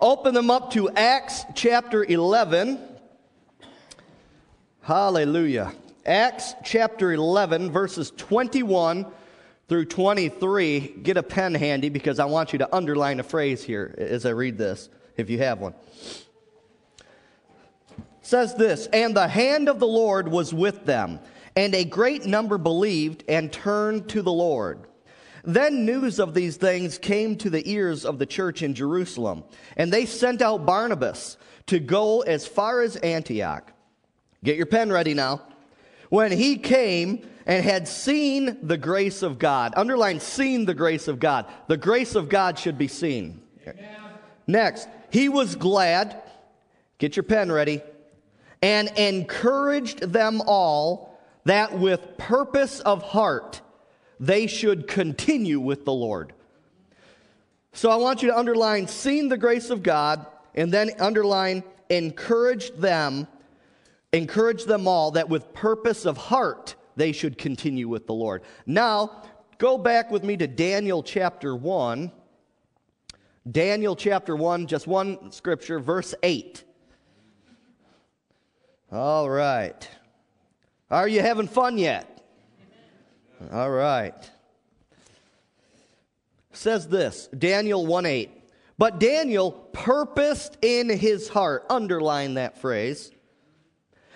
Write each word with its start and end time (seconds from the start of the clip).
Open 0.00 0.32
them 0.32 0.50
up 0.50 0.70
to 0.72 0.88
Acts 0.88 1.44
chapter 1.54 2.02
11. 2.02 2.78
Hallelujah. 4.80 5.74
Acts 6.06 6.54
chapter 6.64 7.12
11, 7.12 7.70
verses 7.70 8.10
21 8.16 9.04
through 9.68 9.84
23. 9.84 10.80
Get 11.02 11.18
a 11.18 11.22
pen 11.22 11.54
handy 11.54 11.90
because 11.90 12.18
I 12.18 12.24
want 12.24 12.54
you 12.54 12.60
to 12.60 12.74
underline 12.74 13.20
a 13.20 13.22
phrase 13.22 13.62
here 13.62 13.94
as 13.98 14.24
I 14.24 14.30
read 14.30 14.56
this, 14.56 14.88
if 15.18 15.28
you 15.28 15.36
have 15.38 15.60
one. 15.60 15.74
It 16.98 17.06
says 18.22 18.54
this, 18.54 18.86
and 18.86 19.14
the 19.14 19.28
hand 19.28 19.68
of 19.68 19.80
the 19.80 19.86
Lord 19.86 20.28
was 20.28 20.54
with 20.54 20.86
them, 20.86 21.20
and 21.54 21.74
a 21.74 21.84
great 21.84 22.24
number 22.24 22.56
believed 22.56 23.22
and 23.28 23.52
turned 23.52 24.08
to 24.08 24.22
the 24.22 24.32
Lord. 24.32 24.78
Then 25.44 25.84
news 25.84 26.18
of 26.18 26.34
these 26.34 26.56
things 26.56 26.98
came 26.98 27.36
to 27.36 27.50
the 27.50 27.68
ears 27.70 28.04
of 28.04 28.18
the 28.18 28.26
church 28.26 28.62
in 28.62 28.74
Jerusalem, 28.74 29.44
and 29.76 29.92
they 29.92 30.06
sent 30.06 30.42
out 30.42 30.66
Barnabas 30.66 31.36
to 31.66 31.78
go 31.78 32.20
as 32.20 32.46
far 32.46 32.82
as 32.82 32.96
Antioch. 32.96 33.72
Get 34.42 34.56
your 34.56 34.66
pen 34.66 34.90
ready 34.90 35.14
now. 35.14 35.42
When 36.08 36.32
he 36.32 36.56
came 36.56 37.28
and 37.46 37.64
had 37.64 37.86
seen 37.86 38.58
the 38.62 38.76
grace 38.76 39.22
of 39.22 39.38
God, 39.38 39.74
underline 39.76 40.20
seen 40.20 40.64
the 40.64 40.74
grace 40.74 41.08
of 41.08 41.20
God. 41.20 41.46
The 41.68 41.76
grace 41.76 42.14
of 42.14 42.28
God 42.28 42.58
should 42.58 42.76
be 42.76 42.88
seen. 42.88 43.42
Amen. 43.66 43.96
Next, 44.46 44.88
he 45.10 45.28
was 45.28 45.54
glad. 45.54 46.22
Get 46.98 47.16
your 47.16 47.22
pen 47.22 47.52
ready. 47.52 47.82
And 48.62 48.88
encouraged 48.98 50.00
them 50.00 50.42
all 50.46 51.18
that 51.44 51.78
with 51.78 52.18
purpose 52.18 52.80
of 52.80 53.02
heart 53.02 53.60
they 54.20 54.46
should 54.46 54.86
continue 54.86 55.58
with 55.58 55.86
the 55.86 55.92
Lord. 55.92 56.34
So 57.72 57.90
I 57.90 57.96
want 57.96 58.22
you 58.22 58.28
to 58.28 58.38
underline 58.38 58.86
seen 58.86 59.28
the 59.28 59.38
grace 59.38 59.70
of 59.70 59.82
God 59.82 60.26
and 60.54 60.70
then 60.70 60.90
underline 61.00 61.64
encouraged 61.88 62.78
them, 62.78 63.26
encourage 64.12 64.64
them 64.64 64.86
all 64.86 65.12
that 65.12 65.28
with 65.28 65.52
purpose 65.54 66.04
of 66.04 66.18
heart 66.18 66.74
they 66.96 67.12
should 67.12 67.38
continue 67.38 67.88
with 67.88 68.06
the 68.06 68.12
Lord. 68.12 68.42
Now, 68.66 69.22
go 69.58 69.78
back 69.78 70.10
with 70.10 70.22
me 70.22 70.36
to 70.36 70.46
Daniel 70.46 71.02
chapter 71.02 71.56
1. 71.56 72.12
Daniel 73.50 73.96
chapter 73.96 74.36
1, 74.36 74.66
just 74.66 74.86
one 74.86 75.32
scripture, 75.32 75.80
verse 75.80 76.14
8. 76.22 76.62
All 78.92 79.30
right. 79.30 79.88
Are 80.90 81.08
you 81.08 81.20
having 81.22 81.48
fun 81.48 81.78
yet? 81.78 82.09
All 83.52 83.70
right. 83.70 84.14
Says 86.52 86.88
this, 86.88 87.28
Daniel 87.28 87.86
1 87.86 88.06
8. 88.06 88.30
But 88.76 88.98
Daniel 88.98 89.52
purposed 89.52 90.56
in 90.62 90.88
his 90.88 91.28
heart, 91.28 91.66
underline 91.68 92.34
that 92.34 92.58
phrase, 92.58 93.10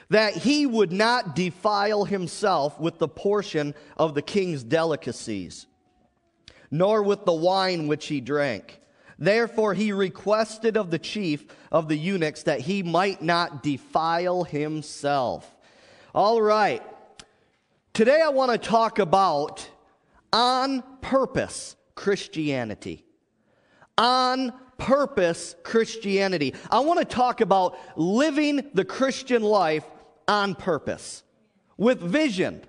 that 0.08 0.34
he 0.34 0.64
would 0.64 0.91
not 0.91 1.36
defile 1.36 2.05
himself 2.05 2.80
with 2.80 2.98
the 2.98 3.08
portion 3.08 3.75
of 3.97 4.14
the 4.14 4.22
king's 4.22 4.62
delicacies, 4.62 5.67
nor 6.70 7.02
with 7.02 7.25
the 7.25 7.33
wine 7.33 7.89
which 7.89 8.06
he 8.06 8.20
drank. 8.20 8.80
Therefore, 9.19 9.75
he 9.75 9.92
requested 9.92 10.77
of 10.77 10.91
the 10.91 10.98
chief 10.98 11.47
of 11.70 11.89
the 11.89 11.97
eunuchs 11.97 12.45
that 12.45 12.61
he 12.61 12.83
might 12.83 13.22
not 13.22 13.62
defile 13.62 14.45
himself. 14.45 15.55
All 16.14 16.41
right. 16.41 16.83
Today 17.95 18.20
I 18.20 18.31
want 18.31 18.50
to 18.50 18.59
talk 18.59 18.98
about 18.98 19.70
on 20.33 20.83
purpose 21.00 21.77
Christianity. 21.95 23.05
On 23.97 24.53
purpose 24.78 25.55
Christianity. 25.62 26.56
I 26.73 26.81
want 26.81 26.98
to 26.98 27.05
talk 27.05 27.41
about 27.41 27.78
living 27.97 28.69
the 28.75 28.84
Christian 28.84 29.45
life 29.45 29.84
on 30.27 30.56
purpose 30.56 31.23
with 31.77 32.01
vision. 32.01 32.64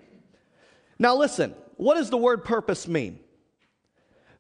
Now, 1.00 1.16
listen, 1.16 1.56
what 1.78 1.96
does 1.96 2.12
the 2.12 2.18
word 2.18 2.46
purpose 2.46 2.88
mean? 2.88 3.20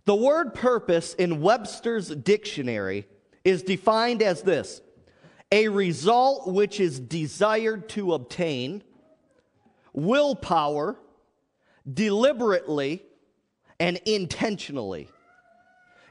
The 0.06 0.14
word 0.14 0.54
purpose 0.54 1.16
in 1.16 1.42
Webster's 1.42 2.10
dictionary 2.10 3.08
is 3.44 3.64
defined 3.64 4.22
as 4.22 4.44
this 4.44 4.82
a 5.52 5.68
result 5.68 6.48
which 6.48 6.80
is 6.80 7.00
desired 7.00 7.90
to 7.90 8.14
obtain 8.14 8.84
willpower, 9.96 10.98
deliberately, 11.92 13.02
and 13.80 13.98
intentionally. 14.06 15.10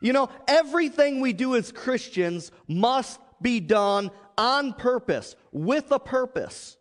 You 0.01 0.13
know, 0.13 0.29
everything 0.49 1.21
we 1.21 1.33
do 1.33 1.55
as 1.55 1.71
Christians 1.71 2.51
must 2.67 3.21
be 3.41 3.61
done 3.61 4.11
on 4.37 4.73
purpose, 4.73 5.37
with 5.53 5.93
a 5.93 5.99
purpose. 5.99 6.77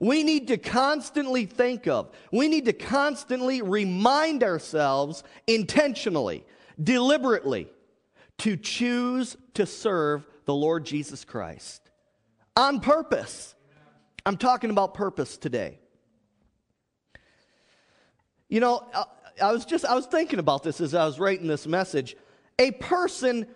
We 0.00 0.22
need 0.22 0.48
to 0.48 0.56
constantly 0.56 1.44
think 1.46 1.86
of, 1.86 2.10
we 2.32 2.48
need 2.48 2.64
to 2.64 2.72
constantly 2.72 3.62
remind 3.62 4.42
ourselves 4.42 5.22
intentionally, 5.46 6.44
deliberately, 6.82 7.68
to 8.38 8.56
choose 8.56 9.36
to 9.54 9.66
serve 9.66 10.26
the 10.46 10.54
Lord 10.54 10.84
Jesus 10.84 11.24
Christ. 11.24 11.90
On 12.56 12.80
purpose. 12.80 13.54
I'm 14.24 14.36
talking 14.36 14.70
about 14.70 14.94
purpose 14.94 15.36
today. 15.36 15.78
You 18.52 18.60
know, 18.60 18.84
I 19.42 19.50
was 19.50 19.64
just, 19.64 19.86
I 19.86 19.94
was 19.94 20.04
thinking 20.04 20.38
about 20.38 20.62
this 20.62 20.82
as 20.82 20.92
I 20.92 21.06
was 21.06 21.18
writing 21.18 21.46
this 21.46 21.66
message. 21.66 22.16
A 22.58 22.70
person 22.72 23.46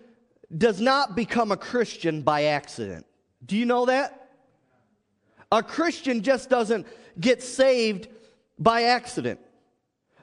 does 0.57 0.81
not 0.81 1.15
become 1.15 1.51
a 1.51 1.55
Christian 1.55 2.23
by 2.23 2.45
accident. 2.45 3.05
Do 3.45 3.55
you 3.55 3.67
know 3.67 3.85
that? 3.85 4.31
A 5.51 5.61
Christian 5.61 6.23
just 6.23 6.49
doesn't 6.49 6.87
get 7.19 7.43
saved 7.43 8.07
by 8.57 8.85
accident. 8.85 9.39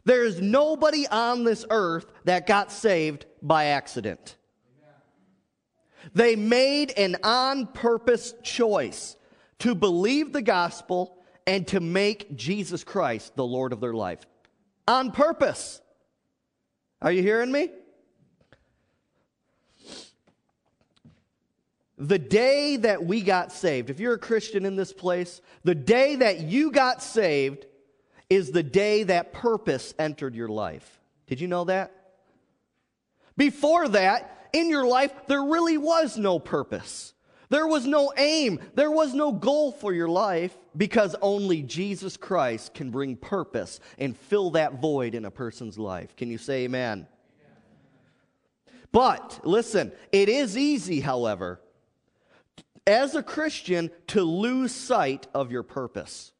There 0.07 0.25
is 0.25 0.41
nobody 0.41 1.07
on 1.07 1.45
this 1.45 1.65
earth 1.71 2.11
that 2.25 2.49
got 2.49 2.73
saved 2.73 3.27
by 3.43 3.67
accident. 3.67 4.35
They 6.17 6.35
made 6.35 6.91
an 6.97 7.19
on 7.23 7.69
purpose 7.69 8.35
choice 8.43 9.15
to 9.61 9.77
believe 9.77 10.33
the 10.33 10.43
gospel 10.43 11.17
and 11.47 11.65
to 11.69 11.79
make 11.79 12.35
Jesus 12.35 12.83
Christ 12.83 13.37
the 13.37 13.47
Lord 13.47 13.73
of 13.73 13.81
their 13.81 13.95
life 13.95 14.27
on 14.87 15.11
purpose. 15.13 15.81
Are 17.01 17.13
you 17.13 17.23
hearing 17.23 17.53
me? 17.53 17.71
The 21.97 22.19
day 22.19 22.77
that 22.77 23.05
we 23.05 23.21
got 23.21 23.53
saved, 23.53 23.89
if 23.89 24.01
you're 24.01 24.15
a 24.15 24.19
Christian 24.19 24.67
in 24.67 24.75
this 24.77 24.93
place, 24.93 25.41
the 25.63 25.75
day 25.75 26.17
that 26.17 26.41
you 26.41 26.73
got 26.73 27.03
saved 27.03 27.67
is 28.29 28.51
the 28.51 28.63
day 28.63 29.05
that 29.05 29.33
purpose 29.33 29.95
entered 29.99 30.35
your 30.35 30.49
life. 30.49 31.01
Did 31.27 31.41
you 31.41 31.49
know 31.49 31.65
that? 31.65 31.93
Before 33.37 33.89
that, 33.89 34.49
in 34.53 34.71
your 34.71 34.87
life, 34.87 35.13
there 35.27 35.43
really 35.43 35.79
was 35.79 36.17
no 36.17 36.39
purpose. 36.39 37.15
There 37.49 37.67
was 37.67 37.87
no 37.87 38.13
aim, 38.17 38.61
there 38.75 38.91
was 38.91 39.15
no 39.15 39.33
goal 39.33 39.71
for 39.73 39.93
your 39.93 40.09
life 40.09 40.57
because 40.77 41.15
only 41.23 41.63
Jesus 41.63 42.17
Christ 42.17 42.75
can 42.75 42.91
bring 42.91 43.17
purpose 43.17 43.81
and 43.99 44.17
fill 44.17 44.51
that 44.53 44.81
void 44.81 45.15
in 45.15 45.25
a 45.25 45.31
person's 45.31 45.79
life. 45.79 46.17
Can 46.17 46.31
you 46.31 46.39
say 46.39 46.65
amen? 46.65 47.07
But 48.93 49.41
listen, 49.43 49.93
it 50.13 50.29
is 50.29 50.57
easy, 50.57 51.01
however, 51.01 51.61
as 52.87 53.15
a 53.15 53.23
Christian 53.23 53.91
to 54.09 54.23
lose 54.23 54.73
sight 54.73 55.27
of 55.35 55.51
your 55.51 55.63
purpose. 55.63 56.33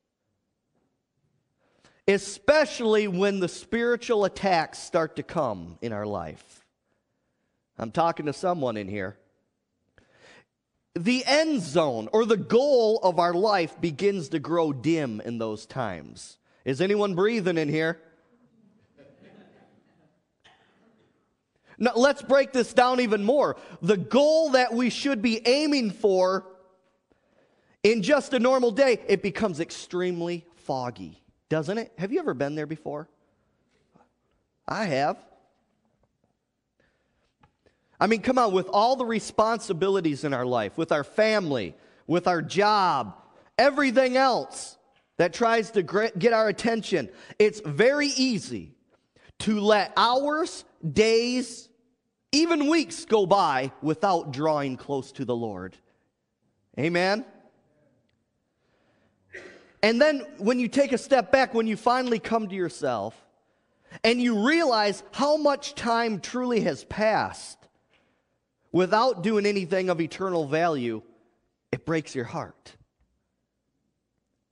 Especially 2.07 3.09
when 3.09 3.41
the 3.41 3.49
spiritual 3.49 4.25
attacks 4.25 4.79
start 4.79 5.17
to 5.17 5.23
come 5.23 5.79
in 5.81 5.93
our 5.93 6.07
life. 6.07 6.65
I'm 7.79 7.91
talking 7.91 8.27
to 8.27 8.33
someone 8.33 8.77
in 8.77 8.89
here 8.89 9.17
the 10.95 11.25
end 11.27 11.61
zone 11.61 12.09
or 12.13 12.25
the 12.25 12.37
goal 12.37 13.01
of 13.03 13.19
our 13.19 13.35
life 13.35 13.81
begins 13.81 14.29
to 14.31 14.39
grow 14.39 14.73
dim 14.73 15.21
in 15.21 15.39
those 15.39 15.67
times. 15.67 16.39
Is 16.65 16.81
anyone 16.81 17.15
breathing 17.15 17.59
in 17.59 17.69
here? 17.69 18.01
Now, 21.77 21.91
let's 21.97 22.23
break 22.23 22.53
this 22.53 22.73
down 22.73 23.01
even 23.01 23.25
more. 23.25 23.57
The 23.83 23.97
goal 23.97 24.51
that 24.51 24.73
we 24.73 24.91
should 24.91 25.21
be 25.21 25.47
aiming 25.47 25.91
for 25.91 26.47
in 27.83 28.03
just 28.03 28.33
a 28.33 28.39
normal 28.39 28.71
day, 28.71 29.01
it 29.09 29.23
becomes 29.23 29.59
extremely 29.59 30.47
foggy, 30.55 31.21
doesn't 31.49 31.77
it? 31.77 31.93
Have 31.99 32.13
you 32.13 32.21
ever 32.21 32.33
been 32.33 32.55
there 32.55 32.67
before? 32.67 33.09
I 34.67 34.85
have. 34.85 35.19
I 38.01 38.07
mean, 38.07 38.23
come 38.23 38.39
on, 38.39 38.53
with 38.53 38.69
all 38.73 38.97
the 38.97 39.05
responsibilities 39.05 40.25
in 40.25 40.35
our 40.35 40.47
life, 40.47 40.77
with 40.77 40.93
our 40.93 41.05
family, 41.05 41.75
with 42.07 42.27
our 42.27 42.43
job, 42.43 43.17
everything 43.57 44.17
else 44.17 44.77
that 45.17 45.33
tries 45.33 45.71
to 45.73 45.83
get 45.83 46.33
our 46.33 46.49
attention, 46.49 47.09
it's 47.39 47.61
very 47.61 48.09
easy 48.09 48.75
to 49.41 49.61
let 49.61 49.93
hours, 49.97 50.65
days, 50.93 51.69
Even 52.35 52.67
weeks 52.69 53.05
go 53.05 53.27
by 53.27 53.71
without 53.81 54.33
drawing 54.33 54.77
close 54.77 55.13
to 55.13 55.25
the 55.25 55.37
Lord. 55.37 55.77
Amen? 56.77 57.25
And 59.85 60.03
then 60.03 60.23
when 60.39 60.59
you 60.59 60.67
take 60.67 60.91
a 60.91 60.99
step 60.99 61.31
back, 61.31 61.55
when 61.55 61.69
you 61.69 61.77
finally 61.77 62.19
come 62.19 62.49
to 62.49 62.55
yourself 62.57 63.15
and 64.03 64.21
you 64.21 64.45
realize 64.45 65.05
how 65.13 65.37
much 65.37 65.77
time 65.77 66.19
truly 66.19 66.63
has 66.63 66.83
passed 66.83 67.64
without 68.75 69.23
doing 69.23 69.47
anything 69.47 69.89
of 69.89 70.01
eternal 70.01 70.47
value, 70.49 71.01
it 71.71 71.87
breaks 71.87 72.13
your 72.13 72.25
heart. 72.25 72.75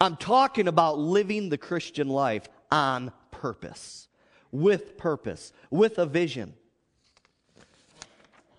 I'm 0.00 0.16
talking 0.16 0.68
about 0.68 0.96
living 0.96 1.48
the 1.48 1.58
Christian 1.58 2.08
life 2.08 2.48
on 2.70 3.12
purpose, 3.32 4.06
with 4.52 4.96
purpose, 4.96 5.52
with 5.72 5.98
a 5.98 6.06
vision. 6.06 6.54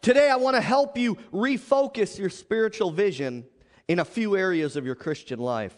Today, 0.02 0.30
I 0.30 0.36
want 0.36 0.58
to 0.58 0.62
help 0.62 0.98
you 0.98 1.16
refocus 1.32 2.20
your 2.20 2.30
spiritual 2.30 2.92
vision 2.92 3.46
in 3.88 4.00
a 4.00 4.06
few 4.06 4.36
areas 4.36 4.76
of 4.76 4.86
your 4.86 4.96
Christian 4.96 5.40
life. 5.40 5.74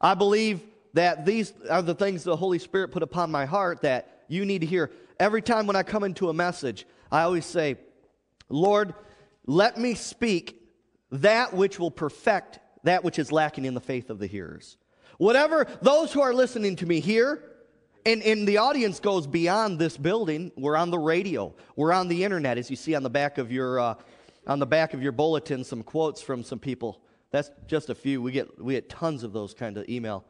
I 0.00 0.14
believe 0.14 0.60
that 0.94 1.26
these 1.26 1.52
are 1.68 1.82
the 1.82 1.96
things 1.96 2.22
the 2.22 2.36
Holy 2.36 2.60
Spirit 2.60 2.92
put 2.92 3.02
upon 3.02 3.32
my 3.32 3.46
heart 3.46 3.82
that 3.82 4.22
you 4.28 4.44
need 4.44 4.60
to 4.60 4.66
hear. 4.66 4.92
Every 5.18 5.42
time 5.42 5.66
when 5.66 5.74
I 5.74 5.82
come 5.82 6.04
into 6.04 6.28
a 6.28 6.32
message, 6.32 6.86
I 7.10 7.22
always 7.22 7.46
say, 7.46 7.78
Lord, 8.52 8.94
let 9.46 9.78
me 9.78 9.94
speak 9.94 10.60
that 11.10 11.52
which 11.54 11.78
will 11.78 11.90
perfect 11.90 12.60
that 12.84 13.04
which 13.04 13.18
is 13.18 13.30
lacking 13.30 13.64
in 13.64 13.74
the 13.74 13.80
faith 13.80 14.10
of 14.10 14.18
the 14.18 14.26
hearers. 14.26 14.76
Whatever 15.18 15.66
those 15.82 16.12
who 16.12 16.20
are 16.20 16.34
listening 16.34 16.76
to 16.76 16.86
me 16.86 17.00
hear, 17.00 17.42
and, 18.04 18.22
and 18.22 18.46
the 18.46 18.58
audience 18.58 18.98
goes 18.98 19.26
beyond 19.26 19.78
this 19.78 19.96
building. 19.96 20.50
We're 20.56 20.76
on 20.76 20.90
the 20.90 20.98
radio. 20.98 21.54
We're 21.76 21.92
on 21.92 22.08
the 22.08 22.24
internet, 22.24 22.58
as 22.58 22.68
you 22.70 22.76
see 22.76 22.94
on 22.94 23.04
the 23.04 23.10
back 23.10 23.38
of 23.38 23.52
your 23.52 23.78
uh, 23.78 23.94
on 24.46 24.58
the 24.58 24.66
back 24.66 24.94
of 24.94 25.02
your 25.02 25.12
bulletin. 25.12 25.64
Some 25.64 25.82
quotes 25.82 26.20
from 26.20 26.42
some 26.42 26.58
people. 26.58 27.00
That's 27.30 27.50
just 27.66 27.88
a 27.88 27.94
few. 27.94 28.20
We 28.20 28.32
get 28.32 28.62
we 28.62 28.74
get 28.74 28.88
tons 28.88 29.22
of 29.22 29.32
those 29.32 29.54
kind 29.54 29.78
of 29.78 29.88
email. 29.88 30.24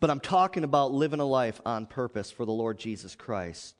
But 0.00 0.08
I'm 0.08 0.20
talking 0.20 0.64
about 0.64 0.92
living 0.92 1.20
a 1.20 1.26
life 1.26 1.60
on 1.66 1.84
purpose 1.84 2.30
for 2.30 2.46
the 2.46 2.52
Lord 2.52 2.78
Jesus 2.78 3.14
Christ. 3.14 3.79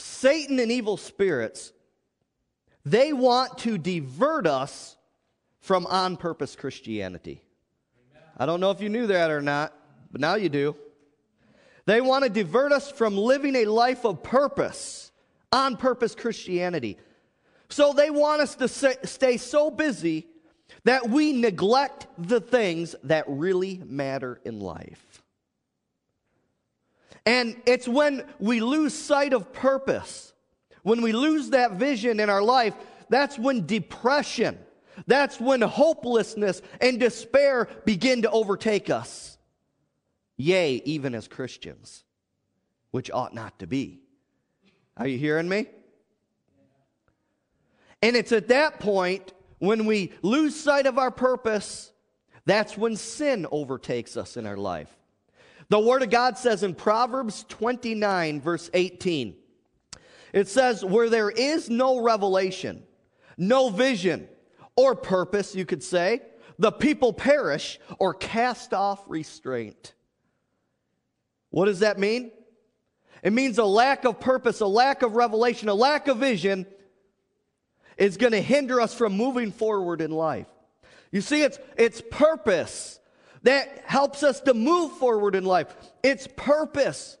Satan 0.00 0.58
and 0.58 0.70
evil 0.72 0.96
spirits, 0.96 1.72
they 2.84 3.12
want 3.12 3.58
to 3.58 3.78
divert 3.78 4.46
us 4.46 4.96
from 5.60 5.86
on 5.86 6.16
purpose 6.16 6.56
Christianity. 6.56 7.42
I 8.36 8.46
don't 8.46 8.60
know 8.60 8.70
if 8.70 8.80
you 8.80 8.88
knew 8.88 9.06
that 9.08 9.30
or 9.30 9.42
not, 9.42 9.74
but 10.10 10.20
now 10.20 10.34
you 10.34 10.48
do. 10.48 10.74
They 11.86 12.00
want 12.00 12.24
to 12.24 12.30
divert 12.30 12.72
us 12.72 12.90
from 12.90 13.16
living 13.16 13.56
a 13.56 13.64
life 13.66 14.04
of 14.04 14.22
purpose, 14.22 15.10
on 15.52 15.76
purpose 15.76 16.14
Christianity. 16.14 16.96
So 17.68 17.92
they 17.92 18.10
want 18.10 18.40
us 18.40 18.54
to 18.56 18.68
stay 18.68 19.36
so 19.36 19.70
busy 19.70 20.26
that 20.84 21.10
we 21.10 21.32
neglect 21.32 22.06
the 22.16 22.40
things 22.40 22.94
that 23.04 23.24
really 23.28 23.82
matter 23.84 24.40
in 24.44 24.60
life. 24.60 25.09
And 27.30 27.62
it's 27.64 27.86
when 27.86 28.24
we 28.40 28.58
lose 28.58 28.92
sight 28.92 29.32
of 29.34 29.52
purpose, 29.52 30.32
when 30.82 31.00
we 31.00 31.12
lose 31.12 31.50
that 31.50 31.74
vision 31.74 32.18
in 32.18 32.28
our 32.28 32.42
life, 32.42 32.74
that's 33.08 33.38
when 33.38 33.66
depression, 33.66 34.58
that's 35.06 35.38
when 35.38 35.60
hopelessness 35.60 36.60
and 36.80 36.98
despair 36.98 37.68
begin 37.84 38.22
to 38.22 38.30
overtake 38.32 38.90
us. 38.90 39.38
Yea, 40.38 40.82
even 40.84 41.14
as 41.14 41.28
Christians, 41.28 42.02
which 42.90 43.12
ought 43.12 43.32
not 43.32 43.60
to 43.60 43.68
be. 43.68 44.00
Are 44.96 45.06
you 45.06 45.16
hearing 45.16 45.48
me? 45.48 45.68
And 48.02 48.16
it's 48.16 48.32
at 48.32 48.48
that 48.48 48.80
point 48.80 49.32
when 49.60 49.86
we 49.86 50.12
lose 50.22 50.56
sight 50.56 50.86
of 50.86 50.98
our 50.98 51.12
purpose, 51.12 51.92
that's 52.44 52.76
when 52.76 52.96
sin 52.96 53.46
overtakes 53.52 54.16
us 54.16 54.36
in 54.36 54.46
our 54.46 54.56
life. 54.56 54.99
The 55.70 55.78
Word 55.78 56.02
of 56.02 56.10
God 56.10 56.36
says 56.36 56.64
in 56.64 56.74
Proverbs 56.74 57.44
29, 57.48 58.40
verse 58.40 58.68
18, 58.74 59.36
it 60.32 60.48
says, 60.48 60.84
Where 60.84 61.08
there 61.08 61.30
is 61.30 61.70
no 61.70 62.02
revelation, 62.02 62.82
no 63.38 63.70
vision, 63.70 64.28
or 64.76 64.96
purpose, 64.96 65.54
you 65.54 65.64
could 65.64 65.84
say, 65.84 66.22
the 66.58 66.72
people 66.72 67.12
perish 67.12 67.78
or 68.00 68.14
cast 68.14 68.74
off 68.74 69.02
restraint. 69.06 69.94
What 71.50 71.66
does 71.66 71.80
that 71.80 71.98
mean? 71.98 72.32
It 73.22 73.32
means 73.32 73.58
a 73.58 73.64
lack 73.64 74.04
of 74.04 74.18
purpose, 74.18 74.60
a 74.60 74.66
lack 74.66 75.02
of 75.02 75.14
revelation, 75.14 75.68
a 75.68 75.74
lack 75.74 76.08
of 76.08 76.18
vision 76.18 76.66
is 77.96 78.16
going 78.16 78.32
to 78.32 78.42
hinder 78.42 78.80
us 78.80 78.92
from 78.92 79.16
moving 79.16 79.52
forward 79.52 80.00
in 80.00 80.10
life. 80.10 80.46
You 81.12 81.20
see, 81.20 81.42
it's, 81.42 81.58
it's 81.76 82.02
purpose 82.10 82.99
that 83.42 83.82
helps 83.86 84.22
us 84.22 84.40
to 84.42 84.54
move 84.54 84.92
forward 84.92 85.34
in 85.34 85.44
life. 85.44 85.74
It's 86.02 86.26
purpose 86.36 87.16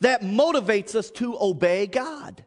that 0.00 0.22
motivates 0.22 0.94
us 0.94 1.10
to 1.12 1.36
obey 1.40 1.86
God. 1.86 2.44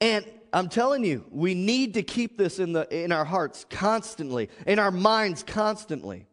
And 0.00 0.24
I'm 0.52 0.68
telling 0.68 1.04
you, 1.04 1.24
we 1.30 1.54
need 1.54 1.94
to 1.94 2.02
keep 2.02 2.38
this 2.38 2.58
in, 2.58 2.72
the, 2.72 3.04
in 3.04 3.12
our 3.12 3.24
hearts 3.24 3.66
constantly, 3.68 4.48
in 4.66 4.78
our 4.78 4.90
minds 4.90 5.42
constantly. 5.42 6.26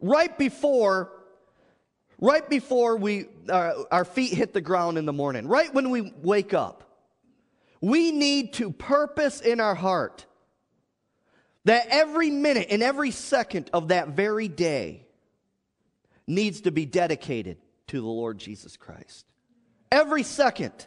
Right 0.00 0.36
before, 0.36 1.12
right 2.20 2.48
before 2.48 2.96
we, 2.96 3.26
uh, 3.48 3.84
our 3.90 4.04
feet 4.04 4.32
hit 4.34 4.52
the 4.52 4.60
ground 4.60 4.98
in 4.98 5.06
the 5.06 5.12
morning, 5.12 5.46
right 5.46 5.72
when 5.72 5.90
we 5.90 6.12
wake 6.22 6.52
up, 6.52 6.84
we 7.80 8.10
need 8.10 8.54
to 8.54 8.72
purpose 8.72 9.40
in 9.40 9.60
our 9.60 9.74
heart 9.74 10.26
that 11.68 11.86
every 11.90 12.30
minute 12.30 12.68
and 12.70 12.82
every 12.82 13.10
second 13.10 13.70
of 13.72 13.88
that 13.88 14.08
very 14.08 14.48
day 14.48 15.06
needs 16.26 16.62
to 16.62 16.70
be 16.70 16.86
dedicated 16.86 17.58
to 17.88 18.00
the 18.00 18.06
Lord 18.06 18.38
Jesus 18.38 18.76
Christ. 18.76 19.26
Every 19.90 20.22
second. 20.22 20.86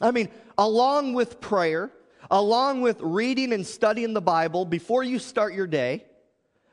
I 0.00 0.10
mean, 0.10 0.28
along 0.58 1.14
with 1.14 1.40
prayer, 1.40 1.90
along 2.30 2.82
with 2.82 3.00
reading 3.00 3.52
and 3.52 3.66
studying 3.66 4.12
the 4.12 4.22
Bible 4.22 4.64
before 4.64 5.02
you 5.02 5.18
start 5.18 5.54
your 5.54 5.66
day, 5.66 6.04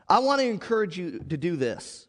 I 0.07 0.19
want 0.19 0.41
to 0.41 0.47
encourage 0.47 0.97
you 0.97 1.19
to 1.19 1.37
do 1.37 1.55
this. 1.55 2.07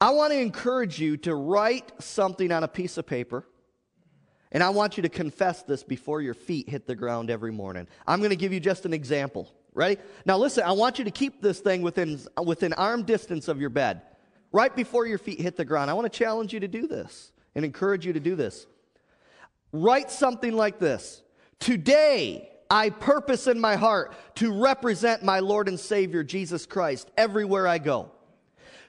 I 0.00 0.10
want 0.10 0.32
to 0.32 0.38
encourage 0.38 0.98
you 0.98 1.16
to 1.18 1.34
write 1.34 1.92
something 2.02 2.50
on 2.50 2.64
a 2.64 2.68
piece 2.68 2.98
of 2.98 3.06
paper, 3.06 3.46
and 4.50 4.62
I 4.62 4.70
want 4.70 4.96
you 4.96 5.04
to 5.04 5.08
confess 5.08 5.62
this 5.62 5.84
before 5.84 6.20
your 6.20 6.34
feet 6.34 6.68
hit 6.68 6.86
the 6.86 6.96
ground 6.96 7.30
every 7.30 7.52
morning. 7.52 7.86
I'm 8.06 8.18
going 8.18 8.30
to 8.30 8.36
give 8.36 8.52
you 8.52 8.60
just 8.60 8.84
an 8.84 8.92
example. 8.92 9.52
Ready? 9.74 9.96
Now, 10.26 10.38
listen, 10.38 10.64
I 10.64 10.72
want 10.72 10.98
you 10.98 11.04
to 11.06 11.10
keep 11.10 11.40
this 11.40 11.60
thing 11.60 11.82
within, 11.82 12.20
within 12.42 12.72
arm 12.74 13.04
distance 13.04 13.48
of 13.48 13.60
your 13.60 13.70
bed, 13.70 14.02
right 14.52 14.74
before 14.74 15.06
your 15.06 15.18
feet 15.18 15.40
hit 15.40 15.56
the 15.56 15.64
ground. 15.64 15.90
I 15.90 15.94
want 15.94 16.12
to 16.12 16.18
challenge 16.18 16.52
you 16.52 16.60
to 16.60 16.68
do 16.68 16.86
this 16.86 17.32
and 17.54 17.64
encourage 17.64 18.04
you 18.04 18.12
to 18.12 18.20
do 18.20 18.36
this. 18.36 18.66
Write 19.72 20.10
something 20.10 20.52
like 20.54 20.78
this 20.78 21.22
Today, 21.58 22.50
I 22.70 22.90
purpose 22.90 23.46
in 23.46 23.60
my 23.60 23.76
heart 23.76 24.14
to 24.36 24.62
represent 24.62 25.22
my 25.22 25.40
Lord 25.40 25.68
and 25.68 25.78
Savior, 25.78 26.22
Jesus 26.24 26.66
Christ, 26.66 27.10
everywhere 27.16 27.66
I 27.66 27.78
go. 27.78 28.10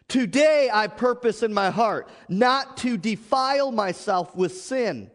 Today, 0.07 0.69
I 0.71 0.87
purpose 0.87 1.43
in 1.43 1.53
my 1.53 1.69
heart 1.69 2.09
not 2.27 2.77
to 2.77 2.97
defile 2.97 3.71
myself 3.71 4.35
with 4.35 4.57
sin 4.59 5.09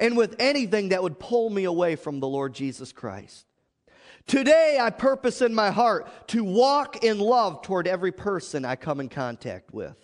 and 0.00 0.16
with 0.16 0.36
anything 0.38 0.88
that 0.88 1.02
would 1.02 1.18
pull 1.20 1.50
me 1.50 1.64
away 1.64 1.94
from 1.94 2.18
the 2.18 2.26
Lord 2.26 2.52
Jesus 2.52 2.92
Christ. 2.92 3.46
Today, 4.26 4.78
I 4.80 4.90
purpose 4.90 5.42
in 5.42 5.54
my 5.54 5.70
heart 5.70 6.28
to 6.28 6.42
walk 6.42 7.04
in 7.04 7.18
love 7.18 7.62
toward 7.62 7.86
every 7.86 8.12
person 8.12 8.64
I 8.64 8.76
come 8.76 9.00
in 9.00 9.08
contact 9.08 9.72
with. 9.74 9.96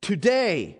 Today, 0.00 0.78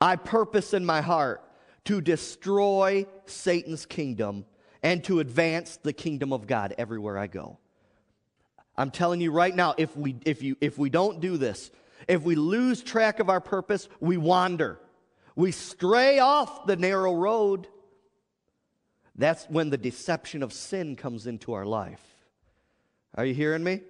I 0.00 0.16
purpose 0.16 0.74
in 0.74 0.84
my 0.84 1.00
heart 1.00 1.42
to 1.84 2.00
destroy 2.00 3.06
Satan's 3.26 3.86
kingdom 3.86 4.44
and 4.82 5.04
to 5.04 5.20
advance 5.20 5.76
the 5.76 5.92
kingdom 5.92 6.32
of 6.32 6.46
God 6.46 6.74
everywhere 6.78 7.16
I 7.16 7.26
go. 7.26 7.58
I'm 8.76 8.90
telling 8.90 9.20
you 9.20 9.30
right 9.30 9.54
now, 9.54 9.74
if 9.78 9.96
we, 9.96 10.16
if, 10.26 10.42
you, 10.42 10.56
if 10.60 10.78
we 10.78 10.90
don't 10.90 11.20
do 11.20 11.36
this, 11.36 11.70
if 12.08 12.22
we 12.22 12.34
lose 12.34 12.82
track 12.82 13.20
of 13.20 13.30
our 13.30 13.40
purpose, 13.40 13.88
we 14.00 14.16
wander. 14.16 14.80
We 15.36 15.52
stray 15.52 16.18
off 16.18 16.66
the 16.66 16.76
narrow 16.76 17.14
road. 17.14 17.68
That's 19.16 19.44
when 19.48 19.70
the 19.70 19.78
deception 19.78 20.42
of 20.42 20.52
sin 20.52 20.96
comes 20.96 21.26
into 21.26 21.52
our 21.52 21.64
life. 21.64 22.02
Are 23.14 23.24
you 23.24 23.34
hearing 23.34 23.62
me? 23.62 23.80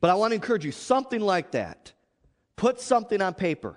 But 0.00 0.10
I 0.10 0.14
want 0.14 0.30
to 0.32 0.34
encourage 0.34 0.64
you 0.64 0.72
something 0.72 1.20
like 1.20 1.52
that. 1.52 1.92
Put 2.56 2.80
something 2.80 3.20
on 3.20 3.34
paper 3.34 3.76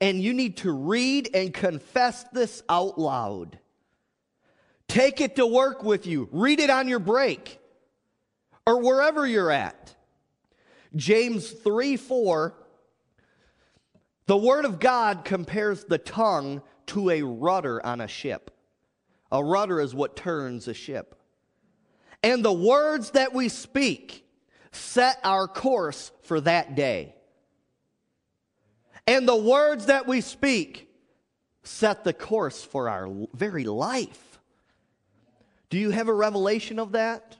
and 0.00 0.20
you 0.20 0.34
need 0.34 0.58
to 0.58 0.72
read 0.72 1.30
and 1.34 1.52
confess 1.52 2.24
this 2.32 2.62
out 2.68 2.98
loud. 2.98 3.58
Take 4.88 5.20
it 5.20 5.36
to 5.36 5.46
work 5.46 5.82
with 5.82 6.06
you. 6.06 6.28
Read 6.30 6.60
it 6.60 6.70
on 6.70 6.88
your 6.88 6.98
break 6.98 7.58
or 8.66 8.82
wherever 8.82 9.26
you're 9.26 9.50
at. 9.50 9.94
James 10.94 11.50
3 11.50 11.96
4 11.96 12.54
The 14.26 14.36
Word 14.36 14.64
of 14.64 14.78
God 14.78 15.24
compares 15.24 15.84
the 15.84 15.98
tongue 15.98 16.62
to 16.88 17.10
a 17.10 17.22
rudder 17.22 17.84
on 17.84 18.00
a 18.00 18.08
ship. 18.08 18.50
A 19.30 19.42
rudder 19.42 19.80
is 19.80 19.94
what 19.94 20.16
turns 20.16 20.68
a 20.68 20.74
ship. 20.74 21.20
And 22.22 22.44
the 22.44 22.52
words 22.52 23.10
that 23.10 23.34
we 23.34 23.48
speak 23.48 24.24
set 24.72 25.18
our 25.24 25.46
course 25.46 26.10
for 26.22 26.40
that 26.40 26.74
day. 26.74 27.14
And 29.06 29.28
the 29.28 29.36
words 29.36 29.86
that 29.86 30.06
we 30.06 30.20
speak 30.20 30.88
set 31.62 32.04
the 32.04 32.12
course 32.12 32.62
for 32.62 32.88
our 32.88 33.08
very 33.34 33.64
life. 33.64 34.38
Do 35.70 35.78
you 35.78 35.90
have 35.90 36.08
a 36.08 36.14
revelation 36.14 36.78
of 36.78 36.92
that? 36.92 37.36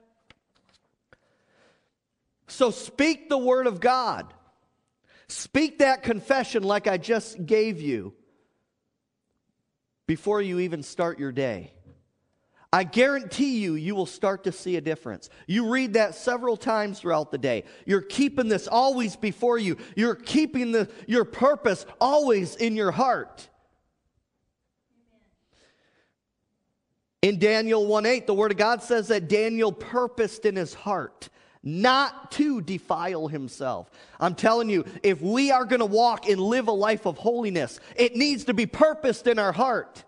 So 2.48 2.70
speak 2.70 3.28
the 3.28 3.38
word 3.38 3.66
of 3.66 3.80
God. 3.80 4.32
Speak 5.28 5.78
that 5.78 6.02
confession 6.02 6.62
like 6.62 6.86
I 6.86 6.98
just 6.98 7.46
gave 7.46 7.80
you 7.80 8.14
before 10.06 10.42
you 10.42 10.60
even 10.60 10.82
start 10.82 11.18
your 11.18 11.32
day. 11.32 11.72
I 12.72 12.82
guarantee 12.82 13.58
you, 13.58 13.76
you 13.76 13.94
will 13.94 14.04
start 14.04 14.42
to 14.44 14.52
see 14.52 14.74
a 14.74 14.80
difference. 14.80 15.30
You 15.46 15.70
read 15.72 15.92
that 15.92 16.16
several 16.16 16.56
times 16.56 16.98
throughout 16.98 17.30
the 17.30 17.38
day. 17.38 17.62
You're 17.86 18.02
keeping 18.02 18.48
this 18.48 18.66
always 18.66 19.14
before 19.14 19.58
you. 19.58 19.76
You're 19.94 20.16
keeping 20.16 20.72
the, 20.72 20.90
your 21.06 21.24
purpose 21.24 21.86
always 22.00 22.56
in 22.56 22.74
your 22.74 22.90
heart. 22.90 23.48
In 27.22 27.38
Daniel 27.38 27.86
1 27.86 28.06
8, 28.06 28.26
the 28.26 28.34
Word 28.34 28.50
of 28.50 28.58
God 28.58 28.82
says 28.82 29.06
that 29.08 29.28
Daniel 29.28 29.70
purposed 29.70 30.44
in 30.44 30.56
his 30.56 30.74
heart 30.74 31.28
not 31.64 32.30
to 32.32 32.60
defile 32.60 33.26
himself. 33.26 33.90
I'm 34.20 34.34
telling 34.34 34.68
you, 34.68 34.84
if 35.02 35.20
we 35.22 35.50
are 35.50 35.64
going 35.64 35.80
to 35.80 35.86
walk 35.86 36.28
and 36.28 36.38
live 36.38 36.68
a 36.68 36.72
life 36.72 37.06
of 37.06 37.16
holiness, 37.16 37.80
it 37.96 38.14
needs 38.14 38.44
to 38.44 38.54
be 38.54 38.66
purposed 38.66 39.26
in 39.26 39.38
our 39.38 39.52
heart. 39.52 40.04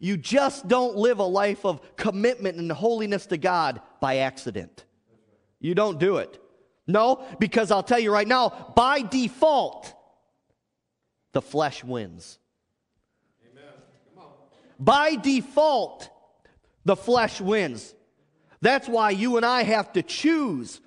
You 0.00 0.16
just 0.16 0.68
don't 0.68 0.96
live 0.96 1.18
a 1.18 1.24
life 1.24 1.64
of 1.64 1.80
commitment 1.96 2.58
and 2.58 2.70
holiness 2.70 3.26
to 3.26 3.38
God 3.38 3.80
by 4.00 4.18
accident. 4.18 4.84
You 5.60 5.74
don't 5.74 5.98
do 5.98 6.18
it. 6.18 6.38
No, 6.86 7.24
because 7.38 7.70
I'll 7.70 7.82
tell 7.82 7.98
you 7.98 8.12
right 8.12 8.28
now, 8.28 8.72
by 8.76 9.02
default, 9.02 9.94
the 11.32 11.42
flesh 11.42 11.82
wins. 11.82 12.38
By 14.78 15.14
default, 15.14 16.10
the 16.84 16.96
flesh 16.96 17.40
wins. 17.40 17.94
That's 18.62 18.88
why 18.88 19.10
you 19.10 19.36
and 19.36 19.44
I 19.44 19.64
have 19.64 19.92
to 19.92 20.02
choose 20.02 20.80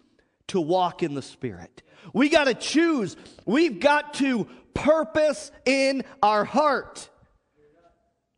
to 0.47 0.59
walk 0.59 1.03
in 1.03 1.13
the 1.13 1.21
Spirit. 1.21 1.83
We 2.13 2.29
got 2.29 2.45
to 2.45 2.53
choose. 2.53 3.17
We've 3.45 3.79
got 3.79 4.15
to 4.15 4.47
purpose 4.73 5.51
in 5.65 6.03
our 6.23 6.45
heart 6.45 7.09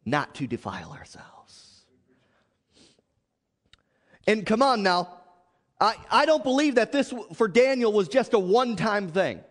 not 0.05 0.35
to 0.35 0.47
defile 0.47 0.91
ourselves. 0.91 1.83
And 4.25 4.45
come 4.45 4.61
on 4.61 4.83
now, 4.83 5.13
I, 5.79 5.95
I 6.09 6.25
don't 6.25 6.43
believe 6.43 6.75
that 6.75 6.91
this 6.91 7.13
for 7.33 7.47
Daniel 7.47 7.93
was 7.93 8.07
just 8.07 8.33
a 8.33 8.39
one 8.39 8.75
time 8.75 9.09
thing. 9.09 9.41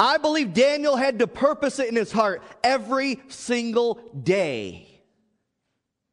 I 0.00 0.18
believe 0.18 0.52
Daniel 0.52 0.96
had 0.96 1.20
to 1.20 1.26
purpose 1.26 1.78
it 1.78 1.88
in 1.88 1.96
his 1.96 2.10
heart 2.10 2.42
every 2.64 3.20
single 3.28 4.00
day 4.20 5.02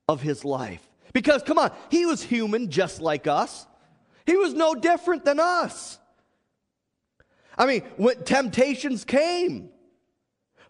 of 0.08 0.22
his 0.22 0.46
life. 0.46 0.86
Because, 1.16 1.44
come 1.44 1.58
on, 1.58 1.72
he 1.90 2.06
was 2.06 2.22
human 2.22 2.70
just 2.70 3.00
like 3.00 3.26
us. 3.26 3.66
He 4.26 4.36
was 4.36 4.54
no 4.54 4.76
different 4.76 5.24
than 5.24 5.40
us. 5.40 5.98
I 7.58 7.66
mean, 7.66 7.84
when 7.96 8.22
temptations 8.26 9.06
came, 9.06 9.70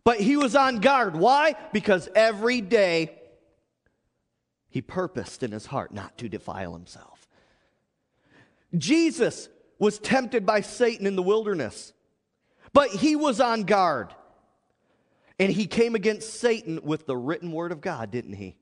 but 0.04 0.20
he 0.20 0.38
was 0.38 0.56
on 0.56 0.82
guard. 0.82 1.16
Why? 1.16 1.56
Because 1.74 2.08
every 2.14 2.62
day 2.62 3.18
he 4.70 4.84
purposed 4.84 5.42
in 5.42 5.52
his 5.52 5.66
heart 5.66 5.92
not 5.92 6.16
to 6.20 6.30
defile 6.30 6.74
himself. 6.74 7.28
Jesus 8.78 9.50
was 9.80 9.98
tempted 9.98 10.46
by 10.46 10.62
Satan 10.62 11.08
in 11.08 11.16
the 11.16 11.24
wilderness. 11.24 11.92
But 12.72 12.90
he 12.92 13.16
was 13.16 13.42
on 13.42 13.64
guard. 13.64 14.14
And 15.40 15.52
he 15.52 15.66
came 15.66 15.96
against 15.96 16.36
Satan 16.36 16.82
with 16.84 17.08
the 17.08 17.18
written 17.18 17.52
word 17.52 17.72
of 17.72 17.82
God, 17.82 18.12
didn't 18.12 18.34
he? 18.34 18.58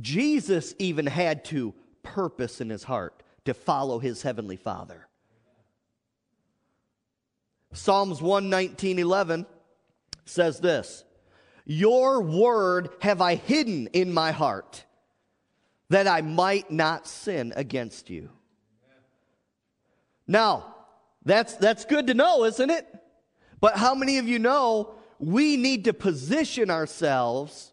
Jesus 0.00 0.74
even 0.78 1.06
had 1.06 1.44
to 1.46 1.74
purpose 2.02 2.60
in 2.60 2.70
his 2.70 2.84
heart 2.84 3.22
to 3.44 3.54
follow 3.54 3.98
his 3.98 4.22
heavenly 4.22 4.56
Father. 4.56 5.06
Psalms 7.72 8.20
119 8.20 8.98
11 8.98 9.46
says 10.24 10.60
this 10.60 11.04
Your 11.64 12.20
word 12.22 12.90
have 13.00 13.20
I 13.20 13.34
hidden 13.34 13.88
in 13.88 14.12
my 14.12 14.32
heart 14.32 14.84
that 15.88 16.06
I 16.06 16.22
might 16.22 16.70
not 16.70 17.06
sin 17.06 17.52
against 17.56 18.08
you. 18.08 18.30
Now, 20.26 20.74
that's, 21.24 21.54
that's 21.56 21.84
good 21.84 22.06
to 22.06 22.14
know, 22.14 22.44
isn't 22.44 22.70
it? 22.70 22.86
But 23.60 23.76
how 23.76 23.94
many 23.94 24.18
of 24.18 24.26
you 24.26 24.38
know 24.38 24.94
we 25.18 25.56
need 25.56 25.84
to 25.84 25.92
position 25.92 26.70
ourselves? 26.70 27.71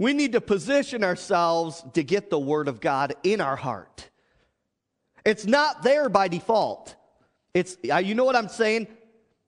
We 0.00 0.14
need 0.14 0.32
to 0.32 0.40
position 0.40 1.04
ourselves 1.04 1.84
to 1.92 2.02
get 2.02 2.30
the 2.30 2.38
Word 2.38 2.68
of 2.68 2.80
God 2.80 3.14
in 3.22 3.42
our 3.42 3.54
heart. 3.54 4.08
It's 5.26 5.44
not 5.44 5.82
there 5.82 6.08
by 6.08 6.28
default. 6.28 6.96
It's, 7.52 7.76
uh, 7.92 7.98
you 7.98 8.14
know 8.14 8.24
what 8.24 8.34
I'm 8.34 8.48
saying? 8.48 8.86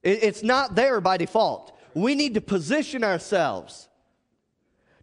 It's 0.03 0.43
not 0.43 0.75
there 0.75 1.01
by 1.01 1.17
default. 1.17 1.75
We 1.95 2.15
need 2.15 2.35
to 2.35 2.43
position 2.43 3.03
ourselves 3.03 3.89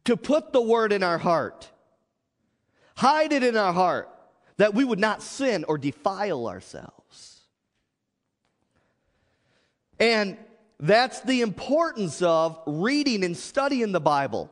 to 0.06 0.16
put 0.16 0.54
the 0.54 0.62
Word 0.62 0.94
in 0.94 1.02
our 1.02 1.18
heart, 1.18 1.68
hide 2.96 3.34
it 3.34 3.42
in 3.42 3.58
our 3.58 3.74
heart, 3.74 4.08
that 4.58 4.76
we 4.76 4.84
would 4.84 5.00
not 5.00 5.24
sin 5.24 5.66
or 5.68 5.80
defile 5.80 6.48
ourselves. 6.48 7.40
And 10.00 10.38
that's 10.80 11.22
the 11.22 11.42
importance 11.42 12.22
of 12.22 12.62
reading 12.68 13.24
and 13.24 13.36
studying 13.36 13.94
the 13.94 14.00
Bible, 14.00 14.52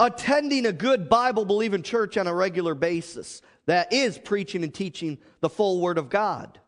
attending 0.00 0.66
a 0.66 0.72
good 0.72 1.08
Bible 1.08 1.44
believing 1.44 1.82
church 1.82 2.16
on 2.16 2.26
a 2.26 2.34
regular 2.34 2.74
basis 2.74 3.42
that 3.66 3.92
is 3.92 4.18
preaching 4.18 4.62
and 4.62 4.72
teaching 4.72 5.18
the 5.40 5.48
full 5.48 5.80
Word 5.80 5.98
of 5.98 6.08
God. 6.08 6.58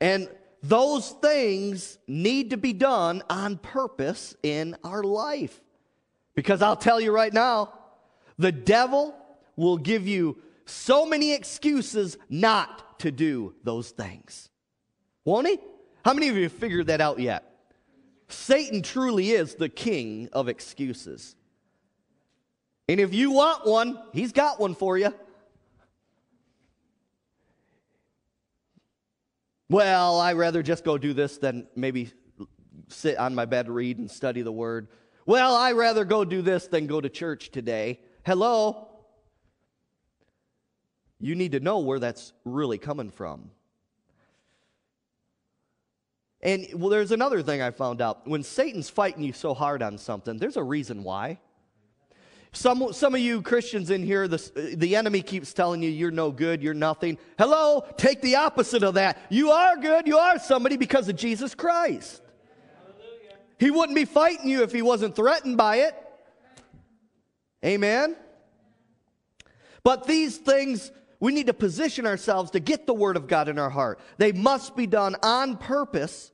And 0.00 0.28
those 0.62 1.10
things 1.10 1.98
need 2.06 2.50
to 2.50 2.56
be 2.56 2.72
done 2.72 3.22
on 3.30 3.58
purpose 3.58 4.36
in 4.42 4.76
our 4.84 5.02
life. 5.02 5.60
Because 6.34 6.60
I'll 6.60 6.76
tell 6.76 7.00
you 7.00 7.12
right 7.12 7.32
now, 7.32 7.72
the 8.38 8.52
devil 8.52 9.14
will 9.56 9.78
give 9.78 10.06
you 10.06 10.36
so 10.66 11.06
many 11.06 11.32
excuses 11.32 12.18
not 12.28 12.98
to 13.00 13.10
do 13.10 13.54
those 13.64 13.90
things. 13.90 14.50
Won't 15.24 15.46
he? 15.46 15.58
How 16.04 16.12
many 16.12 16.28
of 16.28 16.36
you 16.36 16.44
have 16.44 16.52
figured 16.52 16.88
that 16.88 17.00
out 17.00 17.18
yet? 17.18 17.44
Satan 18.28 18.82
truly 18.82 19.30
is 19.30 19.54
the 19.54 19.68
king 19.68 20.28
of 20.32 20.48
excuses. 20.48 21.36
And 22.88 23.00
if 23.00 23.12
you 23.12 23.32
want 23.32 23.66
one, 23.66 24.00
he's 24.12 24.32
got 24.32 24.60
one 24.60 24.74
for 24.74 24.96
you. 24.96 25.12
Well, 29.68 30.20
I'd 30.20 30.36
rather 30.36 30.62
just 30.62 30.84
go 30.84 30.96
do 30.96 31.12
this 31.12 31.38
than 31.38 31.66
maybe 31.74 32.12
sit 32.88 33.18
on 33.18 33.34
my 33.34 33.44
bed, 33.44 33.68
read, 33.68 33.98
and 33.98 34.08
study 34.08 34.42
the 34.42 34.52
word. 34.52 34.88
Well, 35.24 35.56
I'd 35.56 35.72
rather 35.72 36.04
go 36.04 36.24
do 36.24 36.40
this 36.40 36.68
than 36.68 36.86
go 36.86 37.00
to 37.00 37.08
church 37.08 37.50
today. 37.50 38.00
Hello? 38.24 38.88
You 41.18 41.34
need 41.34 41.52
to 41.52 41.60
know 41.60 41.80
where 41.80 41.98
that's 41.98 42.32
really 42.44 42.78
coming 42.78 43.10
from. 43.10 43.50
And 46.40 46.68
well, 46.74 46.90
there's 46.90 47.10
another 47.10 47.42
thing 47.42 47.60
I 47.60 47.72
found 47.72 48.00
out. 48.00 48.28
When 48.28 48.44
Satan's 48.44 48.88
fighting 48.88 49.24
you 49.24 49.32
so 49.32 49.52
hard 49.52 49.82
on 49.82 49.98
something, 49.98 50.38
there's 50.38 50.56
a 50.56 50.62
reason 50.62 51.02
why. 51.02 51.40
Some, 52.56 52.94
some 52.94 53.14
of 53.14 53.20
you 53.20 53.42
Christians 53.42 53.90
in 53.90 54.02
here, 54.02 54.26
the, 54.26 54.74
the 54.78 54.96
enemy 54.96 55.20
keeps 55.20 55.52
telling 55.52 55.82
you 55.82 55.90
you're 55.90 56.10
no 56.10 56.30
good, 56.30 56.62
you're 56.62 56.72
nothing. 56.72 57.18
Hello, 57.38 57.84
take 57.98 58.22
the 58.22 58.36
opposite 58.36 58.82
of 58.82 58.94
that. 58.94 59.18
You 59.28 59.50
are 59.50 59.76
good, 59.76 60.06
you 60.06 60.16
are 60.16 60.38
somebody 60.38 60.78
because 60.78 61.10
of 61.10 61.16
Jesus 61.16 61.54
Christ. 61.54 62.22
Hallelujah. 62.82 63.36
He 63.58 63.70
wouldn't 63.70 63.94
be 63.94 64.06
fighting 64.06 64.48
you 64.48 64.62
if 64.62 64.72
he 64.72 64.80
wasn't 64.80 65.14
threatened 65.14 65.58
by 65.58 65.76
it. 65.80 65.94
Amen? 67.62 68.16
But 69.82 70.06
these 70.06 70.38
things, 70.38 70.90
we 71.20 71.34
need 71.34 71.48
to 71.48 71.54
position 71.54 72.06
ourselves 72.06 72.52
to 72.52 72.60
get 72.60 72.86
the 72.86 72.94
Word 72.94 73.18
of 73.18 73.26
God 73.26 73.50
in 73.50 73.58
our 73.58 73.70
heart. 73.70 74.00
They 74.16 74.32
must 74.32 74.74
be 74.74 74.86
done 74.86 75.14
on 75.22 75.58
purpose 75.58 76.32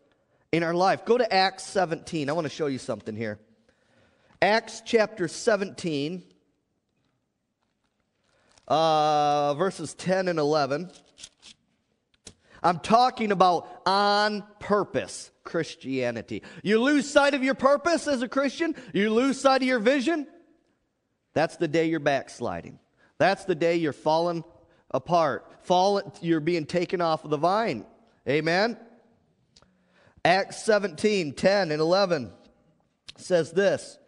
in 0.53 0.63
our 0.63 0.75
life. 0.75 1.05
Go 1.05 1.19
to 1.19 1.35
Acts 1.35 1.65
17. 1.65 2.31
I 2.31 2.33
want 2.33 2.45
to 2.45 2.49
show 2.49 2.67
you 2.67 2.79
something 2.79 3.17
here. 3.17 3.41
Acts 4.43 4.83
chapter 4.85 5.29
17, 5.29 6.25
uh, 8.67 9.55
verses 9.55 9.95
10 9.95 10.27
and 10.27 10.37
11. 10.37 10.91
I'm 12.61 12.81
talking 12.81 13.31
about 13.31 13.69
on 13.87 14.43
purpose, 14.59 15.31
Christianity. 15.45 16.43
You 16.65 16.83
lose 16.83 17.09
sight 17.09 17.35
of 17.35 17.45
your 17.45 17.55
purpose 17.55 18.09
as 18.09 18.23
a 18.23 18.29
Christian, 18.29 18.75
you 18.93 19.11
lose 19.11 19.41
sight 19.41 19.63
of 19.63 19.69
your 19.69 19.79
vision. 19.79 20.27
That's 21.35 21.57
the 21.57 21.69
day 21.69 21.87
you're 21.87 22.01
backsliding. 22.01 22.81
That's 23.19 23.45
the 23.45 23.55
day 23.55 23.77
you're 23.77 23.93
falling 23.93 24.43
apart. 24.91 25.49
Falling, 25.61 26.11
you're 26.21 26.41
being 26.41 26.67
taken 26.67 27.01
off 27.01 27.23
of 27.23 27.31
the 27.31 27.37
vine. 27.37 27.87
Amen. 28.29 28.77
Acts 30.25 30.65
17, 30.65 31.35
10 31.35 31.71
and 31.71 31.81
11 31.81 32.33
says 33.17 33.53
this. 33.53 33.99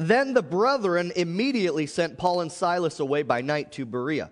Then 0.00 0.32
the 0.32 0.42
brethren 0.42 1.12
immediately 1.14 1.84
sent 1.84 2.16
Paul 2.16 2.40
and 2.40 2.50
Silas 2.50 3.00
away 3.00 3.22
by 3.22 3.42
night 3.42 3.70
to 3.72 3.84
Berea. 3.84 4.30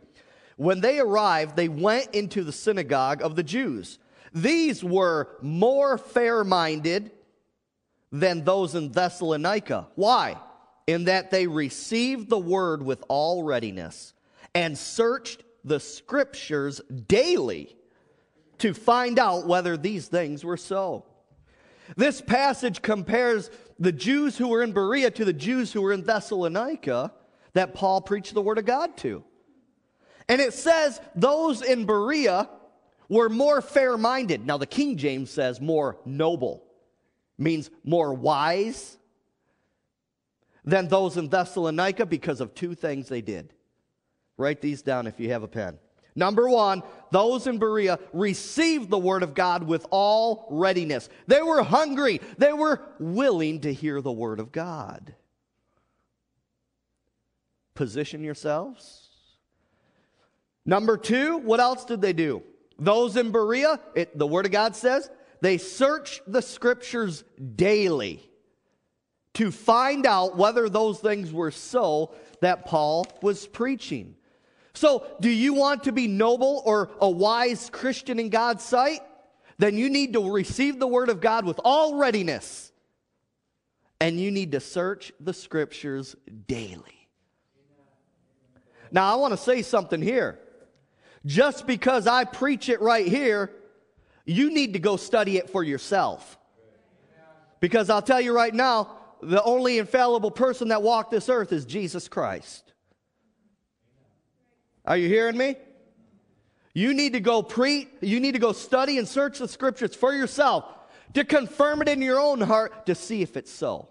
When 0.56 0.80
they 0.80 0.98
arrived, 0.98 1.56
they 1.56 1.68
went 1.68 2.14
into 2.14 2.42
the 2.42 2.52
synagogue 2.52 3.20
of 3.20 3.36
the 3.36 3.42
Jews. 3.42 3.98
These 4.32 4.82
were 4.82 5.28
more 5.42 5.98
fair 5.98 6.42
minded 6.42 7.10
than 8.10 8.44
those 8.44 8.74
in 8.74 8.92
Thessalonica. 8.92 9.88
Why? 9.94 10.38
In 10.86 11.04
that 11.04 11.30
they 11.30 11.46
received 11.46 12.30
the 12.30 12.38
word 12.38 12.82
with 12.82 13.04
all 13.08 13.42
readiness 13.42 14.14
and 14.54 14.76
searched 14.76 15.42
the 15.64 15.80
scriptures 15.80 16.80
daily 17.08 17.76
to 18.56 18.72
find 18.72 19.18
out 19.18 19.46
whether 19.46 19.76
these 19.76 20.08
things 20.08 20.46
were 20.46 20.56
so. 20.56 21.04
This 21.94 22.22
passage 22.22 22.80
compares 22.80 23.50
the 23.78 23.92
Jews 23.92 24.36
who 24.36 24.48
were 24.48 24.62
in 24.62 24.72
Berea 24.72 25.10
to 25.12 25.24
the 25.24 25.32
Jews 25.32 25.72
who 25.72 25.82
were 25.82 25.92
in 25.92 26.02
Thessalonica 26.02 27.12
that 27.54 27.74
Paul 27.74 28.00
preached 28.00 28.34
the 28.34 28.42
word 28.42 28.58
of 28.58 28.64
God 28.64 28.96
to. 28.98 29.24
And 30.28 30.40
it 30.40 30.52
says 30.52 31.00
those 31.14 31.62
in 31.62 31.86
Berea 31.86 32.48
were 33.08 33.28
more 33.28 33.62
fair 33.62 33.96
minded. 33.96 34.46
Now, 34.46 34.58
the 34.58 34.66
King 34.66 34.96
James 34.96 35.30
says 35.30 35.60
more 35.60 35.96
noble, 36.04 36.64
means 37.38 37.70
more 37.84 38.12
wise 38.12 38.98
than 40.64 40.88
those 40.88 41.16
in 41.16 41.28
Thessalonica 41.28 42.04
because 42.04 42.40
of 42.40 42.54
two 42.54 42.74
things 42.74 43.08
they 43.08 43.22
did. 43.22 43.54
Write 44.36 44.60
these 44.60 44.82
down 44.82 45.06
if 45.06 45.18
you 45.18 45.30
have 45.30 45.42
a 45.42 45.48
pen. 45.48 45.78
Number 46.14 46.48
one, 46.48 46.82
those 47.10 47.46
in 47.46 47.58
Berea 47.58 47.98
received 48.12 48.90
the 48.90 48.98
word 48.98 49.22
of 49.22 49.34
God 49.34 49.64
with 49.64 49.86
all 49.90 50.46
readiness. 50.50 51.08
They 51.26 51.42
were 51.42 51.62
hungry, 51.62 52.20
they 52.36 52.52
were 52.52 52.82
willing 52.98 53.60
to 53.60 53.72
hear 53.72 54.00
the 54.00 54.12
word 54.12 54.40
of 54.40 54.52
God. 54.52 55.14
Position 57.74 58.24
yourselves. 58.24 59.08
Number 60.66 60.96
two, 60.98 61.38
what 61.38 61.60
else 61.60 61.84
did 61.84 62.02
they 62.02 62.12
do? 62.12 62.42
Those 62.78 63.16
in 63.16 63.32
Berea, 63.32 63.80
it, 63.94 64.16
the 64.18 64.26
word 64.26 64.46
of 64.46 64.52
God 64.52 64.76
says, 64.76 65.10
they 65.40 65.58
searched 65.58 66.20
the 66.26 66.42
scriptures 66.42 67.24
daily 67.56 68.28
to 69.34 69.50
find 69.50 70.04
out 70.04 70.36
whether 70.36 70.68
those 70.68 70.98
things 70.98 71.32
were 71.32 71.50
so 71.50 72.12
that 72.40 72.66
Paul 72.66 73.06
was 73.22 73.46
preaching. 73.46 74.16
So, 74.78 75.04
do 75.18 75.28
you 75.28 75.54
want 75.54 75.84
to 75.84 75.92
be 75.92 76.06
noble 76.06 76.62
or 76.64 76.90
a 77.00 77.10
wise 77.10 77.68
Christian 77.68 78.20
in 78.20 78.28
God's 78.28 78.62
sight? 78.62 79.00
Then 79.58 79.76
you 79.76 79.90
need 79.90 80.12
to 80.12 80.30
receive 80.30 80.78
the 80.78 80.86
Word 80.86 81.08
of 81.08 81.20
God 81.20 81.44
with 81.44 81.58
all 81.64 81.96
readiness. 81.96 82.70
And 84.00 84.20
you 84.20 84.30
need 84.30 84.52
to 84.52 84.60
search 84.60 85.12
the 85.18 85.34
Scriptures 85.34 86.14
daily. 86.46 87.08
Now, 88.92 89.12
I 89.12 89.16
want 89.16 89.32
to 89.32 89.36
say 89.36 89.62
something 89.62 90.00
here. 90.00 90.38
Just 91.26 91.66
because 91.66 92.06
I 92.06 92.22
preach 92.22 92.68
it 92.68 92.80
right 92.80 93.08
here, 93.08 93.50
you 94.26 94.54
need 94.54 94.74
to 94.74 94.78
go 94.78 94.96
study 94.96 95.38
it 95.38 95.50
for 95.50 95.64
yourself. 95.64 96.38
Because 97.58 97.90
I'll 97.90 98.00
tell 98.00 98.20
you 98.20 98.32
right 98.32 98.54
now, 98.54 98.96
the 99.24 99.42
only 99.42 99.78
infallible 99.78 100.30
person 100.30 100.68
that 100.68 100.84
walked 100.84 101.10
this 101.10 101.28
earth 101.28 101.52
is 101.52 101.66
Jesus 101.66 102.06
Christ. 102.06 102.67
Are 104.88 104.96
you 104.96 105.06
hearing 105.06 105.36
me? 105.36 105.56
You 106.72 106.94
need 106.94 107.12
to 107.12 107.20
go 107.20 107.42
preach, 107.42 107.88
you 108.00 108.20
need 108.20 108.32
to 108.32 108.38
go 108.38 108.52
study 108.52 108.96
and 108.96 109.06
search 109.06 109.38
the 109.38 109.46
scriptures 109.46 109.94
for 109.94 110.14
yourself 110.14 110.64
to 111.12 111.24
confirm 111.24 111.82
it 111.82 111.88
in 111.88 112.00
your 112.00 112.18
own 112.18 112.40
heart 112.40 112.86
to 112.86 112.94
see 112.94 113.20
if 113.20 113.36
it's 113.36 113.52
so. 113.52 113.88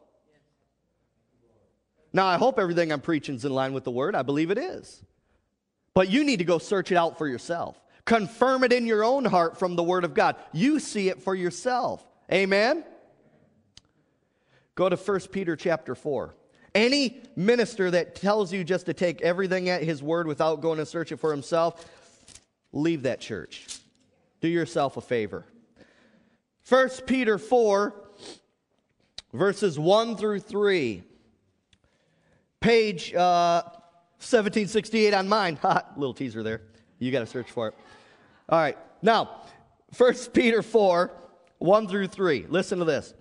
Now, 2.12 2.26
I 2.26 2.38
hope 2.38 2.58
everything 2.58 2.92
I'm 2.92 3.02
preaching 3.02 3.36
is 3.36 3.46
in 3.46 3.54
line 3.54 3.74
with 3.74 3.84
the 3.84 3.92
word. 3.92 4.16
I 4.16 4.24
believe 4.24 4.50
it 4.50 4.58
is. 4.58 5.04
But 5.94 6.10
you 6.10 6.24
need 6.24 6.38
to 6.38 6.46
go 6.46 6.58
search 6.58 6.92
it 6.92 6.96
out 6.96 7.20
for 7.20 7.28
yourself. 7.28 7.80
Confirm 8.06 8.64
it 8.64 8.74
in 8.74 8.88
your 8.88 9.04
own 9.04 9.26
heart 9.26 9.60
from 9.60 9.76
the 9.76 9.84
word 9.84 10.04
of 10.04 10.16
God. 10.16 10.36
You 10.52 10.80
see 10.80 11.10
it 11.10 11.22
for 11.22 11.36
yourself. 11.36 12.04
Amen. 12.32 12.84
Go 14.74 14.90
to 14.90 14.96
1 14.96 15.20
Peter 15.32 15.56
chapter 15.56 15.94
4. 15.94 16.34
Any 16.76 17.22
minister 17.36 17.92
that 17.92 18.16
tells 18.16 18.54
you 18.54 18.64
just 18.64 18.86
to 18.88 18.94
take 18.94 19.22
everything 19.22 19.70
at 19.70 19.84
his 19.84 20.04
word 20.04 20.28
without 20.28 20.62
going 20.62 20.80
and 20.80 20.88
searching 20.88 21.18
for 21.18 21.32
himself, 21.32 21.86
leave 22.72 23.04
that 23.04 23.20
church. 23.20 23.68
Do 24.42 24.48
yourself 24.48 24.98
a 24.98 25.02
favor. 25.02 25.46
1 26.68 26.90
Peter 27.06 27.38
4, 27.38 27.94
verses 29.34 29.80
1 29.80 30.18
through 30.18 30.40
3. 30.40 31.04
Page 32.60 33.14
uh, 33.14 33.62
1768 34.20 35.14
on 35.14 35.28
mine. 35.30 35.58
Little 35.96 36.14
teaser 36.14 36.44
there. 36.44 36.62
You 37.00 37.12
got 37.12 37.20
to 37.20 37.26
search 37.26 37.50
for 37.50 37.70
it. 37.70 37.76
All 38.50 38.60
right. 38.60 38.78
Now, 39.02 39.42
1 39.96 40.14
Peter 40.34 40.62
4, 40.62 41.12
1 41.60 41.88
through 41.88 42.08
3. 42.08 42.46
Listen 42.50 42.80
to 42.80 42.86
this. 42.86 43.14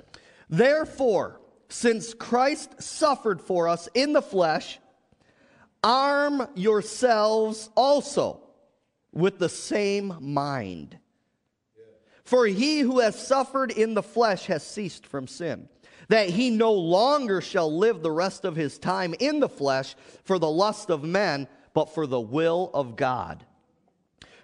Therefore, 0.49 1.41
since 1.69 2.15
Christ 2.15 2.81
suffered 2.83 3.41
for 3.41 3.69
us 3.69 3.89
in 3.95 4.13
the 4.13 4.23
flesh, 4.23 4.79
arm 5.83 6.47
yourselves 6.55 7.71
also 7.75 8.41
with 9.13 9.39
the 9.39 9.49
same 9.49 10.17
mind. 10.21 10.99
For 12.25 12.47
he 12.47 12.81
who 12.81 12.99
has 13.01 13.17
suffered 13.17 13.71
in 13.71 13.95
the 13.95 14.03
flesh 14.03 14.47
has 14.47 14.67
ceased 14.67 15.07
from 15.07 15.29
sin, 15.29 15.69
that 16.09 16.29
he 16.29 16.51
no 16.51 16.73
longer 16.73 17.41
shall 17.41 17.75
live 17.75 18.03
the 18.03 18.11
rest 18.11 18.45
of 18.45 18.57
his 18.57 18.79
time 18.79 19.15
in 19.21 19.41
the 19.41 19.49
flesh 19.49 19.95
for 20.25 20.39
the 20.39 20.51
lust 20.51 20.91
of 20.91 21.05
men, 21.05 21.47
but 21.73 21.95
for 21.95 22.07
the 22.07 22.21
will 22.21 22.71
of 22.75 22.97
God. 22.97 23.45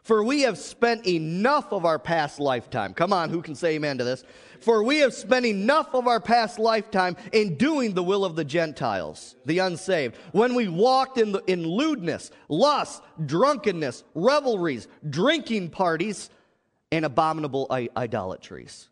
For 0.02 0.24
we 0.24 0.42
have 0.42 0.58
spent 0.58 1.06
enough 1.06 1.72
of 1.72 1.84
our 1.84 1.98
past 1.98 2.40
lifetime. 2.40 2.92
Come 2.92 3.12
on, 3.12 3.30
who 3.30 3.42
can 3.42 3.54
say 3.54 3.74
amen 3.74 3.98
to 3.98 4.04
this? 4.04 4.24
For 4.62 4.84
we 4.84 4.98
have 4.98 5.12
spent 5.12 5.44
enough 5.44 5.92
of 5.92 6.06
our 6.06 6.20
past 6.20 6.60
lifetime 6.60 7.16
in 7.32 7.56
doing 7.56 7.94
the 7.94 8.02
will 8.02 8.24
of 8.24 8.36
the 8.36 8.44
Gentiles, 8.44 9.34
the 9.44 9.58
unsaved, 9.58 10.16
when 10.30 10.54
we 10.54 10.68
walked 10.68 11.18
in, 11.18 11.32
the, 11.32 11.42
in 11.48 11.66
lewdness, 11.66 12.30
lust, 12.48 13.02
drunkenness, 13.26 14.04
revelries, 14.14 14.86
drinking 15.10 15.70
parties, 15.70 16.30
and 16.92 17.04
abominable 17.04 17.66
idolatries. 17.96 18.88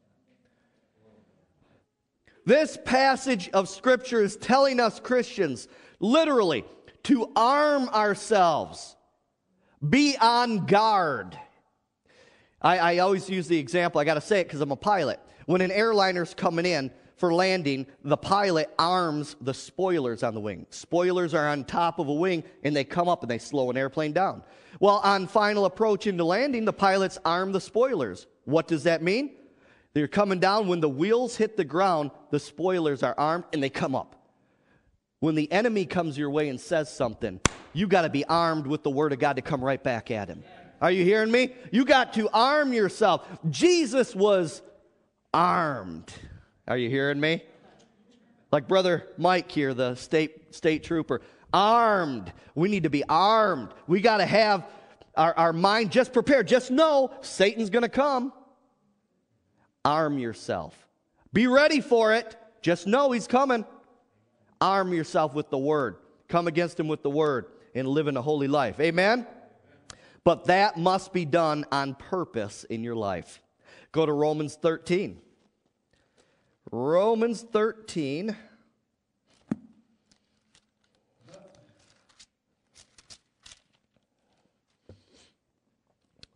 This 2.45 2.77
passage 2.85 3.49
of 3.51 3.69
Scripture 3.69 4.23
is 4.23 4.37
telling 4.37 4.81
us 4.81 4.99
Christians, 4.99 5.69
literally, 6.01 6.65
to 7.05 7.31
arm 7.37 7.89
ourselves, 7.91 8.97
be 9.89 10.17
on 10.21 10.67
guard. 10.67 11.39
I, 12.61 12.79
I 12.79 12.99
always 12.99 13.31
use 13.31 13.47
the 13.47 13.59
example, 13.59 14.01
I 14.01 14.05
got 14.05 14.15
to 14.15 14.21
say 14.21 14.41
it 14.41 14.45
because 14.45 14.61
I'm 14.61 14.73
a 14.73 14.77
pilot. 14.77 15.21
When 15.51 15.63
an 15.63 15.73
airliner's 15.73 16.33
coming 16.33 16.65
in 16.65 16.93
for 17.17 17.35
landing, 17.35 17.89
the 18.05 18.17
pilot 18.17 18.73
arms 18.79 19.35
the 19.41 19.53
spoilers 19.53 20.23
on 20.23 20.33
the 20.33 20.41
wing. 20.41 20.65
Spoilers 20.71 21.35
are 21.35 21.49
on 21.49 21.65
top 21.65 21.99
of 21.99 22.07
a 22.07 22.15
wing 22.15 22.45
and 22.63 22.77
they 22.77 22.85
come 22.85 23.09
up 23.09 23.23
and 23.23 23.29
they 23.29 23.39
slow 23.39 23.69
an 23.69 23.77
airplane 23.77 24.13
down. 24.13 24.45
Well, 24.79 25.01
on 25.03 25.27
final 25.27 25.65
approach 25.65 26.07
into 26.07 26.23
landing, 26.23 26.67
the 26.67 26.73
pilots 26.73 27.19
arm 27.25 27.51
the 27.51 27.61
spoilers. 27.61 28.29
What 28.45 28.69
does 28.69 28.85
that 28.85 29.03
mean? 29.03 29.33
They're 29.93 30.07
coming 30.07 30.39
down. 30.39 30.69
When 30.69 30.79
the 30.79 30.89
wheels 30.89 31.35
hit 31.35 31.57
the 31.57 31.65
ground, 31.65 32.13
the 32.31 32.39
spoilers 32.39 33.03
are 33.03 33.17
armed 33.19 33.47
and 33.53 33.61
they 33.61 33.71
come 33.71 33.97
up. 33.97 34.15
When 35.19 35.35
the 35.35 35.51
enemy 35.51 35.85
comes 35.85 36.17
your 36.17 36.31
way 36.31 36.49
and 36.49 36.61
says 36.61 36.95
something, 36.95 37.41
you 37.73 37.89
got 37.89 38.03
to 38.03 38.09
be 38.09 38.25
armed 38.27 38.69
with 38.69 38.85
the 38.85 38.91
word 38.91 39.13
of 39.13 39.19
God 39.19 39.35
to 39.35 39.43
come 39.43 39.65
right 39.65 39.83
back 39.83 40.13
at 40.13 40.29
him. 40.29 40.45
Are 40.81 40.93
you 40.93 41.03
hearing 41.03 41.33
me? 41.33 41.55
You 41.73 41.85
got 41.85 42.13
to 42.13 42.29
arm 42.33 42.73
yourself. 42.73 43.27
Jesus 43.51 44.15
was 44.15 44.63
armed. 45.33 46.13
Are 46.69 46.79
you 46.79 46.89
hearing 46.89 47.21
me? 47.21 47.43
Like 48.53 48.69
Brother 48.69 49.09
Mike 49.17 49.51
here, 49.51 49.75
the 49.75 49.95
state, 49.95 50.55
state 50.55 50.83
trooper. 50.85 51.21
Armed. 51.53 52.33
We 52.55 52.69
need 52.69 52.85
to 52.85 52.91
be 52.91 53.05
armed. 53.09 53.71
We 53.87 54.01
got 54.01 54.19
to 54.19 54.27
have 54.27 54.67
our, 55.17 55.37
our 55.37 55.53
mind 55.53 55.91
just 55.91 56.13
prepared. 56.13 56.49
Just 56.49 56.71
know 56.71 57.13
Satan's 57.23 57.71
going 57.71 57.83
to 57.83 57.89
come. 57.89 58.33
Arm 59.85 60.19
yourself. 60.19 60.77
Be 61.33 61.47
ready 61.47 61.81
for 61.81 62.15
it. 62.15 62.37
Just 62.63 62.87
know 62.87 63.13
he's 63.13 63.27
coming. 63.27 63.65
Arm 64.61 64.93
yourself 64.93 65.35
with 65.35 65.51
the 65.51 65.59
word. 65.59 65.97
Come 66.29 66.47
against 66.47 66.79
him 66.79 66.89
with 66.89 67.03
the 67.03 67.11
word 67.11 67.47
and 67.75 67.89
live 67.89 68.09
in 68.09 68.17
a 68.17 68.23
holy 68.23 68.49
life. 68.49 68.79
Amen? 68.81 69.27
But 70.23 70.47
that 70.47 70.77
must 70.77 71.13
be 71.13 71.25
done 71.25 71.65
on 71.73 71.95
purpose 71.95 72.65
in 72.65 72.85
your 72.85 72.95
life. 72.95 73.41
Go 73.93 74.07
to 74.07 74.13
Romans 74.13 74.55
13. 74.55 75.21
Romans 76.71 77.43
13. 77.43 78.37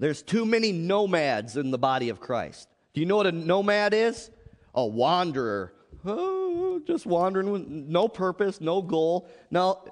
There's 0.00 0.22
too 0.22 0.44
many 0.44 0.72
nomads 0.72 1.56
in 1.56 1.70
the 1.70 1.78
body 1.78 2.08
of 2.08 2.18
Christ. 2.18 2.68
Do 2.92 3.00
you 3.00 3.06
know 3.06 3.16
what 3.16 3.26
a 3.26 3.32
nomad 3.32 3.94
is? 3.94 4.30
A 4.74 4.84
wanderer. 4.84 5.72
Oh, 6.04 6.82
just 6.84 7.06
wandering 7.06 7.50
with 7.50 7.68
no 7.68 8.08
purpose, 8.08 8.60
no 8.60 8.82
goal. 8.82 9.28
Now, 9.50 9.84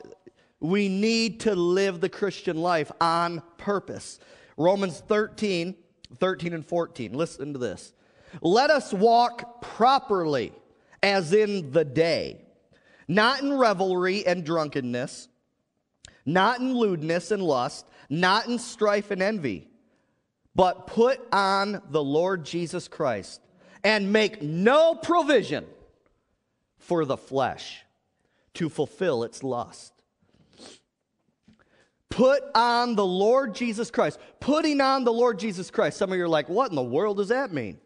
we 0.58 0.88
need 0.88 1.40
to 1.40 1.54
live 1.54 2.00
the 2.00 2.08
Christian 2.08 2.56
life 2.56 2.90
on 3.00 3.42
purpose. 3.58 4.18
Romans 4.56 5.02
13, 5.06 5.76
13 6.18 6.52
and 6.52 6.66
14. 6.66 7.12
Listen 7.12 7.52
to 7.52 7.58
this. 7.58 7.92
Let 8.40 8.70
us 8.70 8.92
walk 8.92 9.60
properly 9.60 10.52
as 11.02 11.32
in 11.32 11.72
the 11.72 11.84
day, 11.84 12.40
not 13.08 13.42
in 13.42 13.52
revelry 13.52 14.26
and 14.26 14.44
drunkenness, 14.44 15.28
not 16.24 16.60
in 16.60 16.74
lewdness 16.74 17.30
and 17.30 17.42
lust, 17.42 17.86
not 18.08 18.46
in 18.46 18.58
strife 18.58 19.10
and 19.10 19.22
envy 19.22 19.68
but 20.54 20.86
put 20.86 21.20
on 21.32 21.82
the 21.90 22.02
Lord 22.02 22.44
Jesus 22.44 22.88
Christ 22.88 23.40
and 23.84 24.12
make 24.12 24.42
no 24.42 24.94
provision 24.94 25.66
for 26.78 27.04
the 27.04 27.16
flesh 27.16 27.84
to 28.54 28.68
fulfill 28.68 29.22
its 29.22 29.42
lust. 29.42 29.92
Put 32.12 32.42
on 32.54 32.94
the 32.94 33.06
Lord 33.06 33.54
Jesus 33.54 33.90
Christ. 33.90 34.18
Putting 34.38 34.82
on 34.82 35.04
the 35.04 35.12
Lord 35.12 35.38
Jesus 35.38 35.70
Christ. 35.70 35.96
Some 35.96 36.12
of 36.12 36.18
you 36.18 36.24
are 36.24 36.28
like, 36.28 36.46
what 36.50 36.68
in 36.68 36.76
the 36.76 36.82
world 36.82 37.16
does 37.16 37.28
that 37.28 37.54
mean? 37.54 37.78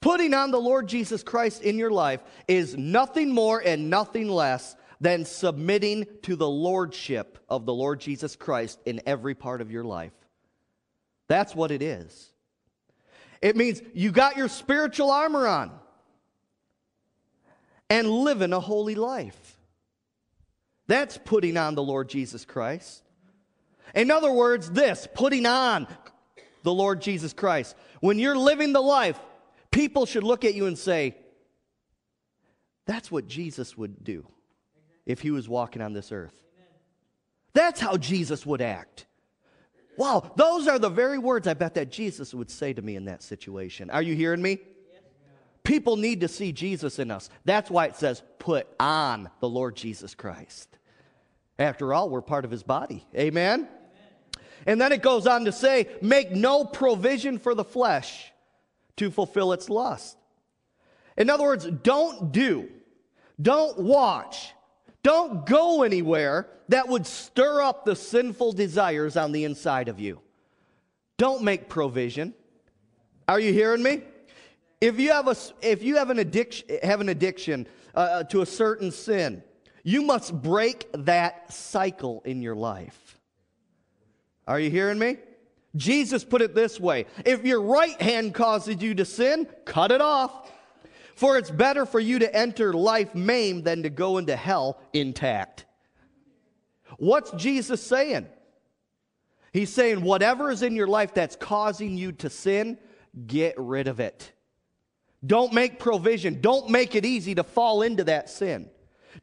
Putting 0.00 0.32
on 0.32 0.50
the 0.50 0.58
Lord 0.58 0.88
Jesus 0.88 1.22
Christ 1.22 1.60
in 1.60 1.76
your 1.76 1.90
life 1.90 2.20
is 2.48 2.74
nothing 2.74 3.34
more 3.34 3.60
and 3.62 3.90
nothing 3.90 4.30
less 4.30 4.76
than 4.98 5.26
submitting 5.26 6.06
to 6.22 6.36
the 6.36 6.48
lordship 6.48 7.38
of 7.50 7.66
the 7.66 7.74
Lord 7.74 8.00
Jesus 8.00 8.34
Christ 8.34 8.80
in 8.86 9.02
every 9.04 9.34
part 9.34 9.60
of 9.60 9.70
your 9.70 9.84
life. 9.84 10.14
That's 11.28 11.54
what 11.54 11.70
it 11.70 11.82
is. 11.82 12.32
It 13.42 13.56
means 13.56 13.82
you 13.92 14.10
got 14.10 14.38
your 14.38 14.48
spiritual 14.48 15.10
armor 15.10 15.46
on 15.46 15.70
and 17.90 18.08
living 18.08 18.54
a 18.54 18.60
holy 18.60 18.94
life. 18.94 19.55
That's 20.86 21.18
putting 21.18 21.56
on 21.56 21.74
the 21.74 21.82
Lord 21.82 22.08
Jesus 22.08 22.44
Christ. 22.44 23.02
In 23.94 24.10
other 24.10 24.30
words, 24.30 24.70
this 24.70 25.08
putting 25.14 25.46
on 25.46 25.86
the 26.62 26.72
Lord 26.72 27.00
Jesus 27.00 27.32
Christ. 27.32 27.76
When 28.00 28.18
you're 28.18 28.36
living 28.36 28.72
the 28.72 28.80
life, 28.80 29.18
people 29.70 30.06
should 30.06 30.24
look 30.24 30.44
at 30.44 30.54
you 30.54 30.66
and 30.66 30.78
say, 30.78 31.16
That's 32.86 33.10
what 33.10 33.26
Jesus 33.26 33.76
would 33.76 34.04
do 34.04 34.26
if 35.06 35.20
he 35.20 35.30
was 35.30 35.48
walking 35.48 35.82
on 35.82 35.92
this 35.92 36.12
earth. 36.12 36.34
That's 37.52 37.80
how 37.80 37.96
Jesus 37.96 38.44
would 38.44 38.60
act. 38.60 39.06
Wow, 39.96 40.30
those 40.36 40.68
are 40.68 40.78
the 40.78 40.90
very 40.90 41.18
words 41.18 41.46
I 41.46 41.54
bet 41.54 41.74
that 41.74 41.90
Jesus 41.90 42.34
would 42.34 42.50
say 42.50 42.74
to 42.74 42.82
me 42.82 42.96
in 42.96 43.06
that 43.06 43.22
situation. 43.22 43.88
Are 43.88 44.02
you 44.02 44.14
hearing 44.14 44.42
me? 44.42 44.58
People 45.66 45.96
need 45.96 46.20
to 46.20 46.28
see 46.28 46.52
Jesus 46.52 47.00
in 47.00 47.10
us. 47.10 47.28
That's 47.44 47.68
why 47.68 47.86
it 47.86 47.96
says, 47.96 48.22
put 48.38 48.68
on 48.78 49.28
the 49.40 49.48
Lord 49.48 49.74
Jesus 49.74 50.14
Christ. 50.14 50.68
After 51.58 51.92
all, 51.92 52.08
we're 52.08 52.22
part 52.22 52.44
of 52.44 52.52
his 52.52 52.62
body. 52.62 53.04
Amen? 53.16 53.62
Amen? 53.62 53.68
And 54.64 54.80
then 54.80 54.92
it 54.92 55.02
goes 55.02 55.26
on 55.26 55.44
to 55.46 55.50
say, 55.50 55.88
make 56.00 56.30
no 56.30 56.64
provision 56.64 57.40
for 57.40 57.52
the 57.52 57.64
flesh 57.64 58.30
to 58.98 59.10
fulfill 59.10 59.52
its 59.52 59.68
lust. 59.68 60.16
In 61.16 61.30
other 61.30 61.42
words, 61.42 61.66
don't 61.66 62.30
do, 62.30 62.68
don't 63.42 63.76
watch, 63.76 64.54
don't 65.02 65.46
go 65.46 65.82
anywhere 65.82 66.48
that 66.68 66.86
would 66.86 67.08
stir 67.08 67.60
up 67.60 67.84
the 67.84 67.96
sinful 67.96 68.52
desires 68.52 69.16
on 69.16 69.32
the 69.32 69.42
inside 69.42 69.88
of 69.88 69.98
you. 69.98 70.20
Don't 71.16 71.42
make 71.42 71.68
provision. 71.68 72.34
Are 73.26 73.40
you 73.40 73.52
hearing 73.52 73.82
me? 73.82 74.02
If 74.80 75.00
you 75.00 75.12
have, 75.12 75.28
a, 75.28 75.36
if 75.62 75.82
you 75.82 75.96
have 75.96 76.10
an 76.10 76.18
addiction, 76.18 76.78
have 76.82 77.00
an 77.00 77.08
addiction 77.08 77.66
uh, 77.94 77.98
uh, 77.98 78.22
to 78.24 78.42
a 78.42 78.46
certain 78.46 78.90
sin, 78.90 79.42
you 79.82 80.02
must 80.02 80.34
break 80.42 80.86
that 80.92 81.52
cycle 81.52 82.22
in 82.24 82.42
your 82.42 82.54
life. 82.54 83.18
Are 84.46 84.60
you 84.60 84.70
hearing 84.70 84.98
me? 84.98 85.16
Jesus 85.76 86.24
put 86.24 86.42
it 86.42 86.54
this 86.54 86.80
way 86.80 87.06
If 87.24 87.44
your 87.44 87.60
right 87.60 88.00
hand 88.00 88.34
causes 88.34 88.82
you 88.82 88.94
to 88.94 89.04
sin, 89.04 89.46
cut 89.64 89.90
it 89.92 90.00
off. 90.00 90.52
For 91.14 91.38
it's 91.38 91.50
better 91.50 91.86
for 91.86 91.98
you 91.98 92.18
to 92.18 92.36
enter 92.36 92.74
life 92.74 93.14
maimed 93.14 93.64
than 93.64 93.84
to 93.84 93.90
go 93.90 94.18
into 94.18 94.36
hell 94.36 94.78
intact. 94.92 95.64
What's 96.98 97.30
Jesus 97.32 97.82
saying? 97.82 98.26
He's 99.50 99.72
saying, 99.72 100.02
whatever 100.02 100.50
is 100.50 100.62
in 100.62 100.76
your 100.76 100.86
life 100.86 101.14
that's 101.14 101.34
causing 101.34 101.96
you 101.96 102.12
to 102.12 102.28
sin, 102.28 102.76
get 103.26 103.54
rid 103.56 103.88
of 103.88 103.98
it. 104.00 104.32
Don't 105.24 105.52
make 105.52 105.78
provision. 105.78 106.40
Don't 106.40 106.70
make 106.70 106.94
it 106.94 107.04
easy 107.04 107.34
to 107.34 107.42
fall 107.42 107.82
into 107.82 108.04
that 108.04 108.28
sin. 108.28 108.68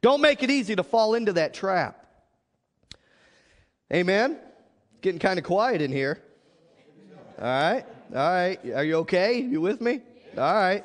Don't 0.01 0.21
make 0.21 0.43
it 0.43 0.49
easy 0.49 0.75
to 0.75 0.83
fall 0.83 1.13
into 1.13 1.33
that 1.33 1.53
trap. 1.53 2.05
Amen? 3.93 4.37
Getting 5.01 5.19
kind 5.19 5.37
of 5.37 5.45
quiet 5.45 5.81
in 5.81 5.91
here. 5.91 6.21
All 7.37 7.45
right. 7.45 7.85
All 8.13 8.19
right. 8.19 8.59
Are 8.73 8.83
you 8.83 8.95
okay? 8.97 9.39
You 9.39 9.61
with 9.61 9.81
me? 9.81 10.01
All 10.37 10.53
right. 10.53 10.83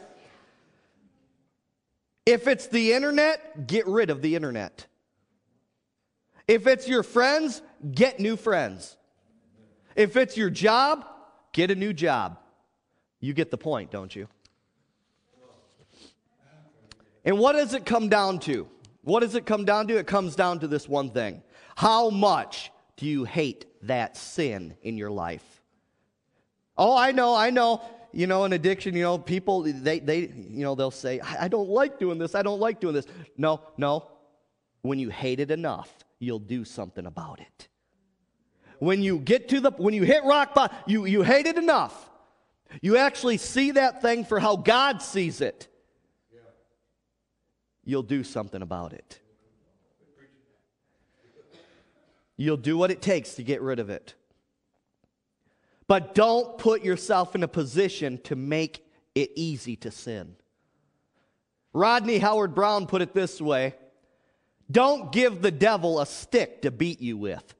If 2.27 2.47
it's 2.47 2.67
the 2.67 2.93
internet, 2.93 3.67
get 3.67 3.87
rid 3.87 4.11
of 4.11 4.21
the 4.21 4.37
internet. 4.37 4.87
If 6.47 6.67
it's 6.67 6.87
your 6.87 7.03
friends, 7.03 7.63
get 7.91 8.21
new 8.21 8.37
friends. 8.37 8.97
If 9.97 10.17
it's 10.17 10.37
your 10.37 10.51
job, 10.51 11.07
get 11.53 11.71
a 11.71 11.75
new 11.75 11.93
job. 11.93 12.39
You 13.21 13.33
get 13.33 13.51
the 13.51 13.59
point, 13.59 13.91
don't 13.91 14.15
you? 14.15 14.29
And 17.29 17.39
what 17.39 17.53
does 17.53 17.75
it 17.75 17.85
come 17.85 18.09
down 18.09 18.39
to? 18.41 18.67
What 19.03 19.21
does 19.21 19.35
it 19.35 19.45
come 19.45 19.67
down 19.67 19.87
to? 19.89 19.99
It 19.99 20.07
comes 20.07 20.35
down 20.35 20.61
to 20.61 20.67
this 20.67 20.89
one 20.89 21.11
thing. 21.11 21.43
How 21.77 22.09
much 22.09 22.73
do 22.97 23.07
you 23.07 23.25
hate 23.25 23.67
that 23.83 24.17
sin 24.17 24.75
in 24.83 24.97
your 24.97 25.11
life? 25.11 25.45
Oh, 26.77 26.97
I 26.97 27.13
know, 27.13 27.35
I 27.35 27.51
know 27.51 27.83
you 28.13 28.27
know, 28.27 28.45
an 28.45 28.53
addiction, 28.53 28.97
you 28.97 29.03
know, 29.03 29.19
people, 29.19 29.63
they, 29.63 29.99
they, 29.99 30.21
you 30.21 30.65
know, 30.65 30.75
they'll 30.75 30.91
say, 30.91 31.21
I 31.21 31.49
don't 31.49 31.69
like 31.69 31.99
doing 31.99 32.19
this. 32.19 32.35
I 32.35 32.43
don't 32.43 32.59
like 32.59 32.81
doing 32.81 32.95
this. 32.95 33.07
No, 33.37 33.61
no. 33.77 34.09
When 34.83 34.99
you 34.99 35.11
hate 35.11 35.41
it 35.41 35.51
enough, 35.51 35.93
you'll 36.19 36.39
do 36.39 36.65
something 36.65 37.05
about 37.05 37.41
it. 37.41 37.69
When 38.79 39.03
you 39.03 39.19
get 39.19 39.49
to 39.51 39.61
the, 39.61 39.73
when 39.73 39.93
you 39.93 40.05
hit 40.05 40.25
rock 40.25 40.55
bottom, 40.55 40.77
you, 40.87 41.05
you 41.05 41.23
hate 41.23 41.47
it 41.47 41.59
enough. 41.59 42.09
You 42.81 42.97
actually 42.97 43.37
see 43.37 43.73
that 43.73 44.01
thing 44.01 44.25
for 44.25 44.41
how 44.41 44.57
God 44.57 45.03
sees 45.03 45.43
it. 45.43 45.68
You'll 47.89 48.03
do 48.03 48.23
something 48.23 48.61
about 48.61 48.93
it. 48.93 49.19
You'll 52.37 52.59
do 52.59 52.77
what 52.77 52.91
it 52.91 53.01
takes 53.01 53.37
to 53.37 53.43
get 53.43 53.63
rid 53.63 53.79
of 53.79 53.89
it. 53.89 54.15
But 55.87 56.15
don't 56.15 56.59
put 56.59 56.85
yourself 56.85 57.35
in 57.35 57.43
a 57.43 57.49
position 57.49 58.19
to 58.25 58.37
make 58.37 58.85
it 59.15 59.31
easy 59.37 59.75
to 59.77 59.91
sin. 59.91 60.37
Rodney 61.73 62.19
Howard-Browne 62.19 62.89
put 62.89 63.01
it 63.01 63.15
this 63.15 63.41
way 63.41 63.75
Don't 64.71 65.11
give 65.11 65.41
the 65.41 65.51
devil 65.51 65.99
a 65.99 66.05
stick 66.05 66.61
to 66.63 66.71
beat 66.71 67.01
you 67.01 67.17
with. 67.17 67.55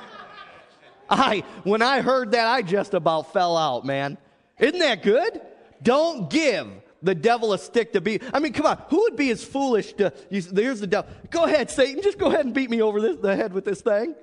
I, 1.10 1.44
when 1.62 1.82
I 1.82 2.00
heard 2.00 2.30
that, 2.30 2.46
I 2.46 2.62
just 2.62 2.94
about 2.94 3.34
fell 3.34 3.58
out, 3.58 3.84
man. 3.84 4.16
Isn't 4.58 4.78
that 4.78 5.02
good? 5.02 5.42
Don't 5.82 6.30
give 6.30 6.68
the 7.02 7.14
devil 7.14 7.52
a 7.52 7.58
stick 7.58 7.92
to 7.92 8.00
beat. 8.00 8.22
I 8.32 8.38
mean, 8.38 8.52
come 8.52 8.66
on, 8.66 8.82
who 8.88 9.02
would 9.02 9.16
be 9.16 9.30
as 9.30 9.44
foolish 9.44 9.92
to? 9.94 10.12
Here's 10.30 10.80
the 10.80 10.86
devil. 10.86 11.10
Go 11.30 11.44
ahead, 11.44 11.70
Satan. 11.70 12.02
Just 12.02 12.18
go 12.18 12.26
ahead 12.26 12.44
and 12.44 12.54
beat 12.54 12.70
me 12.70 12.82
over 12.82 13.00
this, 13.00 13.16
the 13.16 13.34
head 13.36 13.52
with 13.52 13.64
this 13.64 13.80
thing. 13.80 14.14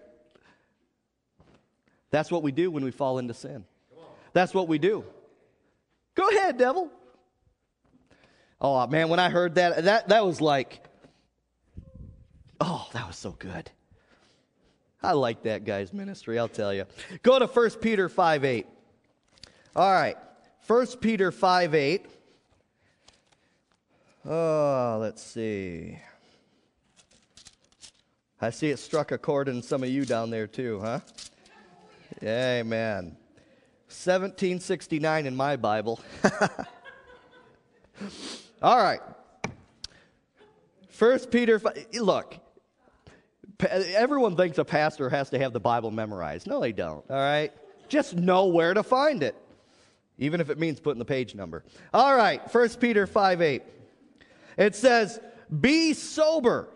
That's 2.11 2.31
what 2.31 2.43
we 2.43 2.51
do 2.51 2.69
when 2.69 2.83
we 2.83 2.91
fall 2.91 3.17
into 3.17 3.33
sin. 3.33 3.65
That's 4.33 4.53
what 4.53 4.67
we 4.67 4.77
do. 4.77 5.03
Go 6.15 6.29
ahead, 6.29 6.57
devil. 6.57 6.89
Oh 8.61 8.85
man, 8.87 9.09
when 9.09 9.19
I 9.19 9.29
heard 9.29 9.55
that, 9.55 9.83
that 9.85 10.09
that 10.09 10.25
was 10.25 10.39
like, 10.39 10.83
oh, 12.61 12.87
that 12.93 13.07
was 13.07 13.17
so 13.17 13.31
good. 13.31 13.69
I 15.03 15.11
like 15.11 15.43
that 15.43 15.65
guy's 15.65 15.91
ministry, 15.91 16.39
I'll 16.39 16.47
tell 16.47 16.73
you. 16.73 16.85
Go 17.23 17.37
to 17.37 17.45
1 17.45 17.69
Peter 17.81 18.07
5 18.07 18.45
8. 18.45 18.67
All 19.75 19.91
right. 19.91 20.17
1 20.67 20.87
Peter 21.01 21.31
5 21.31 21.75
8. 21.75 22.05
Oh, 24.25 24.99
let's 25.01 25.21
see. 25.21 25.99
I 28.39 28.49
see 28.51 28.69
it 28.69 28.79
struck 28.79 29.11
a 29.11 29.17
chord 29.17 29.49
in 29.49 29.61
some 29.61 29.83
of 29.83 29.89
you 29.89 30.05
down 30.05 30.29
there 30.29 30.47
too, 30.47 30.79
huh? 30.81 30.99
Amen. 32.21 33.17
1769 33.87 35.25
in 35.25 35.35
my 35.35 35.57
Bible. 35.57 35.99
All 38.61 38.77
right. 38.77 39.01
First 40.89 41.29
Peter, 41.29 41.61
look, 41.93 42.37
everyone 43.69 44.37
thinks 44.37 44.57
a 44.57 44.65
pastor 44.65 45.09
has 45.09 45.29
to 45.31 45.39
have 45.39 45.51
the 45.51 45.59
Bible 45.59 45.91
memorized. 45.91 46.47
No, 46.47 46.61
they 46.61 46.71
don't. 46.71 47.03
All 47.09 47.17
right. 47.17 47.51
Just 47.89 48.15
know 48.15 48.45
where 48.45 48.73
to 48.73 48.83
find 48.83 49.21
it, 49.21 49.35
even 50.17 50.39
if 50.39 50.49
it 50.49 50.57
means 50.57 50.79
putting 50.79 50.99
the 50.99 51.05
page 51.05 51.35
number. 51.35 51.65
All 51.93 52.15
right. 52.15 52.49
First 52.51 52.79
Peter 52.79 53.05
5 53.05 53.41
8. 53.41 53.63
It 54.57 54.75
says, 54.75 55.19
Be 55.59 55.93
sober, 55.93 56.69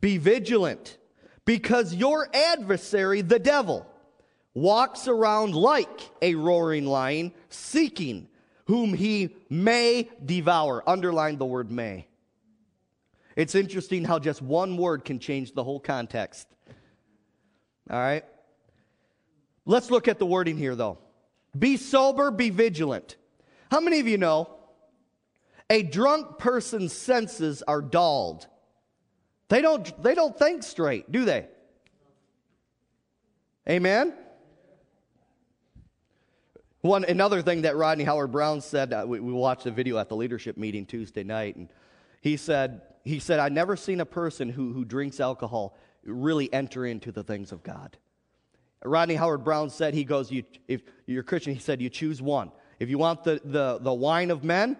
be 0.00 0.18
vigilant, 0.18 0.98
because 1.44 1.94
your 1.94 2.28
adversary, 2.34 3.22
the 3.22 3.38
devil, 3.38 3.86
walks 4.54 5.08
around 5.08 5.54
like 5.54 6.10
a 6.22 6.34
roaring 6.34 6.86
lion, 6.86 7.32
seeking 7.48 8.28
whom 8.66 8.94
he 8.94 9.34
may 9.48 10.08
devour. 10.24 10.82
Underline 10.88 11.38
the 11.38 11.46
word 11.46 11.70
may. 11.70 12.06
It's 13.36 13.54
interesting 13.54 14.04
how 14.04 14.18
just 14.18 14.42
one 14.42 14.76
word 14.76 15.04
can 15.04 15.18
change 15.18 15.54
the 15.54 15.64
whole 15.64 15.80
context. 15.80 16.46
All 17.88 17.98
right? 17.98 18.24
Let's 19.64 19.90
look 19.90 20.08
at 20.08 20.18
the 20.18 20.26
wording 20.26 20.56
here, 20.56 20.74
though. 20.74 20.98
Be 21.58 21.76
sober, 21.76 22.30
be 22.30 22.50
vigilant. 22.50 23.16
How 23.70 23.80
many 23.80 24.00
of 24.00 24.06
you 24.06 24.18
know 24.18 24.50
a 25.70 25.82
drunk 25.82 26.38
person's 26.38 26.92
senses 26.92 27.62
are 27.66 27.80
dulled? 27.80 28.46
They 29.48 29.62
don't, 29.62 30.02
they 30.02 30.14
don't 30.14 30.38
think 30.38 30.62
straight, 30.62 31.10
do 31.10 31.24
they? 31.24 31.46
Amen? 33.68 34.14
One 36.82 37.04
another 37.04 37.42
thing 37.42 37.62
that 37.62 37.76
Rodney 37.76 38.04
Howard-Browne 38.04 38.62
said, 38.62 38.92
uh, 38.92 39.04
we, 39.06 39.20
we 39.20 39.32
watched 39.32 39.66
a 39.66 39.70
video 39.70 39.98
at 39.98 40.08
the 40.08 40.16
leadership 40.16 40.56
meeting 40.56 40.86
Tuesday 40.86 41.22
night, 41.22 41.56
and 41.56 41.68
he 42.20 42.36
said, 42.36 42.82
he 43.04 43.18
said, 43.18 43.38
I've 43.38 43.52
never 43.52 43.76
seen 43.76 44.00
a 44.00 44.06
person 44.06 44.48
who, 44.48 44.72
who 44.72 44.84
drinks 44.84 45.20
alcohol 45.20 45.76
really 46.04 46.52
enter 46.52 46.86
into 46.86 47.12
the 47.12 47.22
things 47.22 47.52
of 47.52 47.62
God. 47.62 47.96
Rodney 48.82 49.14
Howard-Browne 49.14 49.68
said, 49.68 49.92
he 49.94 50.04
goes, 50.04 50.30
you, 50.30 50.42
if 50.66 50.82
you're 51.06 51.20
a 51.20 51.24
Christian, 51.24 51.52
he 51.52 51.60
said, 51.60 51.82
you 51.82 51.90
choose 51.90 52.22
one. 52.22 52.50
If 52.78 52.88
you 52.88 52.96
want 52.96 53.24
the, 53.24 53.40
the, 53.44 53.78
the 53.80 53.92
wine 53.92 54.30
of 54.30 54.42
men, 54.42 54.78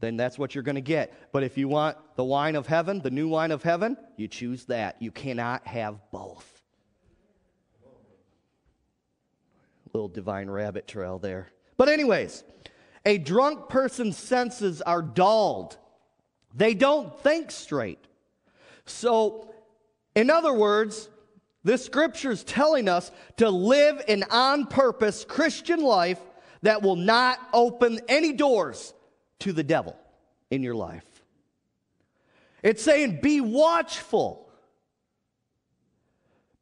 then 0.00 0.16
that's 0.16 0.38
what 0.38 0.54
you're 0.54 0.64
going 0.64 0.76
to 0.76 0.80
get. 0.80 1.32
But 1.32 1.42
if 1.42 1.56
you 1.56 1.68
want 1.68 1.96
the 2.16 2.24
wine 2.24 2.56
of 2.56 2.66
heaven, 2.66 3.00
the 3.00 3.10
new 3.10 3.28
wine 3.28 3.50
of 3.50 3.62
heaven, 3.62 3.96
you 4.16 4.28
choose 4.28 4.66
that. 4.66 5.00
You 5.00 5.10
cannot 5.10 5.66
have 5.66 5.98
both. 6.10 6.62
Little 9.92 10.08
divine 10.08 10.50
rabbit 10.50 10.86
trail 10.86 11.18
there. 11.18 11.48
But, 11.78 11.88
anyways, 11.88 12.44
a 13.06 13.16
drunk 13.16 13.68
person's 13.68 14.18
senses 14.18 14.82
are 14.82 15.02
dulled, 15.02 15.78
they 16.54 16.74
don't 16.74 17.18
think 17.20 17.50
straight. 17.50 18.04
So, 18.84 19.54
in 20.14 20.30
other 20.30 20.52
words, 20.52 21.08
this 21.64 21.84
scripture 21.84 22.30
is 22.30 22.44
telling 22.44 22.88
us 22.88 23.10
to 23.38 23.50
live 23.50 24.02
an 24.08 24.24
on 24.30 24.66
purpose 24.66 25.24
Christian 25.24 25.82
life 25.82 26.20
that 26.62 26.82
will 26.82 26.96
not 26.96 27.38
open 27.52 28.00
any 28.08 28.32
doors 28.32 28.94
to 29.40 29.52
the 29.52 29.64
devil 29.64 29.96
in 30.50 30.62
your 30.62 30.74
life. 30.74 31.04
It's 32.62 32.82
saying, 32.82 33.20
be 33.22 33.40
watchful. 33.40 34.48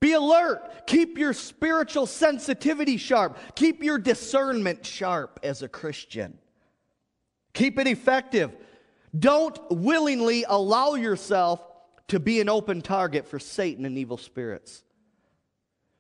Be 0.01 0.13
alert. 0.13 0.87
Keep 0.87 1.17
your 1.17 1.33
spiritual 1.33 2.07
sensitivity 2.07 2.99
sharp. 2.99 3.39
Keep 3.55 3.83
your 3.83 3.99
discernment 3.99 4.85
sharp 4.85 5.41
as 5.43 5.63
a 5.63 5.69
Christian. 5.69 6.39
Keep 7.55 7.79
it 7.79 7.87
effective. 7.87 8.55
Don't 9.19 9.59
willingly 9.71 10.45
allow 10.47 10.95
yourself 10.95 11.61
to 12.09 12.21
be 12.21 12.41
an 12.41 12.49
open 12.49 12.83
target 12.83 13.27
for 13.27 13.39
Satan 13.39 13.87
and 13.87 13.97
evil 13.97 14.19
spirits. 14.19 14.83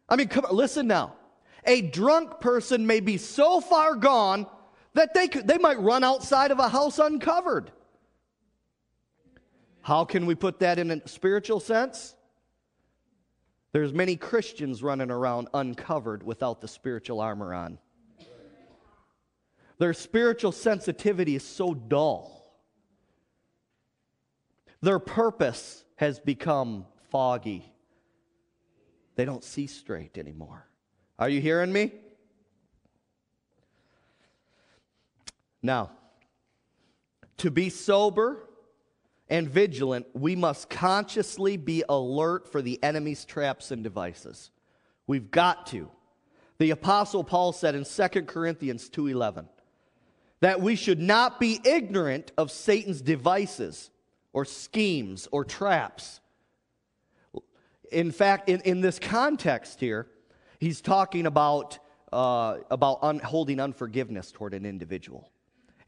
I 0.09 0.17
mean, 0.17 0.29
come 0.29 0.45
on, 0.45 0.55
listen 0.55 0.87
now. 0.87 1.15
A 1.65 1.81
drunk 1.81 2.41
person 2.41 2.87
may 2.87 3.01
be 3.01 3.17
so 3.17 3.61
far 3.61 3.95
gone 3.95 4.47
that 4.95 5.13
they, 5.13 5.29
could, 5.29 5.47
they 5.47 5.59
might 5.59 5.79
run 5.81 6.05
outside 6.05 6.51
of 6.51 6.59
a 6.59 6.69
house 6.69 6.99
uncovered. 6.99 7.71
How 9.83 10.05
can 10.05 10.25
we 10.25 10.35
put 10.35 10.61
that 10.61 10.79
in 10.79 10.91
a 10.91 11.07
spiritual 11.07 11.61
sense? 11.61 12.15
There's 13.73 13.93
many 13.93 14.17
Christians 14.17 14.83
running 14.83 15.11
around 15.11 15.49
uncovered 15.53 16.23
without 16.23 16.61
the 16.61 16.69
spiritual 16.69 17.21
armor 17.21 17.53
on. 17.53 17.79
Their 19.79 19.93
spiritual 19.93 20.53
sensitivity 20.53 21.35
is 21.35 21.43
so 21.43 21.75
dull. 21.75 22.41
Their 24.81 25.01
purpose 25.01 25.85
has 25.97 26.21
become 26.21 26.87
foggy. 27.11 27.73
They 29.17 29.25
don't 29.25 29.43
see 29.43 29.67
straight 29.67 30.19
anymore. 30.19 30.69
Are 31.19 31.29
you 31.29 31.41
hearing 31.41 31.73
me? 31.73 31.93
Now, 35.64 35.92
to 37.38 37.50
be 37.50 37.70
sober 37.70 38.50
and 39.31 39.48
vigilant, 39.48 40.07
we 40.12 40.37
must 40.37 40.68
consciously 40.68 41.57
be 41.57 41.83
alert 41.88 42.53
for 42.53 42.61
the 42.61 42.81
enemy's 42.83 43.24
traps 43.24 43.70
and 43.70 43.83
devices. 43.83 44.50
We've 45.07 45.31
got 45.31 45.66
to. 45.68 45.90
The 46.59 46.70
apostle 46.70 47.24
Paul 47.24 47.53
said 47.53 47.74
in 47.74 47.85
2 47.87 48.27
Corinthians 48.27 48.90
2:11 48.90 49.48
that 50.40 50.61
we 50.61 50.77
should 50.77 51.00
not 51.00 51.40
be 51.40 51.59
ignorant 51.64 52.31
of 52.37 52.50
Satan's 52.50 53.00
devices 53.00 53.90
or 54.35 54.44
schemes 54.44 55.29
or 55.33 55.46
traps. 55.46 56.20
In 57.90 58.12
fact, 58.12 58.50
in, 58.50 58.61
in 58.61 58.83
this 58.83 58.98
context 58.98 59.81
here, 59.81 60.09
he's 60.61 60.83
talking 60.83 61.24
about, 61.24 61.79
uh, 62.12 62.59
about 62.70 62.98
un- 63.00 63.20
holding 63.20 63.61
unforgiveness 63.61 64.31
toward 64.31 64.53
an 64.53 64.66
individual. 64.66 65.31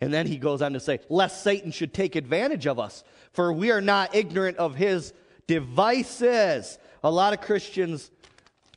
And 0.00 0.12
then 0.12 0.26
he 0.26 0.37
goes 0.37 0.62
on 0.62 0.74
to 0.74 0.80
say, 0.80 1.00
lest 1.09 1.42
Satan 1.42 1.70
should 1.70 1.94
take 1.94 2.16
advantage 2.16 2.66
of 2.66 2.78
us, 2.78 3.02
for 3.32 3.52
we 3.52 3.70
are 3.70 3.80
not 3.80 4.14
ignorant 4.14 4.59
of 4.59 4.74
his 4.74 5.12
devices. 5.46 6.78
A 7.02 7.11
lot 7.11 7.32
of 7.32 7.40
Christians 7.40 8.11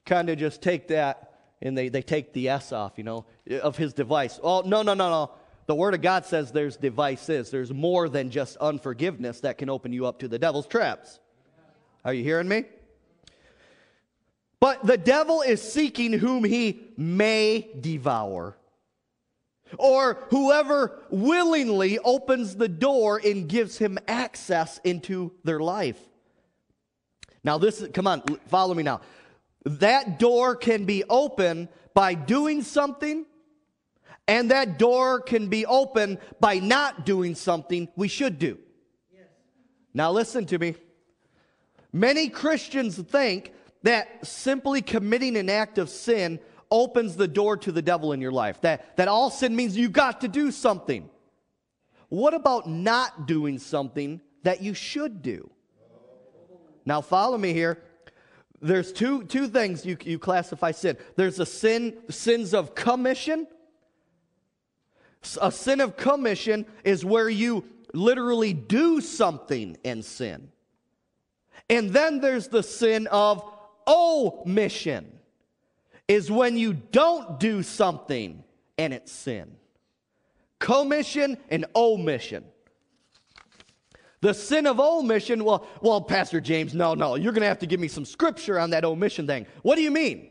kind 0.05 0.29
of 0.29 0.37
just 0.37 0.61
take 0.61 0.87
that 0.89 1.25
and 1.61 1.77
they, 1.77 1.89
they 1.89 2.01
take 2.01 2.31
the 2.31 2.49
S 2.49 2.71
off, 2.71 2.93
you 2.97 3.03
know, 3.03 3.25
of 3.61 3.75
his 3.75 3.93
device. 3.93 4.39
Oh, 4.41 4.61
no, 4.61 4.81
no, 4.81 4.93
no, 4.93 5.09
no. 5.09 5.31
The 5.65 5.75
Word 5.75 5.93
of 5.93 6.01
God 6.01 6.25
says 6.25 6.51
there's 6.51 6.77
devices. 6.77 7.51
There's 7.51 7.73
more 7.73 8.07
than 8.09 8.31
just 8.31 8.55
unforgiveness 8.57 9.41
that 9.41 9.57
can 9.57 9.69
open 9.69 9.91
you 9.93 10.05
up 10.07 10.19
to 10.19 10.27
the 10.27 10.39
devil's 10.39 10.67
traps. 10.67 11.19
Are 12.05 12.13
you 12.13 12.23
hearing 12.23 12.47
me? 12.47 12.63
But 14.59 14.85
the 14.85 14.97
devil 14.97 15.41
is 15.41 15.61
seeking 15.61 16.13
whom 16.13 16.43
he 16.43 16.81
may 16.97 17.69
devour 17.79 18.57
or 19.77 20.25
whoever 20.29 20.99
willingly 21.09 21.99
opens 21.99 22.55
the 22.55 22.67
door 22.67 23.21
and 23.23 23.47
gives 23.47 23.77
him 23.77 23.97
access 24.07 24.79
into 24.83 25.31
their 25.43 25.59
life. 25.59 25.99
Now, 27.43 27.57
this 27.57 27.81
is, 27.81 27.89
come 27.93 28.07
on, 28.07 28.21
follow 28.47 28.73
me 28.73 28.83
now. 28.83 29.01
That 29.65 30.19
door 30.19 30.55
can 30.55 30.85
be 30.85 31.03
open 31.09 31.69
by 31.93 32.13
doing 32.13 32.63
something, 32.63 33.25
and 34.27 34.51
that 34.51 34.77
door 34.77 35.21
can 35.21 35.47
be 35.47 35.65
open 35.65 36.17
by 36.39 36.59
not 36.59 37.05
doing 37.05 37.35
something 37.35 37.87
we 37.95 38.07
should 38.07 38.39
do. 38.39 38.57
Yes. 39.13 39.23
Now, 39.93 40.11
listen 40.11 40.45
to 40.47 40.59
me. 40.59 40.75
Many 41.91 42.29
Christians 42.29 42.97
think 42.97 43.53
that 43.83 44.25
simply 44.25 44.81
committing 44.81 45.37
an 45.37 45.49
act 45.49 45.77
of 45.77 45.89
sin 45.89 46.39
opens 46.71 47.15
the 47.15 47.27
door 47.27 47.57
to 47.57 47.71
the 47.71 47.81
devil 47.81 48.13
in 48.13 48.21
your 48.21 48.31
life. 48.31 48.61
That, 48.61 48.95
that 48.97 49.07
all 49.07 49.29
sin 49.29 49.55
means 49.55 49.75
you 49.75 49.89
got 49.89 50.21
to 50.21 50.27
do 50.27 50.51
something. 50.51 51.09
What 52.09 52.33
about 52.33 52.67
not 52.67 53.27
doing 53.27 53.59
something 53.59 54.21
that 54.43 54.61
you 54.61 54.73
should 54.73 55.21
do? 55.21 55.49
Now, 56.85 57.01
follow 57.01 57.37
me 57.37 57.53
here. 57.53 57.81
There's 58.61 58.91
two, 58.91 59.23
two 59.23 59.47
things 59.47 59.85
you, 59.85 59.97
you 60.03 60.19
classify 60.19 60.71
sin. 60.71 60.97
There's 61.15 61.39
a 61.39 61.45
sin, 61.45 61.97
sins 62.09 62.53
of 62.53 62.75
commission. 62.75 63.47
A 65.41 65.51
sin 65.51 65.81
of 65.81 65.97
commission 65.97 66.65
is 66.83 67.05
where 67.05 67.29
you 67.29 67.65
literally 67.93 68.53
do 68.53 69.01
something 69.01 69.77
in 69.83 70.01
sin. 70.01 70.51
And 71.69 71.91
then 71.91 72.19
there's 72.19 72.47
the 72.47 72.63
sin 72.63 73.07
of 73.07 73.43
omission 73.87 75.18
is 76.09 76.29
when 76.31 76.57
you 76.57 76.73
don't 76.73 77.39
do 77.39 77.61
something 77.61 78.43
and 78.79 78.93
it's 78.93 79.11
sin. 79.11 79.55
Commission 80.57 81.37
and 81.49 81.65
omission. 81.75 82.43
The 84.21 84.33
sin 84.33 84.67
of 84.67 84.79
omission, 84.81 85.45
well, 85.45 85.65
well, 85.81 86.01
Pastor 86.01 86.41
James, 86.41 86.73
no, 86.73 86.93
no, 86.95 87.15
you're 87.15 87.31
going 87.31 87.43
to 87.43 87.47
have 87.47 87.59
to 87.59 87.67
give 87.67 87.79
me 87.79 87.87
some 87.87 88.03
scripture 88.03 88.59
on 88.59 88.71
that 88.71 88.83
omission 88.83 89.27
thing. 89.27 89.45
What 89.61 89.75
do 89.75 89.81
you 89.81 89.91
mean? 89.91 90.29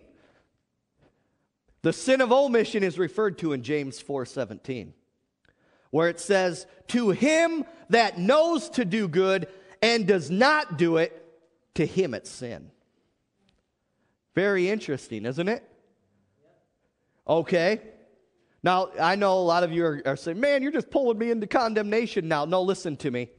The 1.82 1.92
sin 1.92 2.20
of 2.20 2.32
omission 2.32 2.82
is 2.82 2.98
referred 2.98 3.38
to 3.38 3.52
in 3.52 3.62
James 3.62 4.02
4:17. 4.02 4.92
where 5.90 6.08
it 6.08 6.20
says, 6.20 6.66
To 6.88 7.10
him 7.10 7.64
that 7.88 8.18
knows 8.18 8.68
to 8.70 8.84
do 8.84 9.08
good 9.08 9.48
and 9.80 10.06
does 10.06 10.30
not 10.30 10.76
do 10.76 10.98
it, 10.98 11.24
to 11.76 11.86
him 11.86 12.12
it's 12.12 12.28
sin. 12.28 12.70
Very 14.34 14.68
interesting, 14.68 15.24
isn't 15.24 15.48
it? 15.48 15.67
Okay. 17.28 17.80
Now, 18.62 18.90
I 19.00 19.14
know 19.14 19.34
a 19.34 19.40
lot 19.40 19.62
of 19.62 19.72
you 19.72 19.84
are, 19.84 20.02
are, 20.04 20.16
saying, 20.16 20.40
man, 20.40 20.62
you're 20.62 20.72
just 20.72 20.90
pulling 20.90 21.18
me 21.18 21.30
into 21.30 21.46
condemnation 21.46 22.26
now. 22.26 22.44
No, 22.44 22.62
listen 22.62 22.96
to 22.98 23.10
me. 23.10 23.30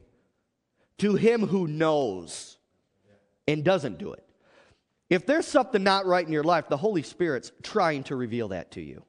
To 0.98 1.14
him 1.14 1.46
who 1.46 1.66
knows 1.66 2.58
and 3.46 3.64
doesn't 3.64 3.98
do 3.98 4.12
it. 4.12 4.24
If 5.08 5.26
there's 5.26 5.46
something 5.46 5.82
not 5.82 6.06
right 6.06 6.24
in 6.24 6.32
your 6.32 6.44
life, 6.44 6.68
the 6.68 6.76
Holy 6.76 7.02
Spirit's 7.02 7.52
trying 7.62 8.04
to 8.04 8.16
reveal 8.16 8.48
that 8.48 8.70
to 8.72 8.80
you. 8.80 9.02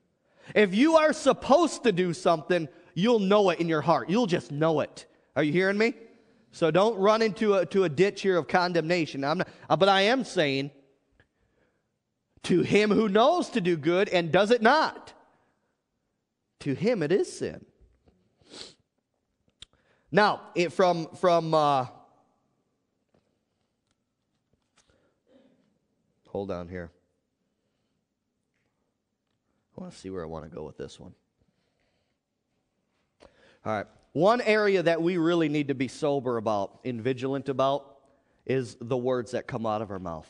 If 0.56 0.74
you 0.74 0.98
are 0.98 1.13
supposed 1.13 1.84
to 1.84 1.91
do 1.91 2.13
something, 2.13 2.67
you'll 2.94 3.20
know 3.20 3.52
it 3.52 3.60
in 3.60 3.70
your 3.70 3.82
heart. 3.82 4.10
You'll 4.10 4.26
just 4.26 4.52
know 4.52 4.80
it. 4.82 5.06
Are 5.36 5.44
you 5.44 5.54
hearing 5.54 5.78
me? 5.78 5.94
So 6.52 6.72
don't 6.72 6.98
run 6.98 7.22
into 7.22 7.54
a, 7.54 7.65
to 7.67 7.86
a 7.86 7.89
ditch 7.89 8.22
here 8.22 8.38
of 8.38 8.48
condemnation. 8.48 9.24
I'm 9.24 9.38
not, 9.39 9.80
but 9.80 9.88
I 9.88 10.02
am 10.02 10.26
saying, 10.26 10.72
to 12.43 12.62
him 12.62 12.91
who 12.91 13.08
knows 13.08 13.49
to 13.49 13.62
do 13.62 13.77
good 13.77 14.10
and 14.10 14.32
does 14.32 14.51
it 14.51 14.62
not, 14.62 15.13
to 16.60 16.73
him 16.73 17.04
it 17.04 17.12
is 17.12 17.32
sin. 17.32 17.65
Now, 20.12 20.41
it, 20.56 20.73
from 20.73 21.08
from 21.15 21.54
uh, 21.54 21.86
hold 26.27 26.51
on 26.51 26.67
here. 26.67 26.91
I 29.77 29.82
want 29.82 29.93
to 29.93 29.99
see 29.99 30.10
where 30.10 30.21
I 30.21 30.25
want 30.25 30.43
to 30.43 30.56
go 30.56 30.63
with 30.63 30.77
this 30.77 30.99
one. 30.99 31.13
All 33.65 33.73
right. 33.73 33.86
One 34.13 34.41
area 34.41 34.84
that 34.84 35.01
we 35.01 35.17
really 35.17 35.47
need 35.47 35.69
to 35.69 35.75
be 35.75 35.88
sober 35.88 36.38
about 36.38 36.80
and 36.84 37.01
vigilant 37.01 37.47
about 37.47 37.99
is 38.45 38.75
the 38.82 38.97
words 38.97 39.32
that 39.32 39.47
come 39.47 39.65
out 39.65 39.82
of 39.82 39.91
our 39.91 39.99
mouth. 39.99 40.30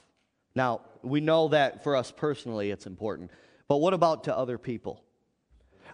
Now, 0.55 0.81
we 1.01 1.21
know 1.21 1.49
that 1.49 1.83
for 1.83 1.95
us 1.95 2.11
personally 2.11 2.71
it's 2.71 2.85
important, 2.85 3.31
but 3.67 3.77
what 3.77 3.93
about 3.93 4.25
to 4.25 4.37
other 4.37 4.57
people? 4.57 5.03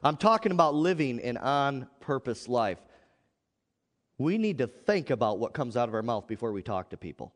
I'm 0.03 0.17
talking 0.17 0.51
about 0.51 0.75
living 0.75 1.21
an 1.21 1.37
on 1.37 1.87
purpose 1.99 2.47
life. 2.47 2.79
We 4.17 4.37
need 4.37 4.59
to 4.59 4.67
think 4.67 5.09
about 5.09 5.39
what 5.39 5.53
comes 5.53 5.77
out 5.77 5.89
of 5.89 5.95
our 5.95 6.01
mouth 6.01 6.27
before 6.27 6.51
we 6.51 6.63
talk 6.63 6.89
to 6.89 6.97
people. 6.97 7.33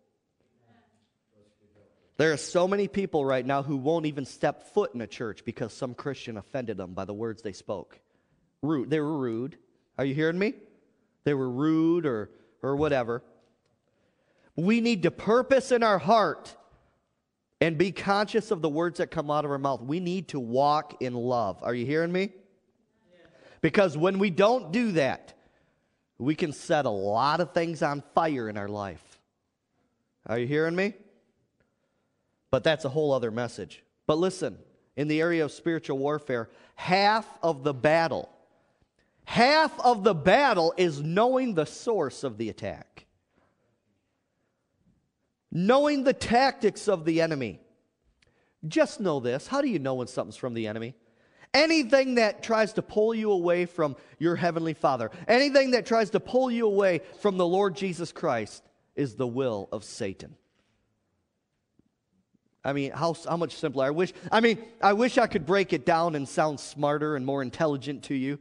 There 2.18 2.34
are 2.34 2.38
so 2.38 2.68
many 2.68 2.88
people 2.88 3.26
right 3.26 3.46
now 3.46 3.64
who 3.64 3.78
won't 3.78 4.06
even 4.06 4.26
step 4.26 4.74
foot 4.74 4.94
in 4.94 5.02
a 5.02 5.08
church 5.08 5.44
because 5.44 5.74
some 5.74 5.96
Christian 5.96 6.38
offended 6.38 6.78
them 6.78 6.94
by 6.94 7.06
the 7.06 7.14
words 7.14 7.42
they 7.42 7.54
spoke. 7.54 8.00
Rude. 8.62 8.90
They 8.90 9.00
were 9.00 9.18
rude. 9.18 9.58
Are 9.98 10.06
you 10.06 10.14
hearing 10.14 10.38
me? 10.38 10.54
They 11.24 11.34
were 11.34 11.50
rude 11.50 12.06
or, 12.06 12.30
or 12.62 12.76
whatever. 12.76 13.24
We 14.56 14.82
need 14.82 15.04
to 15.04 15.12
purpose 15.12 15.72
in 15.72 15.82
our 15.82 15.98
heart 15.98 16.56
and 17.62 17.78
be 17.78 17.92
conscious 17.92 18.50
of 18.50 18.62
the 18.62 18.70
words 18.70 18.98
that 18.98 19.12
come 19.12 19.30
out 19.30 19.46
of 19.46 19.52
our 19.52 19.60
mouth. 19.60 19.82
We 19.82 20.00
need 20.00 20.30
to 20.30 20.40
walk 20.40 21.02
in 21.02 21.14
love. 21.14 21.60
Are 21.62 21.76
you 21.76 21.86
hearing 21.86 22.12
me? 22.12 22.32
Because 23.62 23.96
when 23.96 24.18
we 24.18 24.32
don't 24.32 24.72
do 24.72 24.94
that, 24.94 25.36
we 26.18 26.34
can 26.34 26.52
set 26.52 26.86
a 26.86 26.90
lot 26.90 27.40
of 27.40 27.54
things 27.54 27.84
on 27.84 28.04
fire 28.16 28.50
in 28.50 28.58
our 28.58 28.68
life. 28.68 29.20
Are 30.26 30.40
you 30.40 30.48
hearing 30.48 30.76
me? 30.76 30.96
But 32.50 32.64
that's 32.64 32.84
a 32.84 32.90
whole 32.90 33.14
other 33.14 33.32
message. 33.32 33.84
But 34.08 34.18
listen, 34.18 34.58
in 34.96 35.08
the 35.08 35.22
area 35.22 35.46
of 35.46 35.52
spiritual 35.52 36.00
warfare, 36.00 36.50
half 36.76 37.28
of 37.44 37.64
the 37.64 37.74
battle, 37.74 38.30
half 39.26 39.80
of 39.80 40.04
the 40.04 40.16
battle 40.16 40.74
is 40.78 41.02
knowing 41.02 41.54
the 41.54 41.66
source 41.66 42.24
of 42.24 42.38
the 42.38 42.50
attack, 42.50 43.06
knowing 45.52 46.04
the 46.04 46.14
tactics 46.14 46.88
of 46.88 47.06
the 47.06 47.22
enemy. 47.22 47.60
Just 48.68 49.00
know 49.00 49.20
this. 49.20 49.48
How 49.48 49.62
do 49.62 49.68
you 49.68 49.80
know 49.80 49.96
when 49.96 50.08
something's 50.08 50.38
from 50.38 50.54
the 50.54 50.68
enemy? 50.68 50.96
Anything 51.54 52.16
that 52.16 52.44
tries 52.44 52.74
to 52.74 52.82
pull 52.82 53.14
you 53.14 53.32
away 53.32 53.66
from 53.66 53.98
your 54.20 54.36
Heavenly 54.38 54.74
Father, 54.74 55.12
anything 55.28 55.72
that 55.72 55.86
tries 55.86 56.12
to 56.12 56.20
pull 56.20 56.50
you 56.50 56.66
away 56.66 57.02
from 57.20 57.38
the 57.38 57.46
Lord 57.46 57.76
Jesus 57.76 58.12
Christ, 58.12 58.64
is 58.96 59.16
the 59.16 59.28
will 59.28 59.68
of 59.72 59.84
Satan. 59.84 60.36
I 62.64 62.74
mean, 62.74 62.92
how, 62.92 63.16
how 63.28 63.38
much 63.38 63.56
simpler? 63.56 63.86
I 63.86 63.90
wish, 63.90 64.14
I 64.32 64.40
mean, 64.40 64.64
I 64.82 64.94
wish 64.94 65.18
I 65.18 65.28
could 65.28 65.46
break 65.46 65.74
it 65.74 65.86
down 65.86 66.16
and 66.16 66.28
sound 66.28 66.60
smarter 66.60 67.16
and 67.16 67.26
more 67.26 67.42
intelligent 67.42 68.04
to 68.04 68.16
you. 68.16 68.38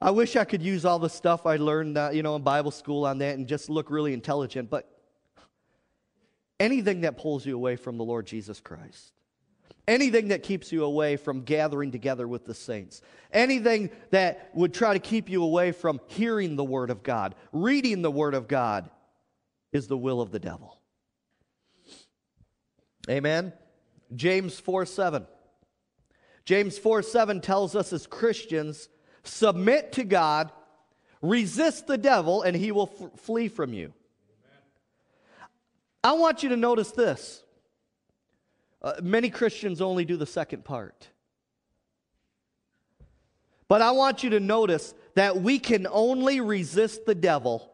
I 0.00 0.10
wish 0.10 0.36
I 0.36 0.44
could 0.44 0.62
use 0.62 0.84
all 0.84 0.98
the 0.98 1.08
stuff 1.08 1.46
I 1.46 1.56
learned, 1.56 1.96
uh, 1.96 2.10
you 2.12 2.22
know, 2.22 2.36
in 2.36 2.42
Bible 2.42 2.70
school 2.70 3.06
on 3.06 3.18
that 3.18 3.36
and 3.36 3.48
just 3.48 3.70
look 3.70 3.90
really 3.90 4.12
intelligent. 4.12 4.70
But 4.70 4.88
anything 6.60 7.02
that 7.02 7.16
pulls 7.16 7.46
you 7.46 7.54
away 7.54 7.76
from 7.76 7.96
the 7.98 8.04
Lord 8.04 8.26
Jesus 8.26 8.60
Christ, 8.60 9.12
anything 9.86 10.28
that 10.28 10.42
keeps 10.42 10.72
you 10.72 10.84
away 10.84 11.16
from 11.16 11.42
gathering 11.42 11.92
together 11.92 12.26
with 12.26 12.44
the 12.44 12.54
saints, 12.54 13.02
anything 13.32 13.90
that 14.10 14.50
would 14.54 14.74
try 14.74 14.92
to 14.92 14.98
keep 14.98 15.28
you 15.28 15.42
away 15.42 15.72
from 15.72 16.00
hearing 16.06 16.56
the 16.56 16.64
Word 16.64 16.90
of 16.90 17.02
God, 17.02 17.34
reading 17.52 18.02
the 18.02 18.10
Word 18.10 18.34
of 18.34 18.48
God, 18.48 18.90
is 19.72 19.86
the 19.86 19.98
will 19.98 20.20
of 20.20 20.30
the 20.30 20.38
devil. 20.38 20.78
Amen. 23.08 23.52
James 24.14 24.58
4 24.58 24.86
7. 24.86 25.26
James 26.44 26.78
4 26.78 27.02
7 27.02 27.40
tells 27.40 27.76
us 27.76 27.92
as 27.92 28.06
Christians, 28.06 28.88
submit 29.22 29.92
to 29.92 30.04
God, 30.04 30.50
resist 31.20 31.86
the 31.86 31.98
devil, 31.98 32.42
and 32.42 32.56
he 32.56 32.72
will 32.72 32.90
f- 33.00 33.20
flee 33.20 33.48
from 33.48 33.72
you. 33.72 33.92
I 36.02 36.12
want 36.12 36.42
you 36.42 36.50
to 36.50 36.56
notice 36.56 36.90
this. 36.92 37.42
Uh, 38.80 38.94
many 39.02 39.30
Christians 39.30 39.80
only 39.80 40.04
do 40.04 40.16
the 40.16 40.26
second 40.26 40.64
part. 40.64 41.08
But 43.66 43.82
I 43.82 43.90
want 43.90 44.22
you 44.22 44.30
to 44.30 44.40
notice 44.40 44.94
that 45.14 45.42
we 45.42 45.58
can 45.58 45.86
only 45.90 46.40
resist 46.40 47.04
the 47.04 47.14
devil 47.14 47.70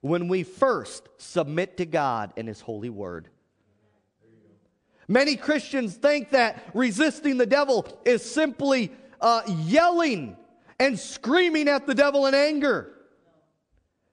when 0.00 0.28
we 0.28 0.42
first 0.42 1.08
submit 1.16 1.76
to 1.78 1.86
God 1.86 2.32
and 2.36 2.48
His 2.48 2.60
holy 2.60 2.90
word. 2.90 3.28
Many 5.06 5.36
Christians 5.36 5.94
think 5.94 6.30
that 6.30 6.70
resisting 6.74 7.38
the 7.38 7.46
devil 7.46 7.86
is 8.04 8.22
simply 8.22 8.92
uh, 9.20 9.40
yelling 9.46 10.36
and 10.78 10.98
screaming 10.98 11.66
at 11.66 11.86
the 11.86 11.94
devil 11.94 12.26
in 12.26 12.34
anger. 12.34 12.92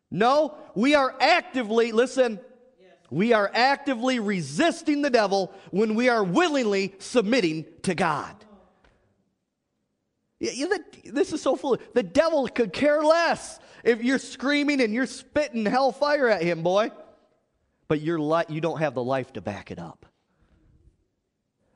No, 0.10 0.56
we 0.74 0.96
are 0.96 1.14
actively, 1.20 1.92
listen, 1.92 2.40
we 3.10 3.34
are 3.34 3.52
actively 3.54 4.20
resisting 4.20 5.02
the 5.02 5.10
devil 5.10 5.54
when 5.72 5.96
we 5.96 6.10
are 6.10 6.24
willingly 6.24 6.96
submitting 7.00 7.66
to 7.84 7.96
God. 7.96 8.36
This 10.40 11.32
is 11.32 11.42
so 11.42 11.56
foolish. 11.56 11.82
The 11.94 12.04
devil 12.04 12.48
could 12.48 12.74
care 12.74 13.04
less 13.04 13.60
if 13.84 14.04
you're 14.04 14.20
screaming 14.20 14.82
and 14.82 14.94
you're 14.94 15.06
spitting 15.06 15.66
hellfire 15.66 16.28
at 16.28 16.42
him, 16.42 16.64
boy. 16.64 16.92
But 17.88 18.02
you're 18.02 18.20
li- 18.20 18.46
you 18.50 18.62
don't 18.62 18.80
have 18.80 18.96
the 18.96 19.04
life 19.04 19.34
to 19.34 19.42
back 19.42 19.72
it 19.72 19.80
up. 19.80 20.06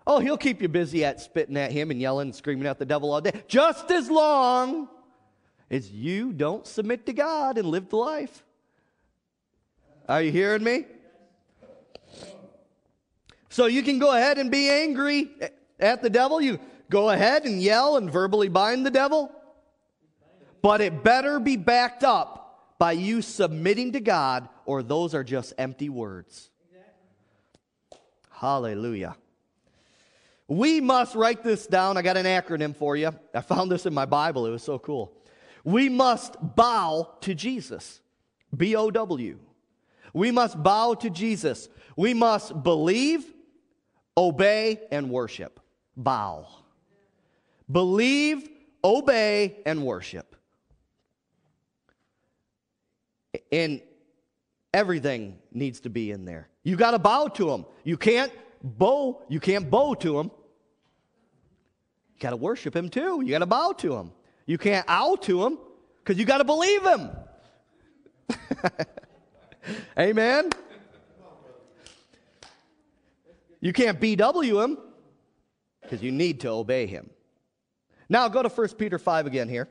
Oh, 0.08 0.20
he'll 0.20 0.38
keep 0.38 0.62
you 0.62 0.68
busy 0.68 1.06
at 1.06 1.22
spitting 1.22 1.56
at 1.56 1.72
him 1.72 1.92
and 1.92 2.02
yelling 2.02 2.30
and 2.30 2.36
screaming 2.36 2.66
at 2.66 2.80
the 2.80 2.86
devil 2.86 3.14
all 3.14 3.22
day, 3.22 3.44
just 3.48 3.92
as 3.92 4.10
long 4.10 4.90
as 5.70 5.92
you 5.92 6.34
don't 6.34 6.66
submit 6.66 7.06
to 7.06 7.14
God 7.14 7.60
and 7.60 7.68
live 7.68 7.90
the 7.90 7.98
life. 7.98 8.44
Are 10.08 10.24
you 10.24 10.32
hearing 10.32 10.64
me? 10.64 10.86
So 13.50 13.66
you 13.66 13.84
can 13.84 14.00
go 14.00 14.16
ahead 14.16 14.38
and 14.38 14.52
be 14.52 14.70
angry 14.70 15.30
at 15.80 16.02
the 16.02 16.10
devil. 16.10 16.40
You 16.40 16.60
go 16.90 17.10
ahead 17.10 17.46
and 17.46 17.62
yell 17.62 17.98
and 17.98 18.10
verbally 18.12 18.48
bind 18.48 18.86
the 18.86 18.92
devil. 18.92 19.32
But 20.62 20.82
it 20.82 21.04
better 21.04 21.40
be 21.40 21.58
backed 21.58 22.04
up 22.04 22.76
by 22.78 22.94
you 22.94 23.22
submitting 23.22 23.94
to 23.94 24.00
God, 24.00 24.48
or 24.66 24.84
those 24.84 25.14
are 25.14 25.24
just 25.24 25.54
empty 25.58 25.90
words. 25.90 26.50
Hallelujah. 28.30 29.18
We 30.48 30.80
must 30.80 31.14
write 31.14 31.44
this 31.44 31.68
down. 31.68 31.98
I 31.98 32.02
got 32.02 32.18
an 32.18 32.26
acronym 32.26 32.76
for 32.76 32.96
you. 32.96 33.12
I 33.34 33.42
found 33.42 33.70
this 33.70 33.86
in 33.86 33.94
my 33.94 34.06
Bible. 34.06 34.46
It 34.46 34.52
was 34.52 34.64
so 34.64 34.80
cool. 34.80 35.12
We 35.64 35.90
must 35.90 36.38
bow 36.56 37.16
to 37.22 37.36
Jesus. 37.36 38.00
B 38.56 38.76
O 38.76 38.90
W. 38.90 39.40
We 40.14 40.32
must 40.32 40.62
bow 40.64 40.96
to 40.96 41.10
Jesus. 41.10 41.70
We 41.96 42.14
must 42.14 42.64
believe, 42.64 43.26
obey, 44.20 44.82
and 44.92 45.10
worship. 45.10 45.62
Bow. 45.96 46.46
Believe, 47.72 48.50
obey, 48.84 49.60
and 49.66 49.86
worship. 49.86 50.36
And 53.50 53.82
everything 54.74 55.40
needs 55.54 55.80
to 55.82 55.90
be 55.90 56.12
in 56.12 56.26
there. 56.26 56.50
You 56.64 56.76
got 56.76 56.92
to 56.92 57.00
bow 57.00 57.28
to 57.28 57.50
him. 57.50 57.66
You 57.86 57.96
can't 57.96 58.32
bow, 58.62 59.22
you 59.30 59.40
can't 59.40 59.70
bow 59.70 59.94
to 59.96 60.20
him. 60.20 60.32
You 62.14 62.20
got 62.20 62.32
to 62.32 62.36
worship 62.36 62.76
him 62.76 62.90
too. 62.90 63.22
You 63.24 63.30
got 63.30 63.40
to 63.40 63.46
bow 63.46 63.72
to 63.78 63.96
him. 63.96 64.12
You 64.46 64.58
can't 64.58 64.86
ow 64.90 65.16
to 65.22 65.46
him. 65.46 65.58
Because 66.04 66.20
you 66.20 66.26
got 66.26 66.40
to 66.40 66.44
believe 66.44 66.84
him. 66.84 67.10
Amen. 70.00 70.50
You 73.62 73.74
can't 73.74 74.00
BW 74.00 74.64
him 74.64 74.78
because 75.82 76.02
you 76.02 76.12
need 76.12 76.42
to 76.42 76.50
obey 76.50 76.86
him. 76.86 77.10
Now 78.08 78.28
go 78.28 78.42
to 78.42 78.50
1 78.50 78.70
Peter 78.70 78.98
5 78.98 79.28
again 79.28 79.50
here. 79.50 79.68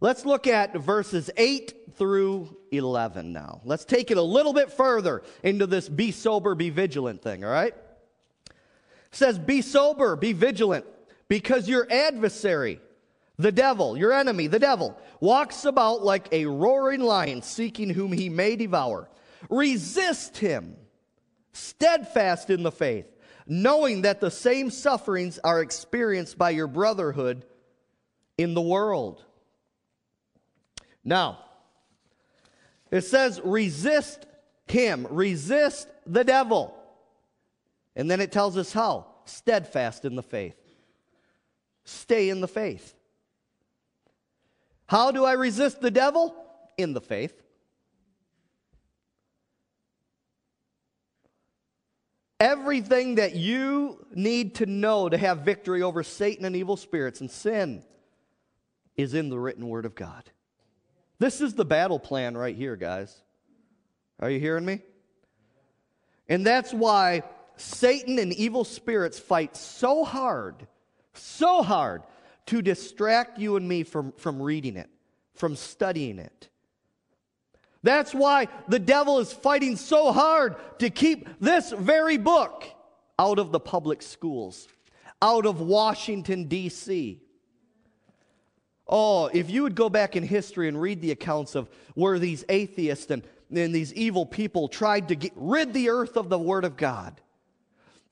Let's 0.00 0.26
look 0.26 0.46
at 0.46 0.76
verses 0.76 1.30
8 1.36 1.94
through 1.96 2.56
11 2.70 3.32
now. 3.32 3.60
Let's 3.64 3.84
take 3.84 4.10
it 4.10 4.18
a 4.18 4.22
little 4.22 4.52
bit 4.52 4.70
further 4.70 5.22
into 5.42 5.66
this 5.66 5.88
be 5.88 6.12
sober, 6.12 6.54
be 6.54 6.70
vigilant 6.70 7.22
thing, 7.22 7.44
all 7.44 7.50
right? 7.50 7.74
It 8.46 8.54
says, 9.12 9.38
Be 9.38 9.62
sober, 9.62 10.16
be 10.16 10.32
vigilant, 10.32 10.84
because 11.28 11.68
your 11.68 11.90
adversary, 11.90 12.80
the 13.38 13.52
devil, 13.52 13.96
your 13.96 14.12
enemy, 14.12 14.46
the 14.46 14.58
devil, 14.58 14.98
walks 15.20 15.64
about 15.64 16.04
like 16.04 16.28
a 16.32 16.44
roaring 16.46 17.00
lion 17.00 17.40
seeking 17.40 17.88
whom 17.88 18.12
he 18.12 18.28
may 18.28 18.56
devour. 18.56 19.08
Resist 19.48 20.36
him, 20.38 20.76
steadfast 21.52 22.50
in 22.50 22.62
the 22.62 22.72
faith, 22.72 23.06
knowing 23.46 24.02
that 24.02 24.20
the 24.20 24.30
same 24.30 24.70
sufferings 24.70 25.38
are 25.44 25.60
experienced 25.60 26.36
by 26.36 26.50
your 26.50 26.66
brotherhood 26.66 27.44
in 28.36 28.54
the 28.54 28.60
world. 28.60 29.24
Now, 31.04 31.38
it 32.90 33.02
says, 33.02 33.40
resist 33.44 34.26
him, 34.66 35.06
resist 35.10 35.88
the 36.06 36.24
devil. 36.24 36.74
And 37.94 38.10
then 38.10 38.20
it 38.20 38.32
tells 38.32 38.56
us 38.56 38.72
how 38.72 39.06
steadfast 39.24 40.04
in 40.04 40.16
the 40.16 40.22
faith. 40.22 40.56
Stay 41.84 42.28
in 42.28 42.40
the 42.40 42.48
faith. 42.48 42.94
How 44.86 45.10
do 45.12 45.24
I 45.24 45.32
resist 45.32 45.80
the 45.80 45.90
devil? 45.90 46.34
In 46.76 46.92
the 46.92 47.00
faith. 47.00 47.42
Everything 52.38 53.14
that 53.14 53.34
you 53.34 54.04
need 54.14 54.56
to 54.56 54.66
know 54.66 55.08
to 55.08 55.16
have 55.16 55.38
victory 55.38 55.82
over 55.82 56.02
Satan 56.02 56.44
and 56.44 56.54
evil 56.54 56.76
spirits 56.76 57.20
and 57.20 57.30
sin 57.30 57.82
is 58.96 59.14
in 59.14 59.30
the 59.30 59.38
written 59.38 59.68
word 59.68 59.86
of 59.86 59.94
God. 59.94 60.30
This 61.18 61.40
is 61.40 61.54
the 61.54 61.64
battle 61.64 61.98
plan 61.98 62.36
right 62.36 62.54
here, 62.54 62.76
guys. 62.76 63.22
Are 64.20 64.30
you 64.30 64.38
hearing 64.38 64.66
me? 64.66 64.80
And 66.28 66.44
that's 66.44 66.74
why 66.74 67.22
Satan 67.56 68.18
and 68.18 68.32
evil 68.34 68.64
spirits 68.64 69.18
fight 69.18 69.56
so 69.56 70.04
hard, 70.04 70.66
so 71.14 71.62
hard 71.62 72.02
to 72.46 72.60
distract 72.60 73.38
you 73.38 73.56
and 73.56 73.66
me 73.66 73.82
from, 73.82 74.12
from 74.12 74.42
reading 74.42 74.76
it, 74.76 74.90
from 75.34 75.56
studying 75.56 76.18
it. 76.18 76.48
That's 77.82 78.14
why 78.14 78.48
the 78.68 78.78
devil 78.78 79.18
is 79.20 79.32
fighting 79.32 79.76
so 79.76 80.12
hard 80.12 80.56
to 80.78 80.90
keep 80.90 81.28
this 81.40 81.72
very 81.72 82.16
book 82.16 82.64
out 83.18 83.38
of 83.38 83.52
the 83.52 83.60
public 83.60 84.02
schools, 84.02 84.68
out 85.22 85.46
of 85.46 85.60
Washington, 85.60 86.44
D.C. 86.44 87.20
Oh, 88.88 89.26
if 89.26 89.50
you 89.50 89.62
would 89.62 89.74
go 89.74 89.88
back 89.88 90.16
in 90.16 90.22
history 90.22 90.68
and 90.68 90.80
read 90.80 91.00
the 91.00 91.10
accounts 91.10 91.54
of 91.54 91.68
where 91.94 92.18
these 92.18 92.44
atheists 92.48 93.10
and, 93.10 93.22
and 93.54 93.74
these 93.74 93.92
evil 93.94 94.24
people 94.24 94.68
tried 94.68 95.08
to 95.08 95.16
get, 95.16 95.32
rid 95.34 95.72
the 95.72 95.90
earth 95.90 96.16
of 96.16 96.28
the 96.28 96.38
Word 96.38 96.64
of 96.64 96.76
God. 96.76 97.20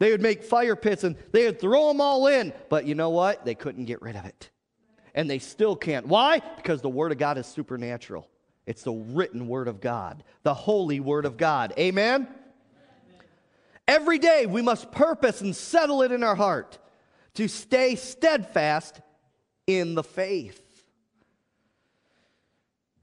They 0.01 0.11
would 0.11 0.23
make 0.23 0.43
fire 0.43 0.75
pits 0.75 1.05
and 1.05 1.17
they 1.31 1.47
would 1.47 1.61
throw 1.61 1.89
them 1.89 2.01
all 2.01 2.27
in, 2.27 2.53
but 2.69 2.87
you 2.87 2.95
know 2.95 3.11
what? 3.11 3.45
They 3.45 3.55
couldn't 3.55 3.85
get 3.85 4.03
rid 4.03 4.17
of 4.17 4.25
it. 4.25 4.51
And 5.15 5.31
they 5.31 5.39
still 5.39 5.77
can't. 5.77 6.09
Why? 6.09 6.41
Because 6.57 6.83
the 6.83 6.89
Word 6.89 7.13
of 7.13 7.19
God 7.19 7.39
is 7.39 7.47
supernatural. 7.47 8.29
It's 8.67 8.83
the 8.83 8.93
written 8.93 9.49
Word 9.49 9.69
of 9.69 9.81
God, 9.81 10.25
the 10.43 10.55
holy 10.55 11.01
Word 11.01 11.27
of 11.27 11.37
God. 11.37 11.73
Amen? 11.79 12.29
Every 13.87 14.19
day 14.19 14.47
we 14.47 14.63
must 14.63 14.91
purpose 14.91 15.41
and 15.41 15.55
settle 15.55 16.03
it 16.03 16.13
in 16.13 16.23
our 16.23 16.35
heart 16.35 16.79
to 17.35 17.49
stay 17.49 17.97
steadfast 17.97 19.01
in 19.67 19.95
the 19.95 20.05
faith 20.05 20.65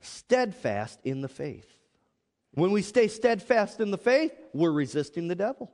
steadfast 0.01 0.99
in 1.03 1.21
the 1.21 1.27
faith. 1.27 1.67
When 2.53 2.71
we 2.71 2.81
stay 2.81 3.07
steadfast 3.07 3.79
in 3.79 3.91
the 3.91 3.97
faith, 3.97 4.33
we're 4.53 4.71
resisting 4.71 5.27
the 5.27 5.35
devil. 5.35 5.71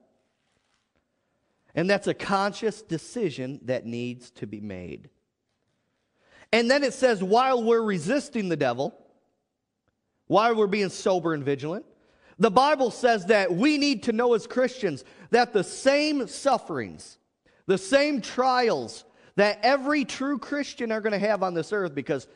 And 1.73 1.89
that's 1.89 2.07
a 2.07 2.13
conscious 2.13 2.81
decision 2.81 3.59
that 3.63 3.85
needs 3.85 4.31
to 4.31 4.47
be 4.47 4.59
made. 4.59 5.09
And 6.51 6.69
then 6.69 6.83
it 6.83 6.93
says, 6.93 7.23
while 7.23 7.63
we're 7.63 7.81
resisting 7.81 8.49
the 8.49 8.57
devil, 8.57 8.97
while 10.27 10.55
we're 10.55 10.67
being 10.67 10.89
sober 10.89 11.33
and 11.33 11.43
vigilant, 11.43 11.85
the 12.39 12.51
Bible 12.51 12.91
says 12.91 13.25
that 13.27 13.51
we 13.51 13.77
need 13.77 14.03
to 14.03 14.11
know 14.11 14.33
as 14.33 14.45
Christians 14.45 15.03
that 15.31 15.53
the 15.53 15.63
same 15.63 16.27
sufferings, 16.27 17.17
the 17.65 17.77
same 17.77 18.21
trials 18.21 19.05
that 19.35 19.59
every 19.63 20.05
true 20.05 20.37
Christian 20.37 20.91
are 20.91 21.01
going 21.01 21.13
to 21.13 21.27
have 21.27 21.43
on 21.43 21.53
this 21.53 21.73
earth, 21.73 21.95
because 21.95 22.27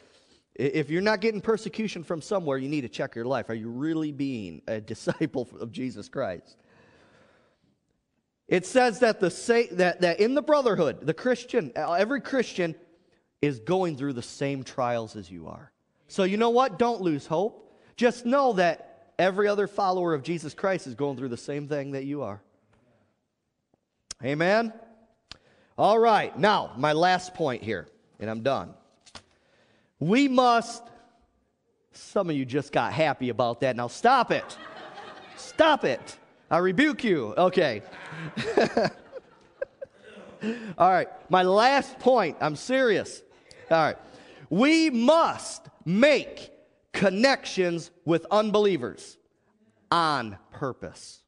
if 0.55 0.89
you're 0.89 1.01
not 1.01 1.21
getting 1.21 1.41
persecution 1.41 2.03
from 2.03 2.21
somewhere, 2.21 2.57
you 2.57 2.69
need 2.69 2.81
to 2.81 2.89
check 2.89 3.15
your 3.15 3.25
life. 3.25 3.49
Are 3.49 3.55
you 3.55 3.69
really 3.69 4.11
being 4.11 4.61
a 4.67 4.81
disciple 4.81 5.47
of 5.59 5.71
Jesus 5.71 6.09
Christ? 6.09 6.57
It 8.47 8.65
says 8.65 8.99
that, 8.99 9.19
the 9.19 9.29
that, 9.71 10.01
that 10.01 10.19
in 10.19 10.33
the 10.33 10.41
brotherhood, 10.41 11.05
the 11.05 11.13
Christian, 11.13 11.71
every 11.75 12.19
Christian 12.19 12.75
is 13.41 13.59
going 13.59 13.95
through 13.95 14.13
the 14.13 14.21
same 14.21 14.63
trials 14.63 15.15
as 15.15 15.31
you 15.31 15.47
are. 15.47 15.71
So 16.07 16.23
you 16.23 16.37
know 16.37 16.49
what? 16.49 16.77
Don't 16.77 17.01
lose 17.01 17.25
hope. 17.25 17.70
Just 18.01 18.25
know 18.25 18.53
that 18.53 19.11
every 19.19 19.47
other 19.47 19.67
follower 19.67 20.15
of 20.15 20.23
Jesus 20.23 20.55
Christ 20.55 20.87
is 20.87 20.95
going 20.95 21.17
through 21.17 21.27
the 21.29 21.37
same 21.37 21.67
thing 21.67 21.91
that 21.91 22.03
you 22.03 22.23
are. 22.23 22.41
Amen? 24.25 24.73
All 25.77 25.99
right, 25.99 26.35
now, 26.35 26.71
my 26.77 26.93
last 26.93 27.35
point 27.35 27.61
here, 27.61 27.87
and 28.19 28.27
I'm 28.27 28.41
done. 28.41 28.73
We 29.99 30.27
must, 30.27 30.81
some 31.91 32.27
of 32.31 32.35
you 32.35 32.43
just 32.43 32.71
got 32.71 32.91
happy 32.91 33.29
about 33.29 33.61
that. 33.61 33.75
Now 33.75 33.85
stop 33.85 34.31
it. 34.31 34.57
stop 35.37 35.85
it. 35.85 36.17
I 36.49 36.57
rebuke 36.57 37.03
you. 37.03 37.35
Okay. 37.37 37.83
All 40.75 40.89
right. 40.89 41.07
My 41.29 41.43
last 41.43 41.99
point. 41.99 42.37
I'm 42.41 42.55
serious. 42.55 43.21
All 43.69 43.77
right. 43.77 43.97
We 44.49 44.89
must 44.89 45.67
make 45.85 46.51
connections 46.93 47.91
with 48.05 48.25
unbelievers 48.31 49.17
on 49.91 50.37
purpose. 50.51 51.21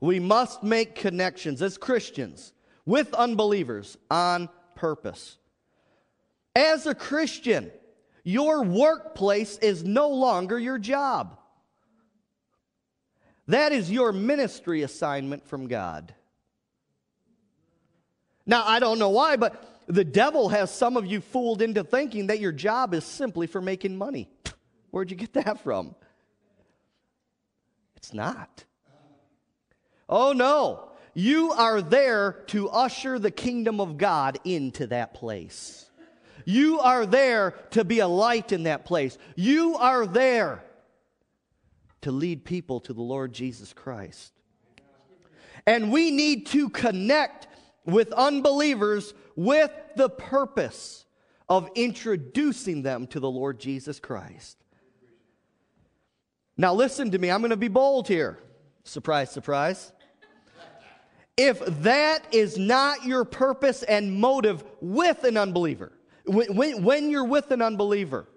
We 0.00 0.18
must 0.18 0.62
make 0.62 0.94
connections 0.94 1.60
as 1.60 1.76
Christians 1.76 2.52
with 2.86 3.12
unbelievers 3.14 3.98
on 4.10 4.48
purpose. 4.74 5.36
As 6.56 6.86
a 6.86 6.94
Christian, 6.94 7.70
your 8.24 8.62
workplace 8.62 9.58
is 9.58 9.84
no 9.84 10.08
longer 10.08 10.58
your 10.58 10.78
job. 10.78 11.38
That 13.46 13.72
is 13.72 13.90
your 13.90 14.12
ministry 14.12 14.82
assignment 14.82 15.46
from 15.46 15.66
God. 15.66 16.14
Now, 18.46 18.64
I 18.66 18.78
don't 18.78 18.98
know 18.98 19.10
why, 19.10 19.36
but 19.36 19.69
the 19.90 20.04
devil 20.04 20.48
has 20.48 20.70
some 20.70 20.96
of 20.96 21.06
you 21.06 21.20
fooled 21.20 21.62
into 21.62 21.82
thinking 21.82 22.28
that 22.28 22.38
your 22.40 22.52
job 22.52 22.94
is 22.94 23.04
simply 23.04 23.46
for 23.46 23.60
making 23.60 23.96
money. 23.96 24.28
Where'd 24.90 25.10
you 25.10 25.16
get 25.16 25.32
that 25.34 25.62
from? 25.62 25.94
It's 27.96 28.14
not. 28.14 28.64
Oh, 30.08 30.32
no. 30.32 30.90
You 31.12 31.52
are 31.52 31.82
there 31.82 32.44
to 32.48 32.68
usher 32.70 33.18
the 33.18 33.30
kingdom 33.30 33.80
of 33.80 33.98
God 33.98 34.38
into 34.44 34.86
that 34.88 35.14
place. 35.14 35.90
You 36.44 36.80
are 36.80 37.04
there 37.04 37.52
to 37.72 37.84
be 37.84 37.98
a 37.98 38.08
light 38.08 38.52
in 38.52 38.64
that 38.64 38.84
place. 38.84 39.18
You 39.34 39.76
are 39.76 40.06
there 40.06 40.64
to 42.02 42.12
lead 42.12 42.44
people 42.44 42.80
to 42.80 42.92
the 42.92 43.02
Lord 43.02 43.32
Jesus 43.32 43.72
Christ. 43.72 44.32
And 45.66 45.92
we 45.92 46.10
need 46.10 46.46
to 46.46 46.70
connect 46.70 47.48
with 47.84 48.12
unbelievers 48.12 49.12
with 49.36 49.70
the 49.96 50.08
purpose 50.08 51.04
of 51.48 51.68
introducing 51.74 52.82
them 52.82 53.06
to 53.08 53.20
the 53.20 53.30
Lord 53.30 53.58
Jesus 53.58 53.98
Christ. 53.98 54.56
Now, 56.56 56.74
listen 56.74 57.10
to 57.10 57.18
me. 57.18 57.30
I'm 57.30 57.40
going 57.40 57.50
to 57.50 57.56
be 57.56 57.68
bold 57.68 58.06
here. 58.06 58.38
Surprise, 58.84 59.30
surprise. 59.30 59.92
If 61.36 61.64
that 61.82 62.22
is 62.32 62.58
not 62.58 63.04
your 63.04 63.24
purpose 63.24 63.82
and 63.82 64.12
motive 64.12 64.62
with 64.80 65.24
an 65.24 65.38
unbeliever, 65.38 65.92
when, 66.26 66.82
when, 66.82 67.10
you're 67.10 67.24
with 67.24 67.50
an 67.50 67.62
unbeliever, 67.62 68.28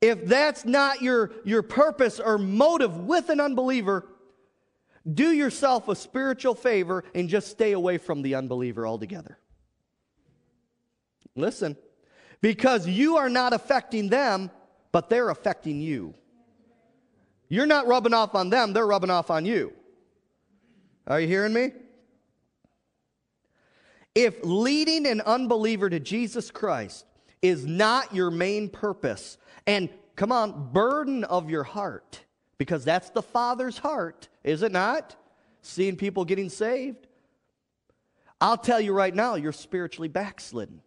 if 0.00 0.26
that's 0.26 0.64
not 0.64 1.02
your, 1.02 1.32
your 1.44 1.62
purpose 1.62 2.20
or 2.20 2.38
motive 2.38 2.98
with 2.98 3.30
an 3.30 3.40
unbeliever, 3.40 4.06
do 5.12 5.32
yourself 5.32 5.88
a 5.88 5.96
spiritual 5.96 6.54
favor 6.54 7.02
and 7.14 7.28
just 7.28 7.48
stay 7.48 7.72
away 7.72 7.98
from 7.98 8.22
the 8.22 8.36
unbeliever 8.36 8.86
altogether. 8.86 9.38
Listen, 11.34 11.76
because 12.40 12.86
you 12.86 13.16
are 13.16 13.28
not 13.28 13.52
affecting 13.52 14.08
them, 14.08 14.50
but 14.90 15.08
they're 15.08 15.30
affecting 15.30 15.80
you. 15.80 16.14
You're 17.48 17.66
not 17.66 17.86
rubbing 17.86 18.14
off 18.14 18.34
on 18.34 18.50
them, 18.50 18.72
they're 18.72 18.86
rubbing 18.86 19.10
off 19.10 19.30
on 19.30 19.44
you. 19.44 19.72
Are 21.06 21.20
you 21.20 21.28
hearing 21.28 21.52
me? 21.52 21.72
If 24.14 24.36
leading 24.42 25.06
an 25.06 25.20
unbeliever 25.22 25.88
to 25.88 25.98
Jesus 25.98 26.50
Christ 26.50 27.06
is 27.40 27.66
not 27.66 28.14
your 28.14 28.30
main 28.30 28.68
purpose, 28.68 29.38
and 29.66 29.88
come 30.16 30.32
on, 30.32 30.70
burden 30.72 31.24
of 31.24 31.50
your 31.50 31.64
heart, 31.64 32.20
because 32.58 32.84
that's 32.84 33.10
the 33.10 33.22
Father's 33.22 33.78
heart, 33.78 34.28
is 34.44 34.62
it 34.62 34.72
not? 34.72 35.16
Seeing 35.62 35.96
people 35.96 36.24
getting 36.24 36.48
saved. 36.48 37.06
I'll 38.40 38.58
tell 38.58 38.80
you 38.80 38.92
right 38.92 39.14
now, 39.14 39.36
you're 39.36 39.52
spiritually 39.52 40.08
backslidden. 40.08 40.82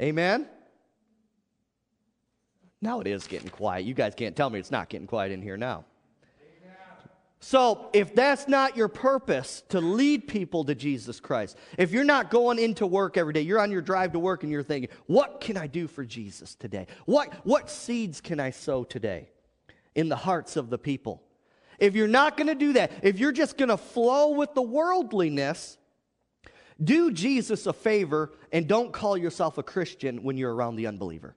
Amen? 0.00 0.46
Now 2.82 3.00
it 3.00 3.06
is 3.06 3.26
getting 3.26 3.48
quiet. 3.48 3.84
You 3.84 3.94
guys 3.94 4.14
can't 4.14 4.36
tell 4.36 4.50
me 4.50 4.58
it's 4.58 4.70
not 4.70 4.88
getting 4.88 5.06
quiet 5.06 5.32
in 5.32 5.42
here 5.42 5.56
now. 5.56 5.84
So, 7.38 7.90
if 7.92 8.14
that's 8.14 8.48
not 8.48 8.76
your 8.76 8.88
purpose 8.88 9.62
to 9.68 9.80
lead 9.80 10.26
people 10.26 10.64
to 10.64 10.74
Jesus 10.74 11.20
Christ, 11.20 11.56
if 11.78 11.92
you're 11.92 12.02
not 12.02 12.30
going 12.30 12.58
into 12.58 12.86
work 12.86 13.16
every 13.16 13.34
day, 13.34 13.42
you're 13.42 13.60
on 13.60 13.70
your 13.70 13.82
drive 13.82 14.12
to 14.12 14.18
work 14.18 14.42
and 14.42 14.50
you're 14.50 14.62
thinking, 14.62 14.90
what 15.06 15.40
can 15.40 15.56
I 15.56 15.66
do 15.66 15.86
for 15.86 16.04
Jesus 16.04 16.54
today? 16.54 16.86
What, 17.04 17.32
what 17.44 17.70
seeds 17.70 18.20
can 18.20 18.40
I 18.40 18.50
sow 18.50 18.84
today 18.84 19.28
in 19.94 20.08
the 20.08 20.16
hearts 20.16 20.56
of 20.56 20.70
the 20.70 20.78
people? 20.78 21.22
If 21.78 21.94
you're 21.94 22.08
not 22.08 22.36
going 22.36 22.48
to 22.48 22.54
do 22.54 22.72
that, 22.72 22.90
if 23.02 23.18
you're 23.18 23.32
just 23.32 23.58
going 23.58 23.68
to 23.68 23.76
flow 23.76 24.30
with 24.30 24.54
the 24.54 24.62
worldliness, 24.62 25.76
do 26.82 27.10
Jesus 27.10 27.66
a 27.66 27.72
favor 27.72 28.32
and 28.52 28.66
don't 28.66 28.92
call 28.92 29.16
yourself 29.16 29.58
a 29.58 29.62
Christian 29.62 30.22
when 30.22 30.36
you're 30.36 30.54
around 30.54 30.76
the 30.76 30.86
unbeliever. 30.86 31.34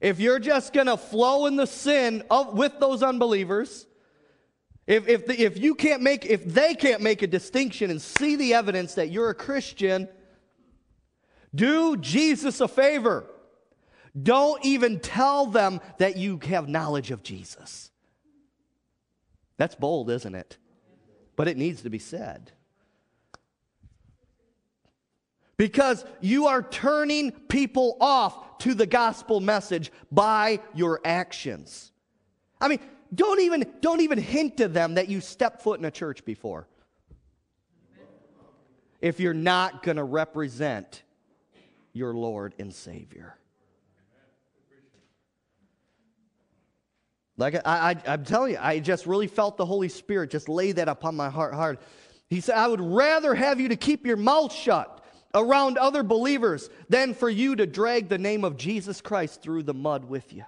If 0.00 0.18
you're 0.18 0.40
just 0.40 0.72
going 0.72 0.88
to 0.88 0.96
flow 0.96 1.46
in 1.46 1.54
the 1.54 1.66
sin 1.66 2.24
of, 2.28 2.54
with 2.54 2.80
those 2.80 3.04
unbelievers, 3.04 3.86
if, 4.86 5.06
if, 5.06 5.26
the, 5.26 5.40
if 5.40 5.58
you 5.58 5.76
can't 5.76 6.02
make, 6.02 6.26
if 6.26 6.44
they 6.44 6.74
can't 6.74 7.02
make 7.02 7.22
a 7.22 7.28
distinction 7.28 7.88
and 7.88 8.02
see 8.02 8.34
the 8.34 8.54
evidence 8.54 8.94
that 8.94 9.10
you're 9.10 9.30
a 9.30 9.34
Christian, 9.34 10.08
do 11.54 11.96
Jesus 11.96 12.60
a 12.60 12.66
favor. 12.66 13.26
Don't 14.20 14.64
even 14.64 14.98
tell 14.98 15.46
them 15.46 15.80
that 15.98 16.16
you 16.16 16.40
have 16.46 16.68
knowledge 16.68 17.12
of 17.12 17.22
Jesus. 17.22 17.91
That's 19.56 19.74
bold, 19.74 20.10
isn't 20.10 20.34
it? 20.34 20.58
But 21.36 21.48
it 21.48 21.56
needs 21.56 21.82
to 21.82 21.90
be 21.90 21.98
said. 21.98 22.52
Because 25.56 26.04
you 26.20 26.46
are 26.46 26.62
turning 26.62 27.30
people 27.30 27.96
off 28.00 28.58
to 28.58 28.74
the 28.74 28.86
gospel 28.86 29.40
message 29.40 29.92
by 30.10 30.60
your 30.74 31.00
actions. 31.04 31.92
I 32.60 32.68
mean, 32.68 32.80
don't 33.14 33.40
even, 33.40 33.70
don't 33.80 34.00
even 34.00 34.18
hint 34.18 34.56
to 34.58 34.68
them 34.68 34.94
that 34.94 35.08
you 35.08 35.20
stepped 35.20 35.62
foot 35.62 35.78
in 35.78 35.84
a 35.84 35.90
church 35.90 36.24
before. 36.24 36.66
If 39.00 39.20
you're 39.20 39.34
not 39.34 39.82
going 39.82 39.96
to 39.96 40.04
represent 40.04 41.02
your 41.92 42.14
Lord 42.14 42.54
and 42.58 42.72
Savior. 42.72 43.36
Like 47.42 47.56
I, 47.66 47.96
I, 48.06 48.14
am 48.14 48.24
telling 48.24 48.52
you, 48.52 48.58
I 48.60 48.78
just 48.78 49.04
really 49.04 49.26
felt 49.26 49.56
the 49.56 49.66
Holy 49.66 49.88
Spirit 49.88 50.30
just 50.30 50.48
lay 50.48 50.72
that 50.72 50.88
upon 50.88 51.16
my 51.16 51.28
heart 51.28 51.54
hard. 51.54 51.78
He 52.30 52.40
said, 52.40 52.56
I 52.56 52.68
would 52.68 52.80
rather 52.80 53.34
have 53.34 53.60
you 53.60 53.68
to 53.68 53.76
keep 53.76 54.06
your 54.06 54.16
mouth 54.16 54.52
shut 54.52 55.04
around 55.34 55.76
other 55.76 56.02
believers 56.02 56.70
than 56.88 57.14
for 57.14 57.28
you 57.28 57.56
to 57.56 57.66
drag 57.66 58.08
the 58.08 58.18
name 58.18 58.44
of 58.44 58.56
Jesus 58.56 59.00
Christ 59.00 59.42
through 59.42 59.64
the 59.64 59.74
mud 59.74 60.04
with 60.04 60.32
you. 60.32 60.44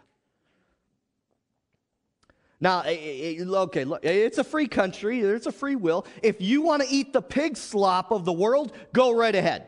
Now, 2.61 2.82
eh, 2.82 2.92
eh, 2.92 3.36
eh, 3.40 3.45
okay, 3.45 3.84
look, 3.84 4.05
it's 4.05 4.38
a 4.38 4.45
free 4.45 4.68
country, 4.68 5.20
there's 5.20 5.47
a 5.47 5.53
free 5.53 5.76
will. 5.76 6.07
If 6.22 6.40
you 6.40 6.62
want 6.62 6.82
to 6.82 6.88
eat 6.88 7.12
the 7.12 7.20
pig 7.20 7.57
slop 7.57 8.12
of 8.12 8.24
the 8.24 8.32
world, 8.32 8.72
go 8.92 9.11
right 9.12 9.34
ahead. 9.34 9.66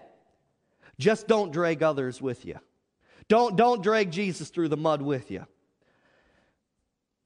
Just 0.98 1.26
don't 1.26 1.52
drag 1.52 1.82
others 1.82 2.22
with 2.22 2.46
you. 2.46 2.58
Don't, 3.28 3.56
don't 3.56 3.82
drag 3.82 4.12
Jesus 4.12 4.48
through 4.48 4.68
the 4.68 4.76
mud 4.76 5.02
with 5.02 5.30
you. 5.30 5.44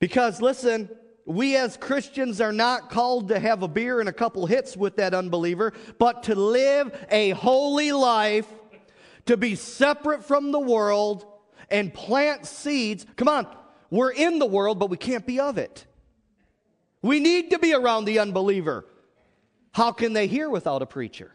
Because, 0.01 0.41
listen, 0.41 0.89
we 1.27 1.55
as 1.57 1.77
Christians 1.77 2.41
are 2.41 2.53
not 2.53 2.91
called 2.91 3.29
to 3.29 3.39
have 3.39 3.63
a 3.63 3.69
beer 3.69 4.01
and 4.01 4.09
a 4.09 4.13
couple 4.13 4.47
hits 4.47 4.77
with 4.77 4.97
that 4.97 5.15
unbeliever, 5.15 5.73
but 5.99 6.25
to 6.25 6.35
live 6.35 7.07
a 7.11 7.31
holy 7.31 7.93
life, 7.93 8.47
to 9.27 9.37
be 9.37 9.55
separate 9.55 10.25
from 10.25 10.51
the 10.51 10.59
world 10.59 11.27
and 11.71 11.93
plant 11.93 12.47
seeds. 12.47 13.07
Come 13.17 13.29
on, 13.29 13.47
we're 13.91 14.11
in 14.11 14.39
the 14.39 14.47
world, 14.47 14.79
but 14.79 14.91
we 14.91 14.97
can't 14.97 15.27
be 15.27 15.39
of 15.39 15.59
it. 15.59 15.87
We 17.03 17.21
need 17.21 17.51
to 17.51 17.59
be 17.59 17.75
around 17.75 18.07
the 18.07 18.19
unbeliever. 18.19 18.87
How 19.73 19.93
can 19.93 20.15
they 20.15 20.27
hear 20.27 20.49
without 20.49 20.83
a 20.83 20.87
preacher? 20.87 21.33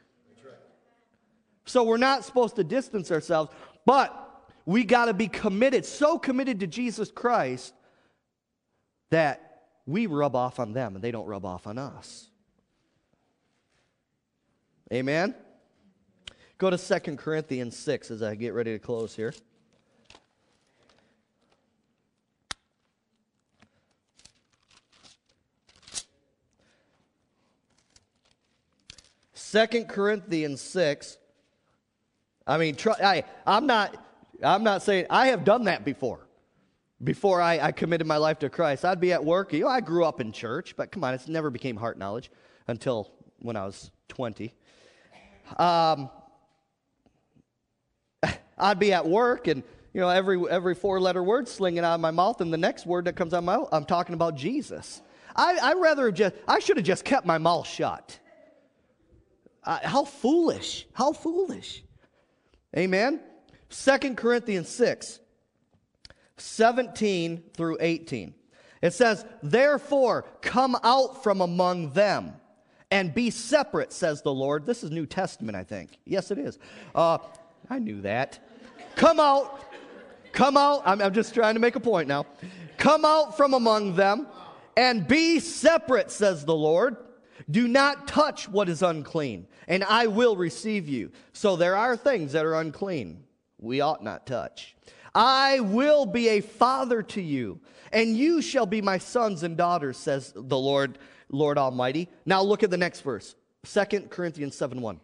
So 1.66 1.84
we're 1.84 1.98
not 1.98 2.26
supposed 2.26 2.56
to 2.58 2.64
distance 2.64 3.12
ourselves, 3.12 3.52
but 3.86 4.52
we 4.66 4.84
got 4.84 5.06
to 5.06 5.14
be 5.14 5.28
committed, 5.28 5.86
so 5.86 6.18
committed 6.18 6.60
to 6.62 6.68
Jesus 6.68 7.12
Christ 7.12 7.75
that 9.10 9.64
we 9.86 10.08
rub 10.08 10.36
off 10.36 10.60
on 10.60 10.74
them 10.74 10.96
and 10.96 11.04
they 11.04 11.12
don't 11.12 11.28
rub 11.28 11.46
off 11.46 11.68
on 11.68 11.78
us. 11.78 12.28
Amen? 14.92 15.36
Go 16.58 16.70
to 16.70 16.78
2 16.78 17.18
Corinthians 17.18 17.78
6 17.78 18.12
as 18.12 18.22
I 18.22 18.36
get 18.36 18.54
ready 18.54 18.74
to 18.74 18.80
close 18.80 19.16
here. 19.16 19.34
Second 29.34 29.88
Corinthians 29.88 30.62
6. 30.62 31.18
I 32.48 32.58
mean, 32.58 32.76
try, 32.76 32.96
I, 33.02 33.24
I'm 33.46 33.66
not, 33.66 33.96
I'm 34.44 34.64
not 34.64 34.82
saying, 34.82 35.08
I 35.10 35.28
have 35.28 35.44
done 35.44 35.66
that 35.66 35.84
before 35.86 36.25
before 37.04 37.42
I, 37.42 37.60
I, 37.60 37.72
committed 37.72 38.08
my 38.08 38.18
life 38.18 38.40
to 38.40 38.50
Christ, 38.50 38.86
I'd 38.86 39.02
be 39.02 39.12
at 39.12 39.24
work. 39.24 39.52
You 39.52 39.62
know, 39.62 39.68
I 39.68 39.82
grew 39.82 40.06
up 40.06 40.22
in 40.22 40.32
church, 40.32 40.76
but 40.78 40.92
come 40.92 41.04
on, 41.04 41.14
it 41.14 41.28
never 41.28 41.50
became 41.50 41.76
heart 41.76 41.98
knowledge 41.98 42.32
until 42.68 43.12
when 43.40 43.56
I 43.56 43.66
was 43.66 43.92
20. 44.10 44.54
Um, 45.58 46.10
I'd 48.58 48.80
be 48.80 48.94
at 48.94 49.06
work 49.06 49.48
and, 49.48 49.62
you 49.94 50.02
know, 50.02 50.10
every, 50.10 50.42
every 50.50 50.74
four 50.74 51.00
letter 51.02 51.22
word 51.22 51.48
slinging 51.48 51.84
out 51.84 51.96
of 51.96 52.00
my 52.00 52.12
mouth, 52.12 52.40
and 52.42 52.52
the 52.52 52.58
next 52.58 52.86
word 52.86 53.06
that 53.06 53.16
comes 53.16 53.34
out 53.34 53.40
of 53.40 53.44
my 53.44 53.58
mouth, 53.58 53.70
I'm 53.72 53.86
talking 53.86 54.14
about 54.14 54.36
Jesus. 54.36 55.02
I, 55.36 55.58
I 55.62 55.74
rather 55.74 56.06
have 56.06 56.16
just, 56.16 56.36
I 56.48 56.60
should 56.60 56.78
have 56.78 56.86
just 56.86 57.04
kept 57.04 57.26
my 57.26 57.38
mouth 57.38 57.68
shut. 57.68 58.20
Uh, 59.66 59.80
how 59.84 60.06
foolish. 60.06 60.88
How 60.94 61.12
foolish. 61.12 61.84
Amen. 62.78 63.20
Second 63.70 64.16
Corinthians 64.16 64.70
6. 64.70 65.20
17 66.38 67.44
through 67.54 67.78
18. 67.80 68.34
It 68.82 68.94
says, 68.94 69.26
Therefore, 69.42 70.26
come 70.42 70.78
out 70.84 71.24
from 71.24 71.42
among 71.42 71.92
them 71.94 72.34
and 72.92 73.14
be 73.14 73.30
separate, 73.30 73.92
says 73.92 74.22
the 74.22 74.34
Lord. 74.34 74.66
This 74.66 74.84
is 74.84 74.92
New 74.92 75.06
Testament, 75.06 75.56
I 75.56 75.64
think. 75.64 75.98
Yes, 76.06 76.32
it 76.32 76.38
is. 76.38 76.60
Uh, 76.94 77.18
I 77.70 77.80
knew 77.80 78.02
that. 78.02 78.40
Come 78.96 79.20
out. 79.20 79.64
Come 80.32 80.58
out. 80.58 80.84
I'm, 80.86 81.02
I'm 81.02 81.14
just 81.14 81.34
trying 81.34 81.56
to 81.56 81.60
make 81.60 81.76
a 81.76 81.80
point 81.80 82.08
now. 82.08 82.26
Come 82.78 83.06
out 83.06 83.38
from 83.38 83.54
among 83.54 83.96
them 83.96 84.28
and 84.78 85.08
be 85.08 85.40
separate, 85.40 86.12
says 86.12 86.46
the 86.46 86.56
Lord. 86.56 86.98
Do 87.50 87.68
not 87.68 88.08
touch 88.08 88.50
what 88.50 88.70
is 88.70 88.82
unclean, 88.82 89.48
and 89.68 89.84
I 89.84 90.08
will 90.08 90.36
receive 90.36 90.88
you. 90.88 91.12
So 91.34 91.56
there 91.56 91.76
are 91.76 91.96
things 91.96 92.32
that 92.32 92.46
are 92.46 92.56
unclean 92.56 93.24
we 93.60 93.82
ought 93.82 94.04
not 94.04 94.26
touch. 94.26 94.76
I 95.16 95.62
will 95.62 96.06
be 96.06 96.28
a 96.28 96.42
father 96.42 97.02
to 97.02 97.22
you, 97.22 97.62
and 97.94 98.18
you 98.18 98.42
shall 98.42 98.66
be 98.66 98.82
my 98.82 98.98
sons 98.98 99.44
and 99.44 99.56
daughters, 99.56 99.96
says 99.96 100.34
the 100.36 100.58
Lord, 100.58 101.00
Lord 101.30 101.58
Almighty. 101.58 102.10
Now 102.26 102.44
look 102.44 102.64
at 102.64 102.70
the 102.70 102.78
next 102.78 103.00
verse, 103.00 103.34
2 103.64 104.08
Corinthians 104.10 104.56
7 104.56 104.82
1. 104.82 105.00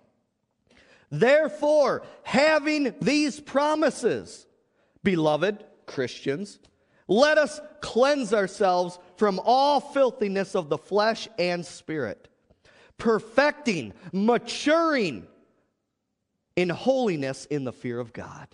Therefore, 1.10 2.04
having 2.24 2.94
these 3.02 3.40
promises, 3.40 4.46
beloved 5.02 5.64
Christians, 5.86 6.60
let 7.08 7.38
us 7.38 7.60
cleanse 7.82 8.34
ourselves 8.34 9.00
from 9.16 9.40
all 9.44 9.80
filthiness 9.80 10.56
of 10.56 10.70
the 10.70 10.78
flesh 10.78 11.28
and 11.40 11.66
spirit, 11.66 12.28
perfecting, 12.98 13.94
maturing 14.12 15.26
in 16.56 16.70
holiness 16.70 17.46
in 17.46 17.64
the 17.64 17.74
fear 17.74 18.00
of 18.00 18.14
God. 18.14 18.48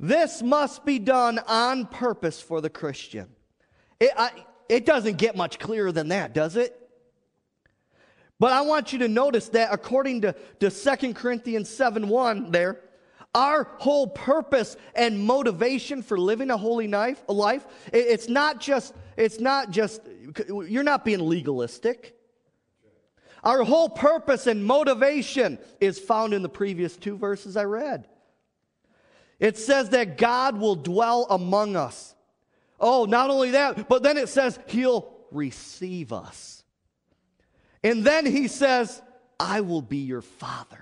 This 0.00 0.42
must 0.42 0.84
be 0.84 0.98
done 0.98 1.40
on 1.46 1.86
purpose 1.86 2.40
for 2.40 2.60
the 2.60 2.70
Christian. 2.70 3.28
It, 3.98 4.10
I, 4.16 4.30
it 4.68 4.86
doesn't 4.86 5.18
get 5.18 5.36
much 5.36 5.58
clearer 5.58 5.90
than 5.90 6.08
that, 6.08 6.34
does 6.34 6.56
it? 6.56 6.74
But 8.38 8.52
I 8.52 8.60
want 8.60 8.92
you 8.92 9.00
to 9.00 9.08
notice 9.08 9.48
that 9.48 9.70
according 9.72 10.20
to, 10.22 10.34
to 10.60 10.70
2 10.70 11.14
Corinthians 11.14 11.68
7 11.68 12.06
1 12.08 12.52
there, 12.52 12.80
our 13.34 13.64
whole 13.78 14.06
purpose 14.06 14.76
and 14.94 15.18
motivation 15.18 16.02
for 16.02 16.18
living 16.18 16.50
a 16.50 16.56
holy 16.56 16.88
life, 16.88 17.22
life 17.28 17.66
it's 17.92 18.28
not 18.28 18.60
just, 18.60 18.94
it's 19.16 19.40
not 19.40 19.70
just, 19.70 20.02
you're 20.66 20.84
not 20.84 21.04
being 21.04 21.20
legalistic. 21.20 22.14
Our 23.44 23.64
whole 23.64 23.88
purpose 23.88 24.46
and 24.46 24.64
motivation 24.64 25.58
is 25.80 25.98
found 25.98 26.34
in 26.34 26.42
the 26.42 26.48
previous 26.48 26.96
two 26.96 27.16
verses 27.16 27.56
I 27.56 27.64
read. 27.64 28.08
It 29.38 29.56
says 29.56 29.90
that 29.90 30.18
God 30.18 30.58
will 30.58 30.74
dwell 30.74 31.26
among 31.30 31.76
us. 31.76 32.14
Oh, 32.80 33.04
not 33.04 33.30
only 33.30 33.52
that, 33.52 33.88
but 33.88 34.02
then 34.02 34.16
it 34.16 34.28
says 34.28 34.58
he'll 34.66 35.12
receive 35.30 36.12
us. 36.12 36.62
And 37.82 38.04
then 38.04 38.26
he 38.26 38.48
says, 38.48 39.00
I 39.38 39.60
will 39.60 39.82
be 39.82 39.98
your 39.98 40.22
father. 40.22 40.80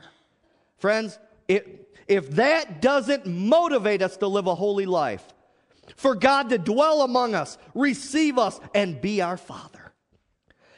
Friends, 0.79 1.19
it, 1.49 1.89
if 2.09 2.31
that 2.33 2.81
doesn't 2.81 3.27
motivate 3.27 4.03
us 4.03 4.17
to 4.19 4.27
live 4.27 4.47
a 4.47 4.55
holy 4.55 4.87
life, 4.87 5.25
for 5.97 6.15
God 6.15 6.51
to 6.51 6.59
dwell 6.59 7.03
among 7.03 7.35
us, 7.35 7.59
receive 7.75 8.39
us, 8.39 8.59
and 8.75 9.01
be 9.01 9.21
our 9.21 9.37
father, 9.37 9.93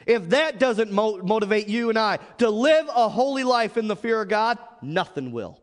if 0.05 0.29
that 0.29 0.59
doesn't 0.59 0.91
mo- 0.91 1.21
motivate 1.23 1.67
you 1.67 1.89
and 1.89 1.97
I 1.97 2.17
to 2.39 2.49
live 2.49 2.87
a 2.93 3.09
holy 3.09 3.43
life 3.43 3.77
in 3.77 3.87
the 3.87 3.95
fear 3.95 4.21
of 4.21 4.29
God, 4.29 4.57
nothing 4.81 5.31
will. 5.31 5.61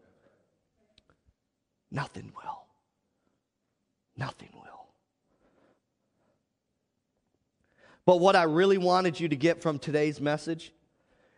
Nothing 1.91 2.33
will. 2.37 2.65
Nothing 4.17 4.51
will. 4.55 4.87
But 8.05 8.21
what 8.21 8.37
I 8.37 8.45
really 8.45 8.79
wanted 8.79 9.19
you 9.19 9.29
to 9.29 9.37
get 9.37 9.63
from 9.63 9.79
today's 9.79 10.21
message 10.21 10.73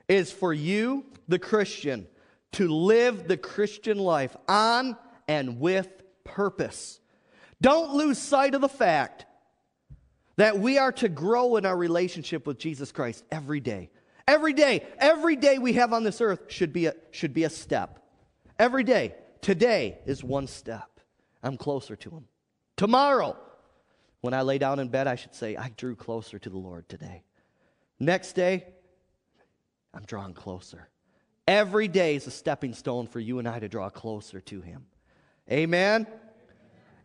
is 0.09 0.31
for 0.31 0.53
you, 0.53 1.07
the 1.27 1.39
Christian, 1.39 2.07
to 2.53 2.69
live 2.69 3.29
the 3.29 3.37
Christian 3.37 3.99
life 3.99 4.37
on 4.49 4.97
and 5.27 5.61
with 5.61 5.89
purpose. 6.25 7.01
Don't 7.61 7.95
lose 7.95 8.19
sight 8.19 8.55
of 8.55 8.61
the 8.61 8.69
fact 8.69 9.27
that 10.37 10.59
we 10.59 10.79
are 10.79 10.93
to 10.93 11.09
grow 11.09 11.57
in 11.57 11.67
our 11.67 11.77
relationship 11.77 12.47
with 12.47 12.59
Jesus 12.59 12.93
Christ 12.93 13.25
every 13.31 13.61
day. 13.61 13.91
Every 14.27 14.53
day, 14.53 14.87
every 14.99 15.37
day 15.37 15.59
we 15.59 15.73
have 15.75 15.93
on 15.93 16.05
this 16.05 16.21
earth 16.21 16.45
should 16.49 16.73
be 16.73 16.87
a, 16.87 16.95
should 17.11 17.35
be 17.35 17.45
a 17.45 17.51
step. 17.51 17.99
Every 18.59 18.85
day. 18.85 19.15
Today 19.41 19.99
is 20.07 20.22
one 20.24 20.47
step. 20.47 21.01
I'm 21.43 21.57
closer 21.57 21.97
to 21.97 22.11
Him. 22.11 22.24
Tomorrow, 22.76 23.36
when 24.20 24.34
I 24.34 24.43
lay 24.43 24.59
down 24.59 24.78
in 24.78 24.89
bed, 24.89 25.07
I 25.07 25.14
should 25.14 25.34
say, 25.34 25.57
I 25.57 25.70
drew 25.76 25.95
closer 25.95 26.39
to 26.39 26.51
the 26.51 26.59
Lord 26.59 26.89
today. 26.89 27.22
Next 28.01 28.32
day, 28.32 28.66
I'm 29.95 30.05
drawing 30.05 30.34
closer. 30.34 30.89
Every 31.47 31.89
day 31.89 32.16
is 32.16 32.26
a 32.26 32.30
stepping 32.30 32.74
stone 32.74 33.07
for 33.07 33.20
you 33.20 33.39
and 33.39 33.49
I 33.49 33.59
to 33.59 33.68
draw 33.68 33.89
closer 33.91 34.41
to 34.41 34.61
Him. 34.61 34.86
Amen? 35.51 36.07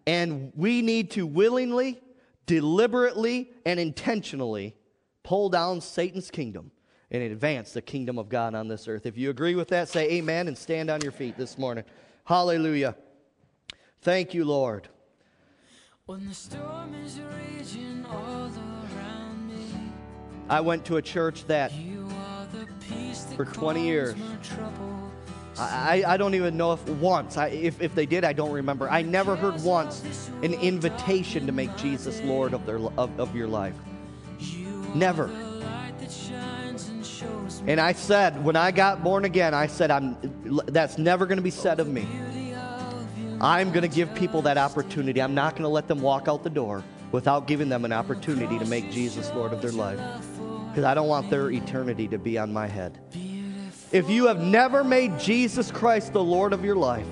And 0.06 0.52
we 0.56 0.82
need 0.82 1.12
to 1.12 1.26
willingly, 1.26 2.02
deliberately, 2.46 3.50
and 3.66 3.80
intentionally 3.80 4.76
pull 5.24 5.50
down 5.50 5.80
Satan's 5.80 6.30
kingdom 6.30 6.72
and 7.10 7.24
advance 7.24 7.72
the 7.72 7.82
kingdom 7.82 8.18
of 8.18 8.28
God 8.28 8.54
on 8.54 8.68
this 8.68 8.88
earth. 8.88 9.06
If 9.06 9.18
you 9.18 9.30
agree 9.30 9.56
with 9.56 9.70
that, 9.70 9.88
say 9.88 10.12
amen 10.12 10.48
and 10.48 10.58
stand 10.58 10.90
on 10.90 11.02
your 11.02 11.12
feet 11.12 11.38
this 11.38 11.58
morning. 11.58 11.86
Hallelujah. 12.26 12.96
Thank 14.02 14.34
you, 14.34 14.46
Lord. 14.46 14.88
When 16.06 16.28
the 16.28 16.34
storm 16.34 16.94
is 16.96 17.20
raging 17.20 18.06
all 18.06 18.52
around 18.52 19.48
me, 19.48 19.66
I 20.50 20.62
went 20.62 20.86
to 20.86 20.98
a 20.98 21.02
church 21.02 21.46
that 21.48 21.72
for 23.36 23.46
20 23.46 23.86
years. 23.86 24.16
I, 25.58 26.04
I 26.06 26.18
don't 26.18 26.34
even 26.34 26.58
know 26.58 26.74
if 26.74 26.88
once, 26.90 27.38
I, 27.38 27.48
if, 27.48 27.80
if 27.82 27.94
they 27.94 28.06
did, 28.06 28.24
I 28.24 28.34
don't 28.34 28.52
remember. 28.52 28.90
I 28.90 29.02
never 29.02 29.36
heard 29.36 29.62
once 29.62 30.30
an 30.42 30.54
invitation 30.56 31.46
to 31.46 31.52
make 31.52 31.76
Jesus 31.78 32.22
Lord 32.22 32.54
of, 32.54 32.66
their, 32.66 32.78
of, 32.78 33.20
of 33.20 33.36
your 33.36 33.48
life. 33.48 33.76
Never. 34.96 35.30
And 37.66 37.80
I 37.80 37.94
said, 37.94 38.44
when 38.44 38.56
I 38.56 38.72
got 38.72 39.04
born 39.04 39.24
again, 39.24 39.54
I 39.54 39.68
said, 39.68 39.90
I'm, 39.90 40.18
that's 40.68 40.98
never 40.98 41.26
going 41.26 41.38
to 41.38 41.44
be 41.44 41.50
said 41.50 41.80
of 41.80 41.88
me. 41.88 42.06
I'm 43.40 43.72
going 43.72 43.84
to 43.84 43.94
give 43.94 44.14
people 44.16 44.42
that 44.44 44.58
opportunity. 44.58 45.22
I'm 45.22 45.34
not 45.34 45.54
going 45.54 45.64
to 45.64 45.70
let 45.70 45.88
them 45.88 46.02
walk 46.02 46.28
out 46.28 46.44
the 46.44 46.50
door 46.50 46.84
without 47.12 47.48
giving 47.48 47.70
them 47.70 47.86
an 47.86 47.94
opportunity 47.94 48.60
to 48.60 48.66
make 48.66 48.92
Jesus 48.92 49.32
Lord 49.34 49.54
of 49.54 49.62
their 49.62 49.72
life. 49.72 50.00
Because 50.70 50.84
I 50.84 50.94
don't 50.94 51.08
want 51.08 51.30
their 51.30 51.52
eternity 51.52 52.08
to 52.10 52.18
be 52.18 52.38
on 52.38 52.52
my 52.52 52.68
head. 52.68 53.00
If 53.92 54.10
you 54.10 54.28
have 54.28 54.42
never 54.42 54.84
made 54.84 55.20
Jesus 55.20 55.72
Christ 55.72 56.14
the 56.14 56.24
Lord 56.24 56.52
of 56.52 56.66
your 56.66 56.76
life, 56.76 57.08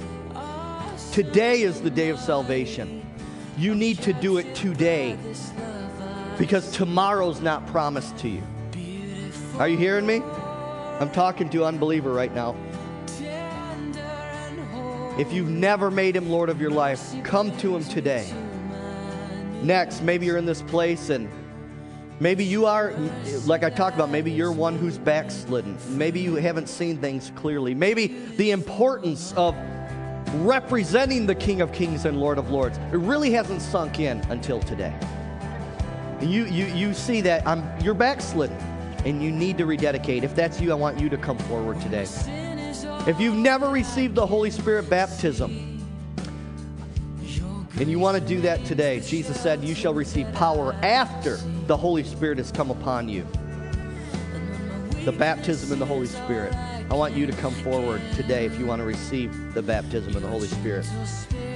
today 1.11 1.61
is 1.61 1.81
the 1.81 1.91
day 1.91 2.09
of 2.09 2.19
salvation. 2.19 3.05
You 3.57 3.75
need 3.75 3.99
to 3.99 4.13
do 4.13 4.37
it 4.37 4.55
today 4.55 5.17
because 6.37 6.71
tomorrow's 6.71 7.39
not 7.39 7.67
promised 7.67 8.17
to 8.19 8.29
you. 8.29 8.43
Are 9.59 9.67
you 9.67 9.77
hearing 9.77 10.07
me? 10.07 10.23
I'm 11.01 11.09
talking 11.09 11.49
to 11.49 11.65
unbeliever 11.65 12.13
right 12.13 12.31
now. 12.31 12.55
If 15.17 15.33
you've 15.33 15.49
never 15.49 15.89
made 15.89 16.15
him 16.15 16.29
Lord 16.29 16.47
of 16.47 16.61
your 16.61 16.69
life, 16.69 17.15
come 17.23 17.57
to 17.57 17.75
him 17.75 17.83
today. 17.83 18.31
Next, 19.63 20.03
maybe 20.03 20.27
you're 20.27 20.37
in 20.37 20.45
this 20.45 20.61
place 20.61 21.09
and 21.09 21.27
maybe 22.19 22.45
you 22.45 22.67
are, 22.67 22.93
like 23.47 23.63
I 23.63 23.71
talked 23.71 23.95
about, 23.95 24.11
maybe 24.11 24.31
you're 24.31 24.51
one 24.51 24.77
who's 24.77 24.99
backslidden. 24.99 25.75
Maybe 25.89 26.19
you 26.19 26.35
haven't 26.35 26.69
seen 26.69 26.97
things 26.97 27.31
clearly. 27.35 27.73
Maybe 27.73 28.05
the 28.37 28.51
importance 28.51 29.33
of 29.33 29.55
representing 30.35 31.25
the 31.25 31.33
King 31.33 31.61
of 31.61 31.71
Kings 31.71 32.05
and 32.05 32.19
Lord 32.19 32.37
of 32.37 32.51
Lords, 32.51 32.77
it 32.77 32.97
really 32.97 33.31
hasn't 33.31 33.63
sunk 33.63 33.99
in 33.99 34.19
until 34.29 34.59
today. 34.59 34.93
You, 36.21 36.45
you, 36.45 36.65
you 36.67 36.93
see 36.93 37.21
that 37.21 37.47
I'm, 37.47 37.67
you're 37.81 37.95
backslidden 37.95 38.70
and 39.05 39.21
you 39.23 39.31
need 39.31 39.57
to 39.57 39.65
rededicate. 39.65 40.23
If 40.23 40.35
that's 40.35 40.61
you, 40.61 40.71
I 40.71 40.75
want 40.75 40.99
you 40.99 41.09
to 41.09 41.17
come 41.17 41.37
forward 41.39 41.79
today. 41.81 42.05
If 43.07 43.19
you've 43.19 43.35
never 43.35 43.69
received 43.69 44.15
the 44.15 44.25
Holy 44.25 44.51
Spirit 44.51 44.89
baptism, 44.89 45.71
and 47.79 47.89
you 47.89 47.97
want 47.97 48.21
to 48.21 48.23
do 48.23 48.41
that 48.41 48.63
today, 48.65 48.99
Jesus 48.99 49.39
said, 49.39 49.63
You 49.63 49.73
shall 49.73 49.93
receive 49.93 50.31
power 50.33 50.73
after 50.83 51.37
the 51.65 51.75
Holy 51.75 52.03
Spirit 52.03 52.37
has 52.37 52.51
come 52.51 52.69
upon 52.69 53.09
you. 53.09 53.25
The 55.03 55.11
baptism 55.11 55.73
in 55.73 55.79
the 55.79 55.85
Holy 55.85 56.05
Spirit. 56.05 56.53
I 56.53 56.93
want 56.93 57.15
you 57.15 57.25
to 57.25 57.33
come 57.33 57.53
forward 57.53 58.01
today 58.15 58.45
if 58.45 58.59
you 58.59 58.67
want 58.67 58.81
to 58.81 58.85
receive 58.85 59.53
the 59.55 59.63
baptism 59.63 60.15
of 60.15 60.21
the 60.21 60.27
Holy 60.27 60.47
Spirit. 60.47 60.85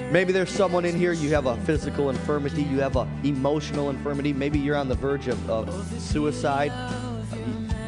Maybe 0.10 0.32
there's 0.32 0.50
someone 0.50 0.86
in 0.86 0.96
here, 0.96 1.12
you 1.12 1.30
have 1.32 1.46
a 1.46 1.58
physical 1.58 2.10
infirmity, 2.10 2.64
you 2.64 2.80
have 2.80 2.96
an 2.96 3.08
emotional 3.24 3.90
infirmity, 3.90 4.34
maybe 4.34 4.58
you're 4.58 4.78
on 4.78 4.88
the 4.88 4.96
verge 4.96 5.28
of, 5.28 5.50
of 5.50 6.02
suicide 6.02 6.72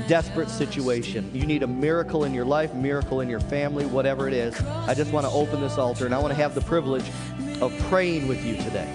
desperate 0.07 0.49
situation. 0.49 1.29
You 1.33 1.45
need 1.45 1.63
a 1.63 1.67
miracle 1.67 2.23
in 2.23 2.33
your 2.33 2.45
life, 2.45 2.73
miracle 2.73 3.21
in 3.21 3.29
your 3.29 3.39
family, 3.39 3.85
whatever 3.85 4.27
it 4.27 4.33
is. 4.33 4.59
I 4.61 4.93
just 4.93 5.11
want 5.11 5.25
to 5.25 5.31
open 5.31 5.61
this 5.61 5.77
altar 5.77 6.05
and 6.05 6.15
I 6.15 6.19
want 6.19 6.31
to 6.31 6.39
have 6.39 6.55
the 6.55 6.61
privilege 6.61 7.05
of 7.61 7.77
praying 7.89 8.27
with 8.27 8.45
you 8.45 8.55
today. 8.57 8.91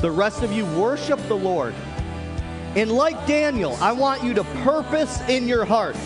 The 0.00 0.10
rest 0.10 0.42
of 0.42 0.52
you 0.52 0.64
worship 0.78 1.20
the 1.28 1.36
Lord. 1.36 1.74
And 2.76 2.92
like 2.92 3.26
Daniel, 3.26 3.76
I 3.80 3.92
want 3.92 4.22
you 4.22 4.34
to 4.34 4.44
purpose 4.44 5.20
in 5.28 5.48
your 5.48 5.64
heart. 5.64 5.96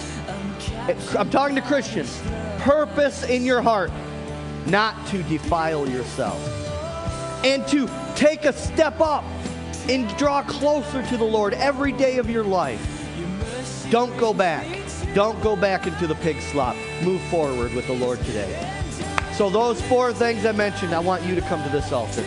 I'm 1.18 1.30
talking 1.30 1.56
to 1.56 1.62
Christians. 1.62 2.22
Purpose 2.58 3.24
in 3.24 3.44
your 3.44 3.60
heart 3.60 3.90
not 4.66 5.06
to 5.08 5.22
defile 5.24 5.88
yourself 5.88 6.40
and 7.44 7.66
to 7.68 7.88
take 8.14 8.44
a 8.44 8.52
step 8.52 9.00
up 9.00 9.24
and 9.88 10.08
draw 10.16 10.42
closer 10.42 11.04
to 11.08 11.16
the 11.16 11.24
Lord 11.24 11.54
every 11.54 11.90
day 11.92 12.18
of 12.18 12.30
your 12.30 12.44
life. 12.44 13.01
Don't 13.92 14.16
go 14.16 14.32
back. 14.32 14.66
Don't 15.12 15.38
go 15.42 15.54
back 15.54 15.86
into 15.86 16.06
the 16.06 16.14
pig 16.14 16.40
slop. 16.40 16.74
Move 17.02 17.20
forward 17.24 17.74
with 17.74 17.86
the 17.86 17.92
Lord 17.92 18.18
today. 18.20 18.72
So, 19.34 19.50
those 19.50 19.82
four 19.82 20.14
things 20.14 20.46
I 20.46 20.52
mentioned, 20.52 20.94
I 20.94 20.98
want 20.98 21.22
you 21.24 21.34
to 21.34 21.42
come 21.42 21.62
to 21.62 21.68
this 21.68 21.92
altar. 21.92 22.24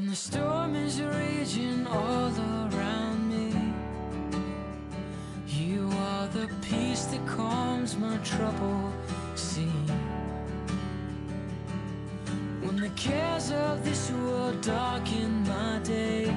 When 0.00 0.08
the 0.08 0.16
storm 0.16 0.76
is 0.76 1.02
raging 1.02 1.86
all 1.86 2.32
around 2.72 3.20
me. 3.28 3.52
You 5.46 5.90
are 5.92 6.26
the 6.28 6.48
peace 6.62 7.04
that 7.04 7.26
calms 7.26 7.98
my 7.98 8.16
troubled 8.24 8.94
sea 9.34 9.76
When 12.62 12.76
the 12.76 12.88
cares 12.96 13.50
of 13.50 13.84
this 13.84 14.10
world 14.10 14.62
darken 14.62 15.42
my 15.46 15.80
day 15.84 16.34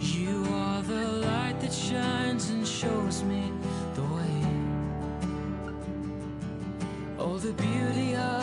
You 0.00 0.44
are 0.52 0.82
the 0.82 1.06
light 1.26 1.60
that 1.62 1.72
shines 1.72 2.50
and 2.50 2.68
shows 2.68 3.22
me 3.22 3.50
the 3.94 4.02
way. 4.02 4.40
Oh, 7.18 7.38
the 7.38 7.54
beauty 7.54 8.16
of 8.16 8.39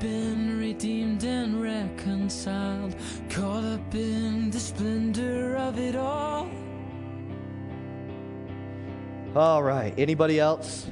been 0.00 0.58
redeemed 0.58 1.22
and 1.24 1.62
reconciled, 1.62 2.96
caught 3.28 3.64
up 3.64 3.94
in 3.94 4.50
the 4.50 4.58
splendor 4.58 5.56
of 5.56 5.78
it 5.78 5.94
all. 5.94 6.48
All 9.36 9.62
right. 9.62 9.94
Anybody 9.98 10.40
else? 10.40 10.86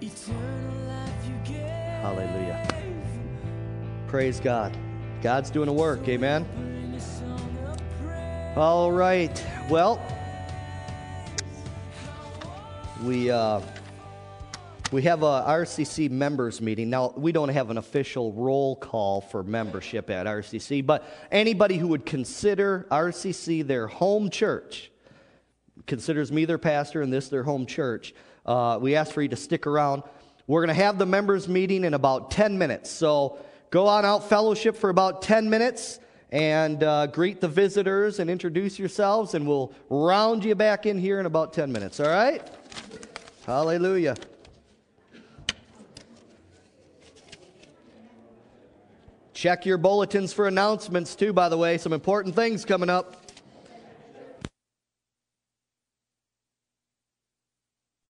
Eternal 0.00 0.86
life 0.86 1.12
you 1.26 1.34
gave. 1.44 1.66
Hallelujah. 1.66 2.68
Praise 4.06 4.38
God. 4.38 4.76
God's 5.20 5.50
doing 5.50 5.68
a 5.68 5.72
work. 5.72 6.08
Amen. 6.08 6.46
Bring 6.54 6.94
a 6.94 7.00
song 7.00 7.58
of 7.66 7.82
praise. 8.00 8.56
All 8.56 8.92
right. 8.92 9.44
Well, 9.68 10.00
we 13.02 13.30
uh, 13.30 13.60
we 14.90 15.02
have 15.02 15.22
a 15.22 15.44
RCC 15.46 16.10
members 16.10 16.60
meeting 16.60 16.90
now. 16.90 17.12
We 17.16 17.30
don't 17.30 17.50
have 17.50 17.70
an 17.70 17.78
official 17.78 18.32
roll 18.32 18.74
call 18.74 19.20
for 19.20 19.44
membership 19.44 20.10
at 20.10 20.26
RCC, 20.26 20.84
but 20.84 21.04
anybody 21.30 21.76
who 21.78 21.88
would 21.88 22.04
consider 22.04 22.88
RCC 22.90 23.64
their 23.64 23.86
home 23.86 24.30
church 24.30 24.90
considers 25.86 26.32
me 26.32 26.44
their 26.44 26.58
pastor 26.58 27.02
and 27.02 27.12
this 27.12 27.28
their 27.28 27.44
home 27.44 27.66
church. 27.66 28.14
Uh, 28.44 28.78
we 28.80 28.96
ask 28.96 29.12
for 29.12 29.22
you 29.22 29.28
to 29.28 29.36
stick 29.36 29.66
around. 29.66 30.02
We're 30.48 30.64
going 30.66 30.76
to 30.76 30.82
have 30.82 30.98
the 30.98 31.06
members 31.06 31.46
meeting 31.46 31.84
in 31.84 31.94
about 31.94 32.32
10 32.32 32.58
minutes. 32.58 32.90
So 32.90 33.38
go 33.70 33.86
on 33.86 34.04
out 34.04 34.28
fellowship 34.28 34.76
for 34.76 34.90
about 34.90 35.22
10 35.22 35.48
minutes 35.48 36.00
and 36.32 36.82
uh, 36.82 37.06
greet 37.06 37.40
the 37.40 37.48
visitors 37.48 38.18
and 38.18 38.28
introduce 38.28 38.78
yourselves, 38.78 39.34
and 39.34 39.46
we'll 39.46 39.72
round 39.88 40.44
you 40.44 40.54
back 40.54 40.86
in 40.86 40.98
here 40.98 41.20
in 41.20 41.26
about 41.26 41.52
10 41.52 41.70
minutes. 41.70 42.00
All 42.00 42.08
right? 42.08 42.42
Hallelujah. 43.46 44.16
Check 49.40 49.64
your 49.64 49.78
bulletins 49.78 50.34
for 50.34 50.48
announcements, 50.48 51.14
too, 51.14 51.32
by 51.32 51.48
the 51.48 51.56
way. 51.56 51.78
Some 51.78 51.94
important 51.94 52.34
things 52.34 52.66
coming 52.66 52.90
up. 52.90 53.19